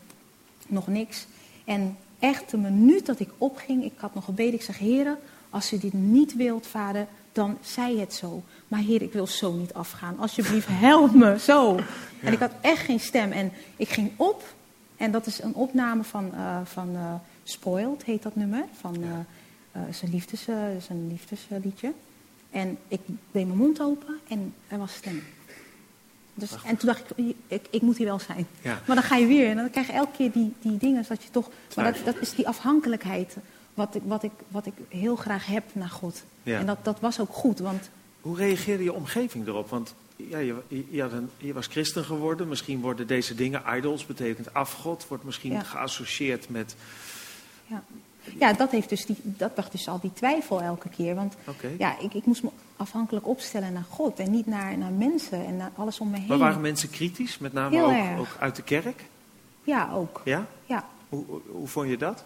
Nog 0.66 0.86
niks. 0.86 1.26
En 1.64 1.96
echt 2.18 2.50
de 2.50 2.56
minuut 2.56 3.06
dat 3.06 3.20
ik 3.20 3.30
opging, 3.38 3.84
ik 3.84 3.92
had 3.96 4.14
nog 4.14 4.24
gebeden. 4.24 4.54
Ik 4.54 4.62
zeg, 4.62 4.78
heren, 4.78 5.18
als 5.50 5.72
u 5.72 5.78
dit 5.78 5.92
niet 5.92 6.36
wilt, 6.36 6.66
vader, 6.66 7.06
dan 7.32 7.58
zij 7.60 7.96
het 7.96 8.14
zo. 8.14 8.42
Maar 8.68 8.80
heer, 8.80 9.02
ik 9.02 9.12
wil 9.12 9.26
zo 9.26 9.52
niet 9.52 9.74
afgaan. 9.74 10.18
Alsjeblieft, 10.18 10.66
help 10.70 11.14
me, 11.14 11.38
zo. 11.38 11.78
En 12.20 12.32
ik 12.32 12.38
had 12.38 12.52
echt 12.60 12.84
geen 12.84 13.00
stem. 13.00 13.32
En 13.32 13.52
ik 13.76 13.88
ging 13.88 14.10
op. 14.16 14.54
En 14.96 15.10
dat 15.10 15.26
is 15.26 15.42
een 15.42 15.54
opname 15.54 16.04
van, 16.04 16.34
eh, 16.34 16.60
van 16.64 16.96
eh, 16.96 17.14
Spoiled, 17.44 18.04
heet 18.04 18.22
dat 18.22 18.36
nummer. 18.36 18.64
Van, 18.80 19.02
eh 19.02 19.08
een, 19.72 20.10
liefdes, 20.10 20.46
liefdesliedje. 21.08 21.92
En 22.50 22.78
ik 22.88 23.00
deed 23.06 23.46
mijn 23.46 23.58
mond 23.58 23.80
open 23.80 24.18
en 24.28 24.54
er 24.68 24.78
was 24.78 24.94
stem. 24.94 25.22
Dus, 26.34 26.50
en 26.64 26.76
toen 26.76 26.88
dacht 26.88 27.10
ik, 27.16 27.34
ik, 27.46 27.66
ik 27.70 27.82
moet 27.82 27.96
hier 27.96 28.06
wel 28.06 28.18
zijn. 28.18 28.46
Ja. 28.62 28.80
Maar 28.86 28.96
dan 28.96 29.04
ga 29.04 29.16
je 29.16 29.26
weer 29.26 29.48
en 29.48 29.56
dan 29.56 29.70
krijg 29.70 29.86
je 29.86 29.92
elke 29.92 30.16
keer 30.16 30.32
die, 30.32 30.52
die 30.60 30.76
dingen 30.76 31.04
dat 31.08 31.22
je 31.22 31.30
toch... 31.30 31.50
Maar 31.76 31.92
dat, 31.92 32.04
dat 32.04 32.20
is 32.20 32.34
die 32.34 32.48
afhankelijkheid 32.48 33.36
wat 33.74 33.94
ik, 33.94 34.02
wat, 34.04 34.22
ik, 34.22 34.32
wat 34.48 34.66
ik 34.66 34.72
heel 34.88 35.16
graag 35.16 35.46
heb 35.46 35.64
naar 35.72 35.88
God. 35.88 36.22
Ja. 36.42 36.58
En 36.58 36.66
dat, 36.66 36.78
dat 36.84 37.00
was 37.00 37.20
ook 37.20 37.32
goed, 37.32 37.58
want 37.58 37.90
Hoe 38.20 38.36
reageerde 38.36 38.84
je 38.84 38.92
omgeving 38.92 39.46
erop? 39.46 39.68
Want 39.68 39.94
ja, 40.16 40.38
je, 40.38 40.54
je, 40.68 41.02
een- 41.02 41.52
was 41.52 41.66
christen 41.66 42.04
geworden. 42.04 42.48
Misschien 42.48 42.80
worden 42.80 43.06
deze 43.06 43.34
dingen, 43.34 43.62
idols 43.76 44.06
betekent 44.06 44.54
afgod, 44.54 45.08
wordt 45.08 45.24
misschien 45.24 45.52
Ja. 45.52 45.62
geassocieerd 45.62 46.48
met... 46.48 46.74
ja, 47.66 47.82
ja 48.38 48.52
dat, 48.52 48.70
heeft 48.70 48.88
dus 48.88 49.06
die, 49.06 49.16
dat 49.22 49.54
bracht 49.54 49.72
dus 49.72 49.88
al 49.88 50.00
die 50.00 50.12
twijfel 50.12 50.62
elke 50.62 50.88
keer. 50.88 51.14
Want 51.14 51.34
ja, 51.78 51.98
ik, 51.98 52.14
ik 52.14 52.26
moest 52.26 52.42
me 52.42 52.50
afhankelijk 52.76 53.26
opstellen 53.26 53.72
naar 53.72 53.86
God 53.88 54.18
en 54.18 54.30
niet 54.30 54.46
naar, 54.46 54.78
naar 54.78 54.92
mensen 54.92 55.46
en 55.46 55.56
naar 55.56 55.70
alles 55.76 55.98
om 56.00 56.10
me 56.10 56.18
heen. 56.18 56.26
Maar 56.28 56.38
waren 56.38 56.60
mensen 56.60 56.90
kritisch, 56.90 57.38
met 57.38 57.52
name 57.52 57.82
ook, 57.82 58.18
ook 58.20 58.36
uit 58.38 58.56
de 58.56 58.62
kerk? 58.62 59.04
Ja, 59.64 59.90
ook. 59.92 60.20
Ja? 60.24 60.46
Ja, 60.66 60.84
hoe, 61.08 61.24
hoe 61.50 61.68
vond 61.68 61.88
je 61.88 61.96
dat? 61.96 62.24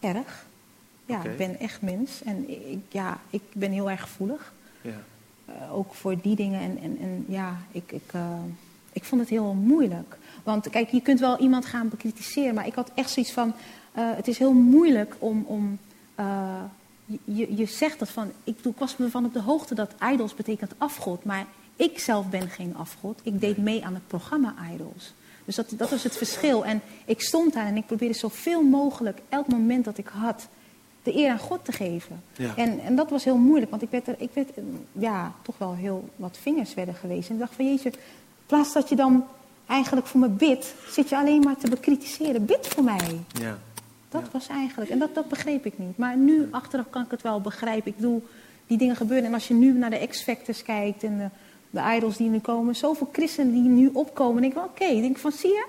erg. 0.00 0.46
Ja, 1.10 1.24
ik 1.24 1.36
ben 1.36 1.58
echt 1.58 1.82
mens 1.82 2.22
en 2.22 2.50
ik, 2.70 2.78
ja, 2.88 3.20
ik 3.30 3.42
ben 3.52 3.70
heel 3.70 3.90
erg 3.90 4.00
gevoelig. 4.00 4.52
Ja. 4.80 4.90
Eh, 5.44 5.74
ook 5.76 5.94
voor 5.94 6.20
die 6.20 6.36
dingen. 6.36 6.60
En, 6.60 6.78
en, 6.82 6.98
en 7.00 7.24
ja, 7.28 7.56
ik, 7.72 7.92
ik, 7.92 8.12
eh, 8.12 8.38
ik 8.92 9.04
vond 9.04 9.20
het 9.20 9.30
heel 9.30 9.52
moeilijk. 9.54 10.18
Want 10.42 10.70
kijk, 10.70 10.88
je 10.88 11.00
kunt 11.00 11.20
wel 11.20 11.38
iemand 11.38 11.64
gaan 11.66 11.88
bekritiseren, 11.88 12.54
maar 12.54 12.66
ik 12.66 12.74
had 12.74 12.90
echt 12.94 13.10
zoiets 13.10 13.32
van. 13.32 13.52
eh, 13.92 14.04
het 14.14 14.28
is 14.28 14.38
heel 14.38 14.52
moeilijk 14.52 15.16
om. 15.18 15.44
om 15.46 15.78
je, 17.24 17.56
je 17.56 17.66
zegt 17.66 17.98
dat 17.98 18.10
van. 18.10 18.30
Ik, 18.44 18.56
bedoel, 18.56 18.72
ik 18.72 18.78
was 18.78 18.96
me 18.96 19.10
van 19.10 19.24
op 19.24 19.32
de 19.32 19.40
hoogte 19.40 19.74
dat 19.74 19.94
idols 20.12 20.34
betekent 20.34 20.72
afgod. 20.78 21.24
Maar 21.24 21.46
ik 21.76 21.98
zelf 21.98 22.28
ben 22.28 22.48
geen 22.48 22.76
afgod. 22.76 23.20
Ik 23.22 23.40
deed 23.40 23.56
mee 23.56 23.84
aan 23.84 23.94
het 23.94 24.06
programma 24.06 24.54
Idols. 24.74 25.12
Dus 25.44 25.54
dat, 25.54 25.72
dat 25.76 25.90
was 25.90 26.02
het 26.02 26.16
verschil. 26.16 26.64
En 26.64 26.80
ik 27.04 27.20
stond 27.20 27.52
daar 27.52 27.66
en 27.66 27.76
ik 27.76 27.86
probeerde 27.86 28.14
zoveel 28.14 28.62
mogelijk, 28.62 29.18
elk 29.28 29.46
moment 29.46 29.84
dat 29.84 29.98
ik 29.98 30.06
had, 30.06 30.48
de 31.02 31.16
eer 31.16 31.30
aan 31.30 31.38
God 31.38 31.64
te 31.64 31.72
geven. 31.72 32.22
Ja. 32.36 32.56
En, 32.56 32.80
en 32.80 32.96
dat 32.96 33.10
was 33.10 33.24
heel 33.24 33.36
moeilijk, 33.36 33.70
want 33.70 33.82
ik 33.82 33.90
werd, 33.90 34.08
er, 34.08 34.14
ik 34.18 34.30
werd 34.32 34.54
eh, 34.54 34.62
ja, 34.92 35.32
toch 35.42 35.58
wel 35.58 35.74
heel 35.74 36.08
wat 36.16 36.36
vingers 36.42 36.74
werden 36.74 36.94
geweest. 36.94 37.28
En 37.28 37.34
ik 37.34 37.40
dacht 37.40 37.54
van 37.54 37.68
jeetje, 37.68 37.90
in 37.90 37.96
plaats 38.46 38.72
dat 38.72 38.88
je 38.88 38.96
dan 38.96 39.24
eigenlijk 39.66 40.06
voor 40.06 40.20
me 40.20 40.28
bidt, 40.28 40.74
zit 40.88 41.08
je 41.08 41.16
alleen 41.16 41.40
maar 41.40 41.56
te 41.56 41.68
bekritiseren. 41.70 42.44
Bid 42.44 42.66
voor 42.66 42.84
mij. 42.84 43.20
Ja. 43.32 43.58
Dat 44.08 44.22
Ja. 44.22 44.28
was 44.32 44.46
eigenlijk, 44.48 44.90
en 44.90 44.98
dat, 44.98 45.14
dat 45.14 45.28
begreep 45.28 45.66
ik 45.66 45.78
niet. 45.78 45.96
Maar 45.96 46.16
nu, 46.16 46.48
achteraf 46.50 46.90
kan 46.90 47.02
ik 47.02 47.10
het 47.10 47.22
wel 47.22 47.40
begrijpen. 47.40 47.90
Ik 47.90 47.96
bedoel, 47.96 48.26
die 48.66 48.78
dingen 48.78 48.96
gebeuren. 48.96 49.26
En 49.26 49.34
als 49.34 49.48
je 49.48 49.54
nu 49.54 49.72
naar 49.72 49.90
de 49.90 50.06
X-Factors 50.06 50.62
kijkt 50.62 51.02
en 51.04 51.18
de, 51.18 51.28
de 51.70 51.94
idols 51.96 52.16
die 52.16 52.28
nu 52.28 52.38
komen. 52.38 52.76
Zoveel 52.76 53.08
christenen 53.12 53.52
die 53.52 53.62
nu 53.62 53.90
opkomen. 53.92 54.40
denk 54.42 54.52
ik 54.54 54.58
van, 54.58 54.68
oké, 54.68 54.84
ik 54.84 55.02
denk 55.02 55.18
van, 55.18 55.32
zie 55.32 55.50
je? 55.50 55.66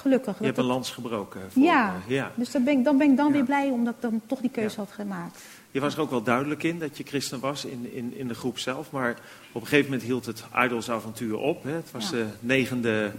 Gelukkig. 0.00 0.38
Je 0.38 0.44
hebt 0.44 0.58
een 0.58 0.64
lans 0.64 0.90
gebroken. 0.90 1.40
Voor, 1.52 1.62
ja, 1.62 1.94
eh, 2.08 2.14
ja. 2.14 2.32
dus 2.34 2.50
dan 2.50 2.64
ben 2.64 2.78
ik 2.78 2.84
dan, 2.84 2.98
ben 2.98 3.10
ik 3.10 3.16
dan 3.16 3.26
Ja. 3.26 3.32
weer 3.32 3.44
blij 3.44 3.68
omdat 3.70 3.94
ik 3.94 4.00
dan 4.00 4.20
toch 4.26 4.40
die 4.40 4.50
keuze 4.50 4.76
Ja. 4.76 4.82
had 4.84 4.92
gemaakt. 4.92 5.38
Je 5.70 5.80
was 5.80 5.94
er 5.94 6.00
ook 6.00 6.10
wel 6.10 6.22
duidelijk 6.22 6.62
in 6.62 6.78
dat 6.78 6.96
je 6.96 7.04
christen 7.04 7.40
was 7.40 7.64
in, 7.64 7.92
in, 7.92 8.16
in 8.16 8.28
de 8.28 8.34
groep 8.34 8.58
zelf. 8.58 8.90
Maar 8.90 9.10
op 9.52 9.60
een 9.60 9.66
gegeven 9.68 9.90
moment 9.90 10.02
hield 10.08 10.26
het 10.26 10.44
Idols-avontuur 10.64 11.36
op. 11.38 11.62
Hè? 11.62 11.70
Het 11.72 11.90
was 11.90 12.04
Ja. 12.04 12.16
de 12.16 12.26
negende 12.40 13.12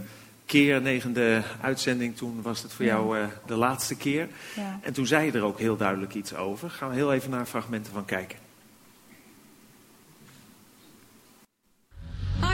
keer, 0.46 0.82
negende 0.82 1.42
uitzending. 1.62 2.18
Toen 2.18 2.42
was 2.42 2.62
het 2.64 2.72
voor 2.74 2.86
Ja. 2.86 2.92
jou 2.96 3.20
eh, 3.20 3.26
de 3.46 3.56
laatste 3.56 3.96
keer. 3.96 4.28
Ja. 4.56 4.80
En 4.82 4.94
toen 4.94 5.06
zei 5.08 5.26
je 5.26 5.32
er 5.32 5.44
ook 5.44 5.60
heel 5.60 5.78
duidelijk 5.78 6.14
iets 6.14 6.36
over. 6.36 6.70
Gaan 6.70 6.90
we 6.90 6.96
heel 6.96 7.14
even 7.14 7.30
naar 7.30 7.46
fragmenten 7.46 7.94
van 7.94 8.06
kijken. 8.06 8.38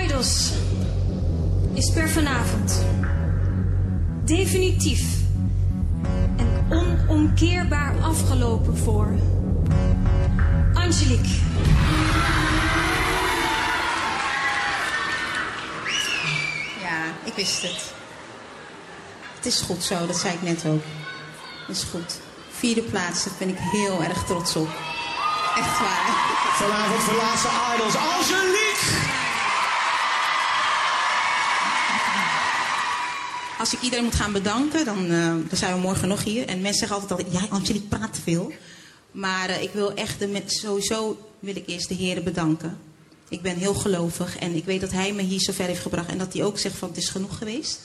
Idols 0.03 0.53
is 1.73 1.91
per 1.93 2.09
vanavond 2.09 2.85
definitief 4.27 5.01
en 6.37 6.65
onomkeerbaar 6.69 7.95
afgelopen 8.01 8.77
voor 8.77 9.07
Angelique. 10.73 11.35
Ja, 16.81 17.03
ik 17.23 17.33
wist 17.35 17.61
het. 17.61 17.93
Het 19.35 19.45
is 19.45 19.61
goed 19.61 19.83
zo, 19.83 20.05
dat 20.05 20.17
zei 20.17 20.33
ik 20.33 20.41
net 20.41 20.65
ook. 20.65 20.83
Het 21.67 21.75
is 21.75 21.83
goed. 21.83 22.19
Vierde 22.51 22.81
plaats, 22.81 23.23
daar 23.23 23.33
ben 23.39 23.49
ik 23.49 23.57
heel 23.57 24.03
erg 24.03 24.23
trots 24.23 24.55
op. 24.55 24.69
Echt 25.57 25.79
waar. 25.79 26.05
Vanavond 26.53 27.01
voor 27.01 27.15
laatste 27.15 27.47
Idols, 27.75 27.95
Angelique! 27.95 28.86
Als 33.57 33.73
ik 33.73 33.81
iedereen 33.81 34.03
moet 34.03 34.15
gaan 34.15 34.31
bedanken, 34.31 34.85
dan, 34.85 35.11
eh, 35.11 35.27
dan 35.27 35.57
zijn 35.57 35.73
we 35.73 35.79
morgen 35.79 36.07
nog 36.07 36.23
hier. 36.23 36.47
En 36.47 36.61
mensen 36.61 36.79
zeggen 36.79 37.01
altijd, 37.01 37.11
altijd 37.11 37.43
ja, 37.43 37.55
Angelique 37.55 37.87
praat 37.87 38.19
veel. 38.23 38.51
Maar 39.11 39.49
eh, 39.49 39.61
ik 39.61 39.71
wil 39.73 39.93
echt, 39.93 40.19
de, 40.19 40.27
met, 40.27 40.51
sowieso 40.51 41.17
wil 41.39 41.55
ik 41.55 41.67
eerst 41.67 41.87
de 41.87 41.95
heren 41.95 42.23
bedanken. 42.23 42.77
Ik 43.29 43.41
ben 43.41 43.55
heel 43.57 43.73
gelovig 43.73 44.37
en 44.37 44.55
ik 44.55 44.65
weet 44.65 44.81
dat 44.81 44.91
hij 44.91 45.13
me 45.13 45.21
hier 45.21 45.41
zover 45.41 45.65
heeft 45.65 45.81
gebracht. 45.81 46.09
En 46.09 46.17
dat 46.17 46.33
hij 46.33 46.43
ook 46.43 46.59
zegt 46.59 46.75
van, 46.75 46.87
het 46.87 46.97
is 46.97 47.09
genoeg 47.09 47.37
geweest. 47.37 47.79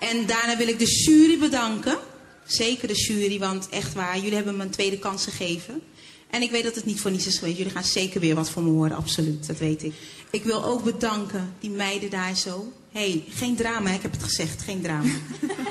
En 0.00 0.26
daarna 0.26 0.56
wil 0.56 0.68
ik 0.68 0.78
de 0.78 1.02
jury 1.04 1.38
bedanken. 1.38 1.98
Zeker 2.46 2.88
de 2.88 2.94
jury, 2.94 3.38
want 3.38 3.68
echt 3.68 3.94
waar, 3.94 4.16
jullie 4.16 4.34
hebben 4.34 4.56
me 4.56 4.62
een 4.62 4.70
tweede 4.70 4.98
kans 4.98 5.24
gegeven. 5.24 5.82
En 6.30 6.42
ik 6.42 6.50
weet 6.50 6.64
dat 6.64 6.74
het 6.74 6.84
niet 6.84 7.00
voor 7.00 7.10
niets 7.10 7.26
is 7.26 7.38
geweest. 7.38 7.56
Jullie 7.56 7.72
gaan 7.72 7.84
zeker 7.84 8.20
weer 8.20 8.34
wat 8.34 8.50
van 8.50 8.64
me 8.64 8.70
horen, 8.70 8.96
absoluut, 8.96 9.46
dat 9.46 9.58
weet 9.58 9.82
ik. 9.82 9.94
Ik 10.30 10.44
wil 10.44 10.64
ook 10.64 10.84
bedanken 10.84 11.54
die 11.60 11.70
meiden 11.70 12.10
daar 12.10 12.36
zo. 12.36 12.72
Hé, 12.92 13.10
hey, 13.10 13.24
geen 13.28 13.56
drama, 13.56 13.90
ik 13.90 14.02
heb 14.02 14.12
het 14.12 14.22
gezegd, 14.22 14.62
geen 14.62 14.82
drama. 14.82 15.12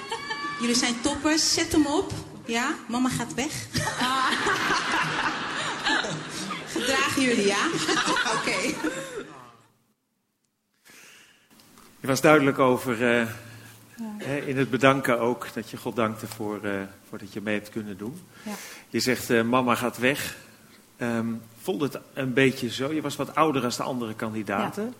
jullie 0.61 0.75
zijn 0.75 1.01
toppers, 1.01 1.53
zet 1.53 1.71
hem 1.71 1.85
op. 1.85 2.11
Ja, 2.45 2.75
mama 2.87 3.09
gaat 3.09 3.33
weg. 3.33 3.67
Gedragen 6.67 7.21
jullie, 7.21 7.45
ja? 7.45 7.65
Oké. 8.35 8.57
Je 11.99 12.07
was 12.07 12.21
duidelijk 12.21 12.59
over 12.59 13.19
eh, 13.19 13.27
hè, 14.17 14.37
in 14.37 14.57
het 14.57 14.69
bedanken 14.69 15.19
ook. 15.19 15.53
Dat 15.53 15.69
je 15.69 15.77
God 15.77 15.95
dankte 15.95 16.27
voor, 16.27 16.63
eh, 16.63 16.81
voor 17.09 17.17
dat 17.17 17.33
je 17.33 17.41
mee 17.41 17.55
hebt 17.55 17.69
kunnen 17.69 17.97
doen. 17.97 18.21
Ja. 18.43 18.53
Je 18.89 18.99
zegt 18.99 19.29
eh, 19.29 19.41
mama 19.41 19.75
gaat 19.75 19.97
weg. 19.97 20.37
Ehm 20.97 21.27
voelde 21.61 21.85
het 21.85 21.99
een 22.13 22.33
beetje 22.33 22.69
zo? 22.69 22.93
Je 22.93 23.01
was 23.01 23.15
wat 23.15 23.35
ouder 23.35 23.63
als 23.63 23.77
de 23.77 23.83
andere 23.83 24.13
kandidaten. 24.13 24.93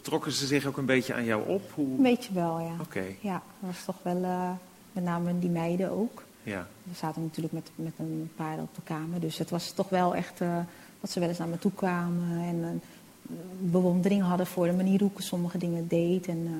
Trokken 0.00 0.32
ze 0.32 0.46
zich 0.46 0.66
ook 0.66 0.76
een 0.76 0.86
beetje 0.86 1.14
aan 1.14 1.24
jou 1.24 1.48
op? 1.48 1.70
Hoe... 1.74 1.86
Een 1.96 2.02
beetje 2.02 2.32
wel, 2.32 2.60
ja. 2.60 2.72
Oké, 2.80 3.04
Ja, 3.20 3.42
dat 3.60 3.70
was 3.70 3.84
toch 3.84 3.96
wel, 4.02 4.22
eh, 4.22 4.50
met 4.92 5.04
name 5.04 5.38
die 5.38 5.50
meiden 5.50 5.90
ook. 5.90 6.22
ja. 6.42 6.66
We 6.82 6.94
zaten 6.96 7.22
natuurlijk 7.22 7.54
met, 7.54 7.70
met 7.74 7.92
een 7.98 8.30
paar 8.36 8.58
op 8.58 8.74
de 8.74 8.80
kamer. 8.84 9.20
Dus 9.20 9.38
het 9.38 9.50
was 9.50 9.70
toch 9.72 9.88
wel 9.88 10.14
echt 10.14 10.40
eh, 10.40 10.56
dat 11.00 11.10
ze 11.10 11.20
wel 11.20 11.28
eens 11.28 11.38
naar 11.38 11.48
me 11.48 11.58
toe 11.58 11.72
kwamen. 11.74 12.38
En 12.38 12.62
een 12.62 12.80
bewondering 13.70 14.22
hadden 14.22 14.46
voor 14.46 14.66
de 14.66 14.72
manier 14.72 15.00
hoe 15.00 15.10
ik 15.14 15.20
sommige 15.20 15.58
dingen 15.58 15.88
deed. 15.88 16.26
En 16.26 16.42
eh, 16.46 16.52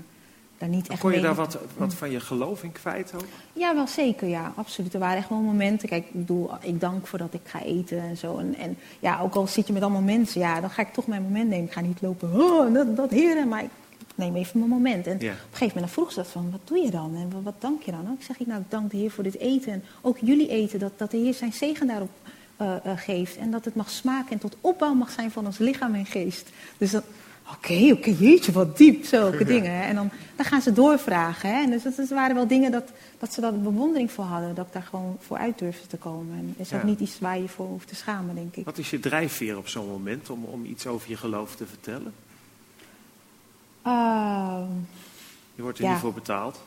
daar 0.63 0.71
niet 0.71 0.89
echt 0.89 1.01
Kon 1.01 1.11
je 1.11 1.17
mee- 1.17 1.25
daar 1.27 1.35
wat, 1.35 1.59
wat 1.77 1.95
van 1.95 2.11
je 2.11 2.21
geloof 2.21 2.63
in 2.63 2.73
kwijt 2.73 3.13
ook? 3.15 3.25
Ja, 3.53 3.75
wel 3.75 3.87
zeker, 3.87 4.29
ja, 4.29 4.53
absoluut. 4.57 4.95
Er 4.95 5.01
waren 5.01 5.17
echt 5.17 5.29
wel 5.29 5.39
momenten. 5.39 5.89
Kijk, 5.89 6.05
ik 6.05 6.13
bedoel, 6.13 6.51
ik 6.61 6.81
dank 6.81 7.07
voordat 7.07 7.35
ik 7.35 7.41
ga 7.45 7.63
eten 7.63 8.01
en 8.01 8.17
zo. 8.17 8.39
En, 8.39 8.55
en 8.57 8.77
ja, 9.01 9.21
ook 9.21 9.35
al 9.35 9.47
zit 9.47 9.67
je 9.67 9.73
met 9.73 9.83
allemaal 9.83 10.01
mensen, 10.03 10.41
ja, 10.41 10.61
dan 10.61 10.71
ga 10.71 10.83
ik 10.83 10.93
toch 10.93 11.07
mijn 11.07 11.23
moment 11.23 11.49
nemen. 11.49 11.65
Ik 11.67 11.73
ga 11.73 11.81
niet 11.81 12.01
lopen, 12.03 12.33
oh, 12.41 12.75
dat, 12.75 12.97
dat 12.97 13.11
heren, 13.11 13.49
maar 13.49 13.63
ik 13.63 13.71
neem 14.15 14.37
even 14.37 14.59
mijn 14.59 14.71
moment. 14.71 15.07
En 15.07 15.13
Ja. 15.13 15.17
op 15.19 15.23
een 15.23 15.37
gegeven 15.39 15.67
moment 15.67 15.79
dan 15.79 15.89
vroeg 15.89 16.13
ze 16.13 16.19
dat 16.19 16.29
van, 16.29 16.51
wat 16.51 16.61
doe 16.65 16.79
je 16.79 16.91
dan? 16.91 17.15
En 17.17 17.43
wat, 17.43 17.55
dank 17.59 17.83
je 17.83 17.91
dan? 17.91 18.03
Nou, 18.03 18.15
ik 18.19 18.25
zeg, 18.25 18.39
ik, 18.41 18.47
nou, 18.47 18.61
ik 18.61 18.71
dank 18.71 18.91
de 18.91 18.97
Heer 18.97 19.11
voor 19.11 19.25
dit 19.25 19.39
eten. 19.39 19.73
En 19.73 19.85
ook 20.01 20.19
jullie 20.21 20.49
eten, 20.49 20.79
dat, 20.79 20.93
dat 20.97 21.11
de 21.11 21.17
Heer 21.17 21.35
zijn 21.35 21.53
zegen 21.53 21.87
daarop 21.87 22.11
eh, 22.57 22.75
eh, 22.85 22.93
geeft. 22.97 23.37
En 23.37 23.51
dat 23.51 23.65
het 23.65 23.75
mag 23.75 23.91
smaken 23.91 24.31
en 24.33 24.39
tot 24.39 24.57
opbouw 24.61 24.95
mag 24.95 25.11
zijn 25.11 25.31
van 25.31 25.47
ons 25.47 25.59
lichaam 25.59 25.95
en 25.95 26.07
geest. 26.07 26.51
Dus 26.79 26.91
dat, 26.91 27.05
oké, 27.57 27.93
oké, 27.93 28.11
jeetje, 28.19 28.53
wat 28.53 28.77
diep, 28.77 29.05
zulke 29.05 29.45
dingen. 29.45 29.73
Hè. 29.73 29.83
En 29.83 29.95
dan, 29.95 30.11
dan 30.37 30.45
gaan 30.45 30.63
ze 30.63 30.73
doorvragen. 30.73 31.49
Hè. 31.51 31.63
En 31.63 31.71
dus 31.71 31.83
dat, 31.83 31.97
dat 31.97 32.09
waren 32.09 32.35
wel 32.35 32.47
dingen 32.47 32.73
dat, 32.73 32.91
dat 33.19 33.33
ze 33.33 33.41
daar 33.41 33.55
bewondering 33.55 34.11
voor 34.11 34.25
hadden. 34.25 34.55
Dat 34.55 34.67
ik 34.67 34.73
daar 34.73 34.83
gewoon 34.83 35.17
voor 35.21 35.37
uit 35.37 35.59
durfde 35.59 35.87
te 35.87 35.97
komen. 35.97 36.35
En 36.39 36.55
is 36.57 36.73
ook 36.73 36.81
Ja. 36.81 36.87
niet 36.87 37.01
iets 37.01 37.19
waar 37.19 37.39
je 37.39 37.49
voor 37.49 37.67
hoeft 37.67 37.89
te 37.89 37.95
schamen, 37.95 38.35
denk 38.35 38.57
ik. 38.57 38.65
Wat 38.65 38.79
is 38.79 38.91
je 38.91 39.01
drijfveer 39.01 39.57
op 39.59 39.69
zo'n 39.69 39.89
moment 39.89 40.31
om, 40.31 40.45
om 40.45 40.65
iets 40.65 40.87
over 40.87 41.11
je 41.11 41.17
geloof 41.17 41.57
te 41.57 41.67
vertellen? 41.67 42.13
Ehm, 43.83 44.67
Je 45.55 45.63
wordt 45.63 45.79
er 45.79 45.85
Ja. 45.85 45.91
niet 45.91 46.01
voor 46.01 46.13
betaald. 46.13 46.61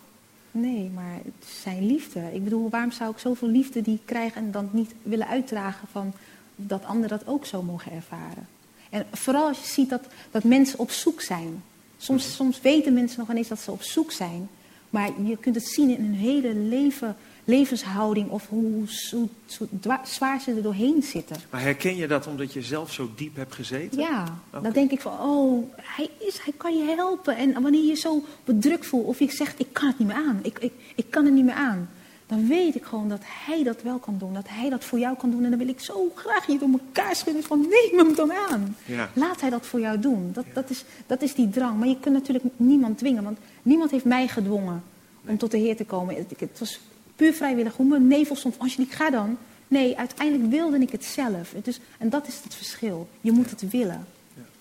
nee, 0.52 0.90
maar 0.94 1.14
het 1.24 1.34
is 1.48 1.62
zijn 1.62 1.86
liefde. 1.86 2.20
Ik 2.34 2.44
bedoel, 2.44 2.70
waarom 2.70 2.92
zou 2.92 3.12
ik 3.12 3.18
zoveel 3.18 3.48
liefde 3.48 3.82
die 3.82 3.94
ik 3.96 4.02
krijg 4.06 4.34
en 4.34 4.52
dan 4.52 4.70
niet 4.72 4.94
willen 5.04 5.28
uitdragen 5.28 5.88
van 5.92 6.14
dat 6.56 6.86
anderen 6.86 7.18
dat 7.18 7.28
ook 7.28 7.46
zo 7.46 7.62
mogen 7.62 7.92
ervaren? 7.92 8.48
En 8.96 9.06
vooral 9.12 9.48
als 9.48 9.60
je 9.60 9.68
ziet 9.68 9.90
dat, 9.90 10.02
dat 10.32 10.44
mensen 10.44 10.80
op 10.80 10.92
zoek 10.92 11.22
zijn. 11.22 11.64
Soms, 11.98 12.36
soms 12.36 12.62
weten 12.62 12.94
mensen 12.94 13.20
nog 13.20 13.30
ineens 13.30 13.48
dat 13.48 13.60
ze 13.60 13.72
op 13.72 13.82
zoek 13.82 14.12
zijn. 14.12 14.50
Maar 14.90 15.10
je 15.24 15.38
kunt 15.38 15.56
het 15.56 15.68
zien 15.68 15.90
in 15.98 16.04
hun 16.04 16.14
hele 16.14 16.54
leven, 16.56 17.16
levenshouding 17.44 18.30
of 18.30 18.48
hoe, 18.48 18.84
hoe, 19.12 19.28
hoe 19.58 19.68
dwa- 19.80 20.06
zwaar 20.06 20.42
ze 20.42 20.52
er 20.52 20.62
doorheen 20.62 21.04
zitten. 21.04 21.36
Maar 21.50 21.62
herken 21.62 21.96
je 21.96 22.08
dat 22.08 22.28
omdat 22.28 22.54
je 22.54 22.62
zelf 22.62 22.94
zo 22.94 23.10
diep 23.16 23.36
hebt 23.36 23.54
gezeten? 23.56 24.00
Ja, 24.00 24.40
dan 24.52 24.72
denk 24.72 24.92
ik 24.92 25.02
van, 25.02 25.20
oh, 25.20 25.64
hij, 25.76 26.10
is, 26.20 26.40
hij 26.44 26.54
kan 26.58 26.78
je 26.78 26.84
helpen. 26.84 27.38
En 27.38 27.62
wanneer 27.62 27.82
je 27.82 27.88
je 27.88 27.96
zo 27.96 28.24
bedrukt 28.44 28.86
voelt 28.86 29.06
of 29.06 29.20
je 29.20 29.32
zegt, 29.32 29.60
ik 29.60 29.68
kan 29.72 29.88
het 29.88 30.00
niet 30.00 30.08
meer 30.08 30.18
aan, 30.18 30.40
ik, 30.44 30.60
ik, 30.60 30.74
ik 30.96 31.06
kan 31.10 31.26
het 31.26 31.34
niet 31.34 31.46
meer 31.46 31.54
aan. 31.54 31.90
Dan 32.28 32.48
weet 32.48 32.76
ik 32.76 32.84
gewoon 32.84 33.10
dat 33.10 33.22
hij 33.24 33.64
dat 33.64 33.82
wel 33.82 33.98
kan 33.98 34.18
doen, 34.18 34.34
dat 34.34 34.48
hij 34.48 34.70
dat 34.70 34.84
voor 34.84 35.00
jou 35.00 35.18
kan 35.18 35.32
doen. 35.32 35.44
En 35.44 35.50
dan 35.50 35.60
wil 35.60 35.68
ik 35.68 35.80
zo 35.80 36.12
graag 36.16 36.48
je 36.48 36.58
door 36.58 36.70
elkaar 36.70 37.16
schudden 37.16 37.44
van, 37.44 37.60
neem 37.60 38.06
hem 38.06 38.16
dan 38.16 38.32
aan. 38.34 38.76
Ja. 38.86 39.10
Laat 39.14 39.42
hij 39.42 39.50
dat 39.50 39.66
voor 39.66 39.80
jou 39.80 40.00
doen. 40.00 40.30
Dat, 40.34 40.46
dat, 40.54 40.70
is, 40.70 40.86
dat 41.08 41.22
is 41.22 41.34
die 41.34 41.50
drang. 41.50 41.78
Maar 41.80 41.88
je 41.88 42.00
kunt 42.00 42.16
natuurlijk 42.16 42.46
niemand 42.56 42.98
dwingen, 42.98 43.24
want 43.24 43.38
niemand 43.62 43.92
heeft 43.92 44.06
mij 44.06 44.28
gedwongen 44.28 44.84
om 45.28 45.38
tot 45.38 45.52
de 45.52 45.58
Heer 45.58 45.76
te 45.76 45.86
komen. 45.86 46.16
Het, 46.16 46.34
het 46.38 46.60
was 46.60 46.80
puur 47.16 47.34
vrijwillig. 47.34 47.76
Hoe 47.76 47.86
mijn 47.86 48.08
nevel 48.08 48.36
stond, 48.36 48.60
Angelique, 48.60 48.96
ga 48.96 49.10
dan. 49.10 49.38
Nee, 49.68 49.98
uiteindelijk 49.98 50.52
wilde 50.52 50.80
ik 50.80 50.92
het 50.92 51.06
zelf. 51.06 51.52
Het 51.52 51.68
is, 51.68 51.80
en 51.98 52.10
dat 52.10 52.28
is 52.28 52.40
het 52.44 52.56
verschil. 52.56 53.08
Je 53.22 53.32
moet 53.32 53.50
het 53.50 53.70
willen. 53.70 54.06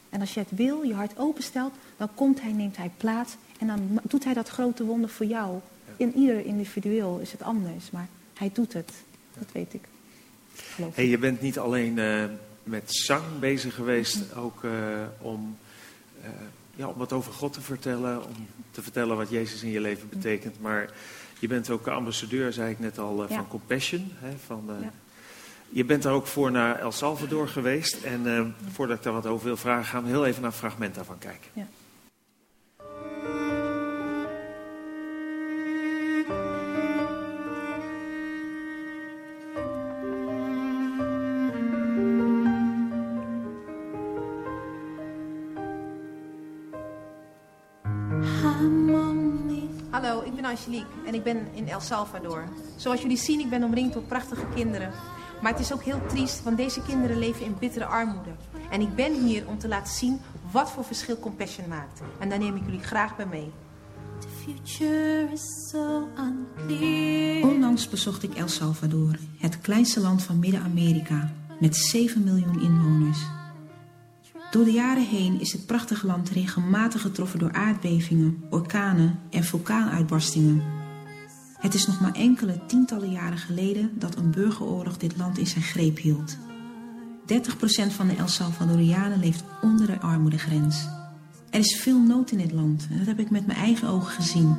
En 0.09 0.21
als 0.21 0.35
je 0.35 0.41
het 0.41 0.51
wil, 0.51 0.83
je 0.83 0.95
hart 0.95 1.19
openstelt, 1.19 1.73
dan 1.97 2.09
komt 2.15 2.41
hij, 2.41 2.53
neemt 2.53 2.77
hij 2.77 2.91
plaats. 2.97 3.37
En 3.59 3.67
dan 3.67 4.01
doet 4.03 4.25
hij 4.25 4.35
dat 4.35 4.49
grote 4.49 4.85
wonder 4.85 5.11
voor 5.11 5.27
jou. 5.27 5.59
In 5.97 6.15
ieder 6.17 6.45
individueel 6.45 7.19
is 7.19 7.33
het 7.33 7.43
anders, 7.43 7.91
maar 7.91 8.09
hij 8.35 8.51
doet 8.53 8.73
het. 8.73 8.93
Dat 9.39 9.49
weet 9.53 9.75
ik. 9.75 9.85
Geloof 10.57 10.97
Hey, 10.97 11.07
je 11.07 11.19
bent 11.19 11.41
niet 11.41 11.59
alleen 11.59 11.99
eh, 11.99 12.25
met 12.63 12.83
zang 12.87 13.25
bezig 13.41 13.75
geweest, 13.75 14.35
ook 14.35 14.65
eh, 14.65 14.71
om, 15.21 15.59
eh, 16.23 16.29
ja, 16.77 16.89
om 16.89 16.97
wat 16.97 17.13
over 17.13 17.33
God 17.33 17.53
te 17.53 17.61
vertellen, 17.61 18.25
om 18.25 18.47
te 18.71 18.83
vertellen 18.83 19.17
wat 19.17 19.31
Jezus 19.31 19.63
in 19.63 19.71
je 19.71 19.81
leven 19.81 20.09
betekent. 20.09 20.61
Maar 20.61 20.91
je 21.39 21.49
bent 21.49 21.71
ook 21.71 21.87
ambassadeur, 21.87 22.53
zei 22.53 22.71
ik 22.71 22.79
net 22.79 22.99
al, 22.99 23.23
Ja. 23.23 23.29
van 23.29 23.49
Compassion. 23.49 24.13
Hè, 24.15 24.37
van, 24.47 24.65
Ja. 24.81 24.93
Je 25.69 25.85
bent 25.85 26.03
daar 26.03 26.13
ook 26.13 26.27
voor 26.27 26.51
naar 26.51 26.79
El 26.79 26.93
Salvador 26.93 27.49
geweest. 27.49 28.03
En 28.03 28.55
voordat 28.73 28.97
ik 28.97 29.03
daar 29.03 29.13
wat 29.13 29.27
over 29.27 29.47
wil 29.47 29.57
vragen, 29.57 29.85
gaan 29.85 30.03
we 30.03 30.09
heel 30.09 30.27
even 30.27 30.43
naar 30.43 30.51
een 30.51 30.57
fragment 30.57 30.95
daarvan 30.95 31.19
kijken. 31.19 31.51
Ja. 31.53 31.67
Hallo, 49.91 50.23
ik 50.23 50.35
ben 50.35 50.45
Angelique 50.45 50.87
en 51.07 51.15
ik 51.15 51.23
ben 51.23 51.47
in 51.55 51.69
El 51.69 51.81
Salvador. 51.81 52.45
Zoals 52.77 53.01
jullie 53.01 53.17
zien, 53.17 53.41
ik 53.41 53.49
ben 53.51 53.63
omringd 53.63 53.93
door 53.93 54.03
prachtige 54.03 54.47
kinderen. 54.55 54.91
Maar 55.43 55.53
het 55.53 55.61
is 55.61 55.73
ook 55.73 55.83
heel 55.83 56.01
triest, 56.09 56.43
want 56.43 56.57
deze 56.57 56.83
kinderen 56.83 57.19
leven 57.19 57.45
in 57.45 57.57
bittere 57.59 57.85
armoede. 57.85 58.31
En 58.71 58.81
ik 58.81 58.95
ben 58.95 59.15
hier 59.25 59.47
om 59.49 59.59
te 59.59 59.69
laten 59.69 59.93
zien 59.93 60.21
wat 60.51 60.71
voor 60.71 60.85
verschil 60.85 61.19
Compassion 61.19 61.69
maakt. 61.69 62.01
En 62.19 62.29
daar 62.29 62.39
neem 62.39 62.57
ik 62.57 62.63
jullie 62.65 62.83
graag 62.83 63.17
bij 63.17 63.27
mee. 63.27 63.53
The 64.21 64.29
future 64.45 65.29
is 65.33 65.69
so 65.71 66.09
unclear. 66.19 67.51
Onlangs 67.51 67.89
bezocht 67.89 68.23
ik 68.23 68.35
El 68.35 68.49
Salvador, 68.49 69.19
het 69.39 69.61
kleinste 69.61 70.01
land 70.01 70.23
van 70.23 70.39
Midden-Amerika, 70.39 71.33
met 71.61 71.77
7 71.77 72.25
miljoen 72.25 72.63
inwoners. 72.63 73.19
Door 74.55 74.65
de 74.65 74.73
jaren 74.73 75.07
heen 75.07 75.41
is 75.41 75.53
het 75.53 75.67
prachtige 75.67 76.07
land 76.07 76.31
regelmatig 76.31 77.01
getroffen 77.01 77.39
door 77.39 77.53
aardbevingen, 77.53 78.45
orkanen 78.51 79.19
en 79.31 79.45
vulkaanuitbarstingen. 79.45 80.63
Het 81.59 81.75
is 81.75 81.87
nog 81.87 82.01
maar 82.01 82.15
enkele 82.15 82.67
tientallen 82.67 83.11
jaren 83.11 83.39
geleden 83.39 83.91
dat 83.99 84.17
een 84.17 84.31
burgeroorlog 84.31 84.97
dit 84.97 85.17
land 85.17 85.39
in 85.39 85.47
zijn 85.47 85.65
greep 85.65 85.99
hield. 85.99 86.37
30% 86.37 86.37
van 87.89 88.07
de 88.07 88.15
El 88.17 88.29
Salvadorianen 88.29 89.19
leeft 89.19 89.45
onder 89.63 89.87
de 89.87 90.01
armoedegrens. 90.01 90.87
Er 91.51 91.61
is 91.61 91.77
veel 91.77 91.99
nood 91.99 92.31
in 92.31 92.39
dit 92.39 92.53
land 92.53 92.87
en 92.91 92.99
dat 92.99 93.07
heb 93.07 93.19
ik 93.19 93.31
met 93.31 93.47
mijn 93.47 93.59
eigen 93.59 93.89
ogen 93.89 94.13
gezien. 94.13 94.57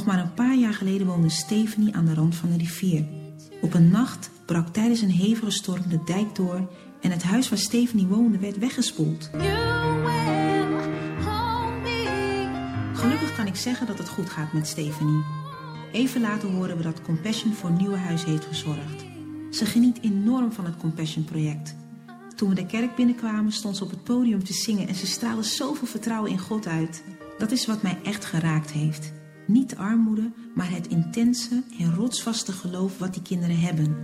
Nog 0.00 0.08
maar 0.08 0.24
een 0.24 0.34
paar 0.34 0.54
jaar 0.54 0.74
geleden 0.74 1.06
woonde 1.06 1.28
Stephanie 1.28 1.94
aan 1.94 2.04
de 2.04 2.14
rand 2.14 2.34
van 2.34 2.50
de 2.50 2.56
rivier. 2.56 3.04
Op 3.60 3.74
een 3.74 3.90
nacht 3.90 4.30
brak 4.46 4.68
tijdens 4.68 5.00
een 5.00 5.10
hevige 5.10 5.50
storm 5.50 5.82
de 5.88 6.02
dijk 6.04 6.34
door 6.34 6.70
en 7.00 7.10
het 7.10 7.22
huis 7.22 7.48
waar 7.48 7.58
Stephanie 7.58 8.06
woonde 8.06 8.38
werd 8.38 8.58
weggespoeld. 8.58 9.30
Gelukkig 12.92 13.36
kan 13.36 13.46
ik 13.46 13.56
zeggen 13.56 13.86
dat 13.86 13.98
het 13.98 14.08
goed 14.08 14.30
gaat 14.30 14.52
met 14.52 14.66
Stephanie. 14.66 15.24
Even 15.92 16.20
later 16.20 16.48
horen 16.48 16.76
we 16.76 16.82
dat 16.82 17.02
Compassion 17.02 17.52
voor 17.52 17.70
nieuwe 17.70 17.96
huis 17.96 18.24
heeft 18.24 18.44
gezorgd. 18.44 19.04
Ze 19.50 19.66
geniet 19.66 19.98
enorm 20.00 20.52
van 20.52 20.64
het 20.64 20.76
Compassion 20.76 21.24
project. 21.24 21.76
Toen 22.36 22.48
we 22.48 22.54
de 22.54 22.66
kerk 22.66 22.94
binnenkwamen 22.94 23.52
stond 23.52 23.76
ze 23.76 23.84
op 23.84 23.90
het 23.90 24.04
podium 24.04 24.44
te 24.44 24.52
zingen 24.52 24.88
en 24.88 24.94
ze 24.94 25.06
straalde 25.06 25.42
zoveel 25.42 25.86
vertrouwen 25.86 26.30
in 26.30 26.38
God 26.38 26.66
uit. 26.66 27.04
Dat 27.38 27.50
is 27.50 27.66
wat 27.66 27.82
mij 27.82 27.98
echt 28.02 28.24
geraakt 28.24 28.70
heeft. 28.70 29.18
Niet 29.50 29.70
de 29.70 29.76
armoede, 29.76 30.30
maar 30.54 30.70
het 30.70 30.86
intense 30.86 31.62
en 31.78 31.94
rotsvaste 31.94 32.52
geloof 32.52 32.98
wat 32.98 33.14
die 33.14 33.22
kinderen 33.22 33.58
hebben. 33.58 33.96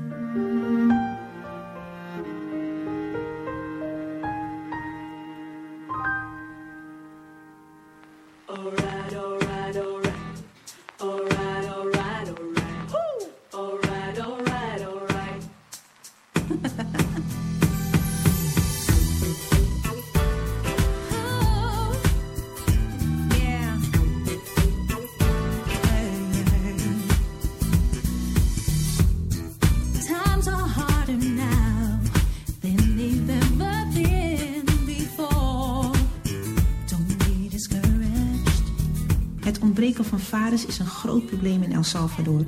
Is 40.64 40.78
een 40.78 40.86
groot 40.86 41.26
probleem 41.26 41.62
in 41.62 41.72
El 41.72 41.84
Salvador. 41.84 42.44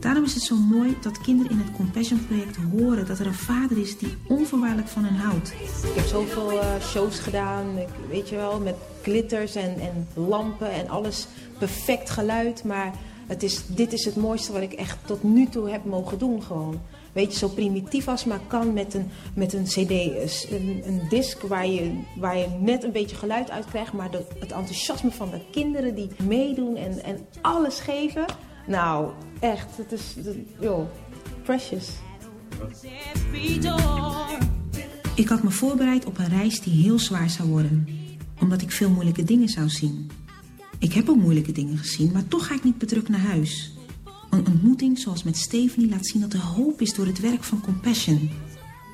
Daarom 0.00 0.24
is 0.24 0.34
het 0.34 0.42
zo 0.42 0.56
mooi 0.56 0.96
dat 1.00 1.20
kinderen 1.20 1.52
in 1.52 1.58
het 1.58 1.72
Compassion 1.76 2.26
project 2.26 2.56
horen 2.56 3.06
dat 3.06 3.18
er 3.18 3.26
een 3.26 3.34
vader 3.34 3.78
is 3.78 3.98
die 3.98 4.16
onvoorwaardelijk 4.26 4.88
van 4.88 5.04
hen 5.04 5.14
houdt. 5.14 5.52
Ik 5.82 5.94
heb 5.94 6.06
zoveel 6.06 6.60
eh, 6.60 6.68
shows 6.80 7.18
gedaan, 7.18 7.66
weet 8.08 8.28
je 8.28 8.36
wel, 8.36 8.60
met 8.60 8.74
glitters 9.02 9.54
en, 9.54 9.78
en 9.80 10.08
lampen 10.14 10.72
en 10.72 10.88
alles. 10.88 11.26
Perfect 11.58 12.10
geluid, 12.10 12.64
maar 12.64 12.94
het 13.26 13.42
is, 13.42 13.62
dit 13.66 13.92
is 13.92 14.04
het 14.04 14.16
mooiste 14.16 14.52
wat 14.52 14.62
ik 14.62 14.72
echt 14.72 14.98
tot 15.04 15.22
nu 15.22 15.48
toe 15.48 15.70
heb 15.70 15.84
mogen 15.84 16.18
doen 16.18 16.42
gewoon. 16.42 16.80
Weet 17.12 17.32
je, 17.32 17.38
zo 17.38 17.48
primitief 17.48 18.08
als 18.08 18.24
maar 18.24 18.40
kan 18.46 18.72
met 18.72 18.94
een, 18.94 19.08
met 19.34 19.52
een 19.52 19.64
cd, 19.64 19.90
een, 20.50 20.82
een 20.84 21.02
disc 21.08 21.40
waar 21.40 21.66
je, 21.66 22.00
waar 22.16 22.38
je 22.38 22.46
net 22.60 22.84
een 22.84 22.92
beetje 22.92 23.16
geluid 23.16 23.50
uit 23.50 23.64
krijgt. 23.64 23.92
Maar 23.92 24.10
het 24.12 24.52
enthousiasme 24.52 25.10
van 25.10 25.30
de 25.30 25.40
kinderen 25.50 25.94
die 25.94 26.08
meedoen 26.22 26.76
en, 26.76 27.04
en 27.04 27.26
alles 27.40 27.80
geven. 27.80 28.24
Nou, 28.66 29.10
echt, 29.40 29.76
het 29.76 29.92
is, 29.92 30.16
joh, 30.60 30.86
precious. 31.42 31.88
Ik 35.14 35.28
had 35.28 35.42
me 35.42 35.50
voorbereid 35.50 36.04
op 36.04 36.18
een 36.18 36.28
reis 36.28 36.60
die 36.60 36.82
heel 36.82 36.98
zwaar 36.98 37.30
zou 37.30 37.48
worden, 37.48 37.88
omdat 38.40 38.62
ik 38.62 38.70
veel 38.70 38.90
moeilijke 38.90 39.24
dingen 39.24 39.48
zou 39.48 39.68
zien. 39.68 40.10
Ik 40.78 40.92
heb 40.92 41.08
ook 41.08 41.16
moeilijke 41.16 41.52
dingen 41.52 41.78
gezien, 41.78 42.12
maar 42.12 42.28
toch 42.28 42.46
ga 42.46 42.54
ik 42.54 42.64
niet 42.64 42.78
bedrukt 42.78 43.08
naar 43.08 43.20
huis. 43.20 43.72
Een 44.30 44.46
ontmoeting 44.46 44.98
zoals 44.98 45.22
met 45.22 45.36
Stephanie 45.36 45.90
laat 45.90 46.06
zien 46.06 46.20
dat 46.20 46.32
er 46.32 46.40
hoop 46.40 46.80
is 46.80 46.94
door 46.94 47.06
het 47.06 47.20
werk 47.20 47.44
van 47.44 47.60
Compassion. 47.60 48.30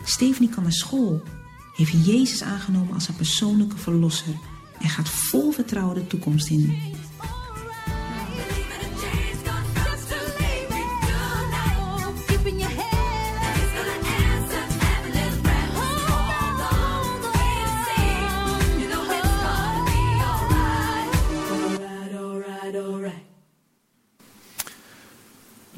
Stephanie 0.05 0.51
kan 0.51 0.63
naar 0.63 0.73
school, 0.73 1.23
heeft 1.75 2.07
Jezus 2.07 2.43
aangenomen 2.43 2.95
als 2.95 3.07
haar 3.07 3.17
persoonlijke 3.17 3.77
verlosser 3.77 4.35
en 4.81 4.89
gaat 4.89 5.09
vol 5.09 5.51
vertrouwen 5.51 5.95
de 5.95 6.07
toekomst 6.07 6.49
in. 6.49 6.79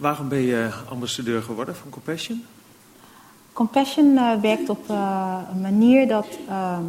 Waarom 0.09 0.29
ben 0.29 0.41
je 0.41 0.71
ambassadeur 0.89 1.43
geworden 1.43 1.77
van 1.77 1.91
Compassion? 1.91 2.45
Compassion 3.53 4.17
eh, 4.17 4.41
werkt 4.41 4.69
op 4.69 4.91
eh, 4.91 5.41
een 5.53 5.61
manier 5.61 6.09
dat 6.09 6.27
ehm, 6.49 6.83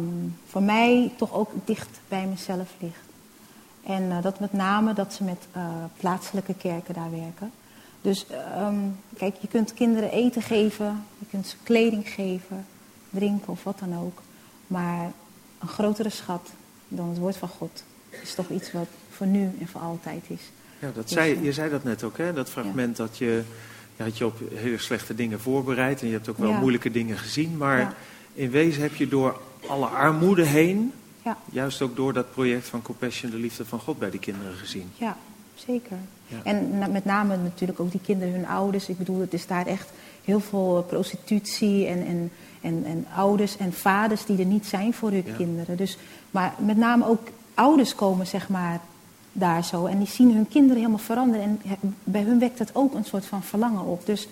voor 0.46 0.62
mij 0.62 1.12
toch 1.16 1.32
ook 1.32 1.50
dicht 1.64 2.00
bij 2.08 2.26
mezelf 2.26 2.74
ligt. 2.78 3.08
En 3.82 4.10
eh, 4.10 4.22
dat 4.22 4.40
met 4.40 4.52
name 4.52 4.92
dat 4.92 5.12
ze 5.12 5.24
met 5.24 5.46
eh, 5.52 5.62
plaatselijke 5.96 6.54
kerken 6.54 6.94
daar 6.94 7.10
werken. 7.10 7.52
Dus 8.00 8.26
ehm, 8.26 8.78
kijk, 9.16 9.36
je 9.40 9.48
kunt 9.48 9.74
kinderen 9.74 10.10
eten 10.10 10.42
geven, 10.42 11.04
je 11.18 11.26
kunt 11.30 11.46
ze 11.46 11.56
kleding 11.62 12.08
geven, 12.08 12.66
drinken 13.10 13.52
of 13.52 13.64
wat 13.64 13.78
dan 13.78 13.98
ook. 13.98 14.22
Maar 14.66 15.12
een 15.58 15.68
grotere 15.68 16.10
schat 16.10 16.50
dan 16.88 17.08
het 17.08 17.18
woord 17.18 17.36
van 17.36 17.48
God 17.48 17.84
is 18.22 18.34
toch 18.34 18.48
iets 18.48 18.72
wat 18.72 18.88
voor 19.10 19.26
nu 19.26 19.50
en 19.60 19.68
voor 19.68 19.80
altijd 19.80 20.24
is. 20.28 20.42
Ja, 20.80 20.90
dat 20.94 21.02
Dus, 21.02 21.12
zei, 21.12 21.42
je 21.42 21.52
zei 21.52 21.70
dat 21.70 21.84
net 21.84 22.02
ook, 22.04 22.18
hè? 22.18 22.32
dat 22.32 22.50
fragment 22.50 22.96
dat 22.96 23.18
je, 23.18 23.42
je 23.96 24.02
had 24.02 24.18
je 24.18 24.26
op 24.26 24.38
hele 24.54 24.78
slechte 24.78 25.14
dingen 25.14 25.40
voorbereid 25.40 26.00
en 26.00 26.06
je 26.06 26.12
hebt 26.12 26.28
ook 26.28 26.38
wel 26.38 26.50
Ja. 26.50 26.58
moeilijke 26.58 26.90
dingen 26.90 27.18
gezien, 27.18 27.56
maar 27.56 27.78
Ja. 27.78 27.94
in 28.34 28.50
wezen 28.50 28.82
heb 28.82 28.94
je 28.94 29.08
door 29.08 29.40
alle 29.66 29.86
armoede 29.86 30.44
heen, 30.44 30.92
Ja. 31.24 31.36
juist 31.52 31.82
ook 31.82 31.96
door 31.96 32.12
dat 32.12 32.32
project 32.32 32.68
van 32.68 32.82
Compassion 32.82 33.30
de 33.30 33.36
liefde 33.36 33.64
van 33.64 33.78
God 33.80 33.98
bij 33.98 34.10
die 34.10 34.20
kinderen 34.20 34.54
gezien. 34.54 34.90
Ja, 34.96 35.16
zeker. 35.54 35.96
En 36.42 36.78
na- 36.78 36.86
met 36.86 37.04
name 37.04 37.36
natuurlijk 37.36 37.80
ook 37.80 37.90
die 37.90 38.00
kinderen, 38.04 38.34
hun 38.34 38.46
ouders. 38.46 38.88
Ik 38.88 38.98
bedoel, 38.98 39.20
het 39.20 39.32
is 39.32 39.46
daar 39.46 39.66
echt 39.66 39.88
heel 40.24 40.40
veel 40.40 40.78
eh, 40.78 40.88
prostitutie 40.88 41.86
en, 41.86 42.06
en, 42.06 42.30
en, 42.60 42.84
en 42.84 43.06
ouders 43.16 43.56
en 43.56 43.72
vaders 43.72 44.24
die 44.24 44.38
er 44.38 44.44
niet 44.44 44.66
zijn 44.66 44.94
voor 44.94 45.10
hun 45.10 45.24
kinderen. 45.36 45.76
Dus, 45.76 45.98
maar 46.30 46.54
met 46.58 46.76
name 46.76 47.06
ook 47.06 47.28
ouders 47.54 47.94
komen, 47.94 48.26
zeg 48.26 48.48
maar, 48.48 48.80
daar 49.32 49.64
zo. 49.64 49.86
En 49.86 49.98
die 49.98 50.08
zien 50.08 50.34
hun 50.34 50.48
kinderen 50.48 50.76
helemaal 50.76 50.98
veranderen. 50.98 51.42
En 51.42 51.96
bij 52.04 52.22
hun 52.22 52.38
wekt 52.38 52.58
het 52.58 52.70
ook 52.72 52.94
een 52.94 53.04
soort 53.04 53.26
van 53.26 53.42
verlangen 53.42 53.84
op. 53.84 54.06
Dus 54.06 54.28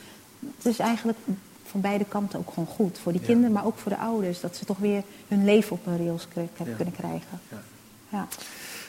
het 0.57 0.67
is 0.67 0.79
eigenlijk 0.79 1.19
van 1.65 1.81
beide 1.81 2.05
kanten 2.05 2.39
ook 2.39 2.49
gewoon 2.49 2.69
goed. 2.69 2.99
Voor 2.99 3.13
die 3.13 3.21
kinderen, 3.21 3.53
maar 3.53 3.67
ook 3.67 3.79
voor 3.79 3.93
de 3.93 3.99
ouders. 3.99 4.41
Dat 4.41 4.57
ze 4.57 4.65
toch 4.65 4.79
weer 4.79 5.03
hun 5.29 5.45
leven 5.45 5.73
op 5.73 5.87
een 5.87 5.97
rails 5.97 6.29
kunnen 6.77 6.95
krijgen. 6.97 7.41
Ja. 7.49 7.63
Ja. 8.09 8.29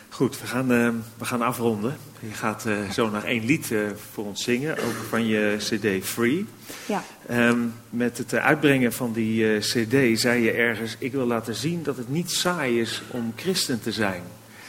Goed, 0.10 0.42
we 0.42 0.48
gaan, 0.48 0.72
eh, 0.72 0.90
we 1.18 1.26
gaan 1.26 1.42
afronden. 1.42 1.98
Je 2.20 2.32
gaat 2.34 2.66
eh, 2.66 2.90
zo 2.90 3.10
nog 3.10 3.24
één 3.24 3.46
lied 3.46 3.72
eh, 3.72 3.80
voor 4.12 4.26
ons 4.26 4.44
zingen, 4.44 4.78
ook 4.78 4.96
van 5.10 5.26
je 5.26 5.56
CD 5.58 6.06
Free. 6.06 6.46
ja. 6.86 7.04
Ehm, 7.28 7.60
met 7.90 8.18
het 8.18 8.34
uitbrengen 8.34 8.94
van 8.94 9.14
die 9.14 9.60
CD 9.60 10.20
zei 10.20 10.44
je 10.44 10.52
ergens: 10.52 10.96
Ik 11.00 11.12
wil 11.12 11.26
laten 11.26 11.56
zien 11.56 11.84
dat 11.84 11.98
het 11.98 12.10
niet 12.10 12.32
saai 12.32 12.82
is 12.82 13.02
om 13.12 13.34
christen 13.36 13.82
te 13.82 13.92
zijn. 13.92 14.22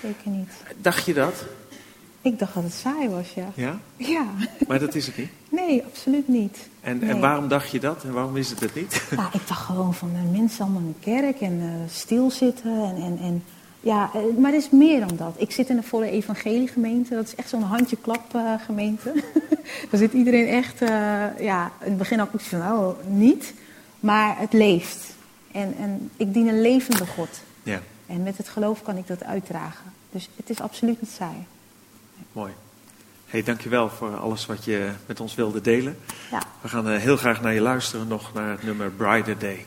Zeker 0.03 0.30
niet. 0.30 0.51
Dacht 0.80 1.05
je 1.07 1.14
dat? 1.14 1.44
Ik 2.22 2.38
dacht 2.38 2.55
dat 2.55 2.62
het 2.62 2.72
saai 2.72 3.09
was, 3.09 3.34
ja. 3.34 3.48
Ja, 3.55 3.78
Ja, 4.14 4.26
maar 4.68 4.78
dat 4.78 4.94
is 4.94 5.07
het 5.07 5.16
niet. 5.16 5.30
nee, 5.48 5.82
absoluut 5.84 6.28
niet. 6.28 6.68
En, 6.80 6.98
Nee. 6.98 7.11
en 7.11 7.20
waarom 7.20 7.48
dacht 7.48 7.70
je 7.70 7.80
dat 7.80 8.05
en 8.05 8.12
waarom 8.12 8.36
is 8.36 8.51
het 8.51 8.61
het 8.61 8.74
niet? 8.74 9.03
Ja, 9.16 9.28
ik 9.40 9.48
dacht 9.48 9.61
gewoon 9.64 9.94
van 9.94 10.11
de 10.12 10.38
mensen 10.38 10.64
allemaal 10.64 10.80
in 10.82 10.94
de 11.01 11.11
kerk 11.11 11.40
en 11.40 11.61
eh, 11.61 11.92
stilzitten. 11.94 12.84
En, 12.84 12.96
en, 12.96 13.18
en, 13.22 13.44
ja, 13.80 14.11
eh, 14.14 14.20
maar 14.38 14.53
het 14.53 14.62
is 14.62 14.70
meer 14.70 15.01
dan 15.01 15.16
dat. 15.16 15.34
Ik 15.36 15.51
zit 15.53 15.68
in 15.68 15.76
een 15.76 15.82
volle 15.84 16.11
evangeliegemeente. 16.11 17.14
Dat 17.14 17.26
is 17.26 17.34
echt 17.34 17.48
zo'n 17.48 17.62
handje-klap 17.62 18.34
eh, 18.34 18.55
gemeente. 18.64 19.12
Daar 19.90 20.01
zit 20.01 20.12
iedereen 20.12 20.46
echt, 20.46 20.82
eh, 20.82 20.88
ja, 21.40 21.64
in 21.80 21.88
het 21.88 21.98
begin 21.98 22.18
had 22.18 22.28
ik 22.34 22.40
van, 22.40 22.61
oh, 22.61 22.88
niet. 23.07 23.55
Maar 24.01 24.38
het 24.38 24.53
leeft. 24.53 25.14
En, 25.53 25.74
en 25.78 26.11
ik 26.16 26.34
dien 26.34 26.48
een 26.48 26.61
levende 26.61 27.07
God. 27.07 27.28
Ja, 27.62 27.80
En 28.11 28.23
met 28.23 28.37
het 28.37 28.49
geloof 28.49 28.83
kan 28.83 28.97
ik 28.97 29.07
dat 29.07 29.25
uitdragen. 29.25 29.93
Dus 30.11 30.29
het 30.37 30.51
is 30.51 30.61
absoluut 30.61 31.01
niet 31.01 31.11
saai. 31.11 31.47
mooi. 32.33 32.53
Hey, 33.27 33.43
dankjewel 33.43 33.89
voor 33.89 34.17
alles 34.17 34.47
wat 34.47 34.65
je 34.65 34.91
met 35.07 35.21
ons 35.21 35.35
wilde 35.35 35.61
delen. 35.61 35.99
Ja. 36.31 36.43
We 36.61 36.69
gaan 36.69 36.89
eh, 36.89 37.01
heel 37.01 37.17
graag 37.17 37.41
naar 37.41 37.55
je 37.55 37.61
luisteren, 37.61 38.09
nog 38.09 38.33
naar 38.33 38.51
het 38.51 38.63
nummer 38.63 38.91
Brighter 38.91 39.39
Day. 39.39 39.67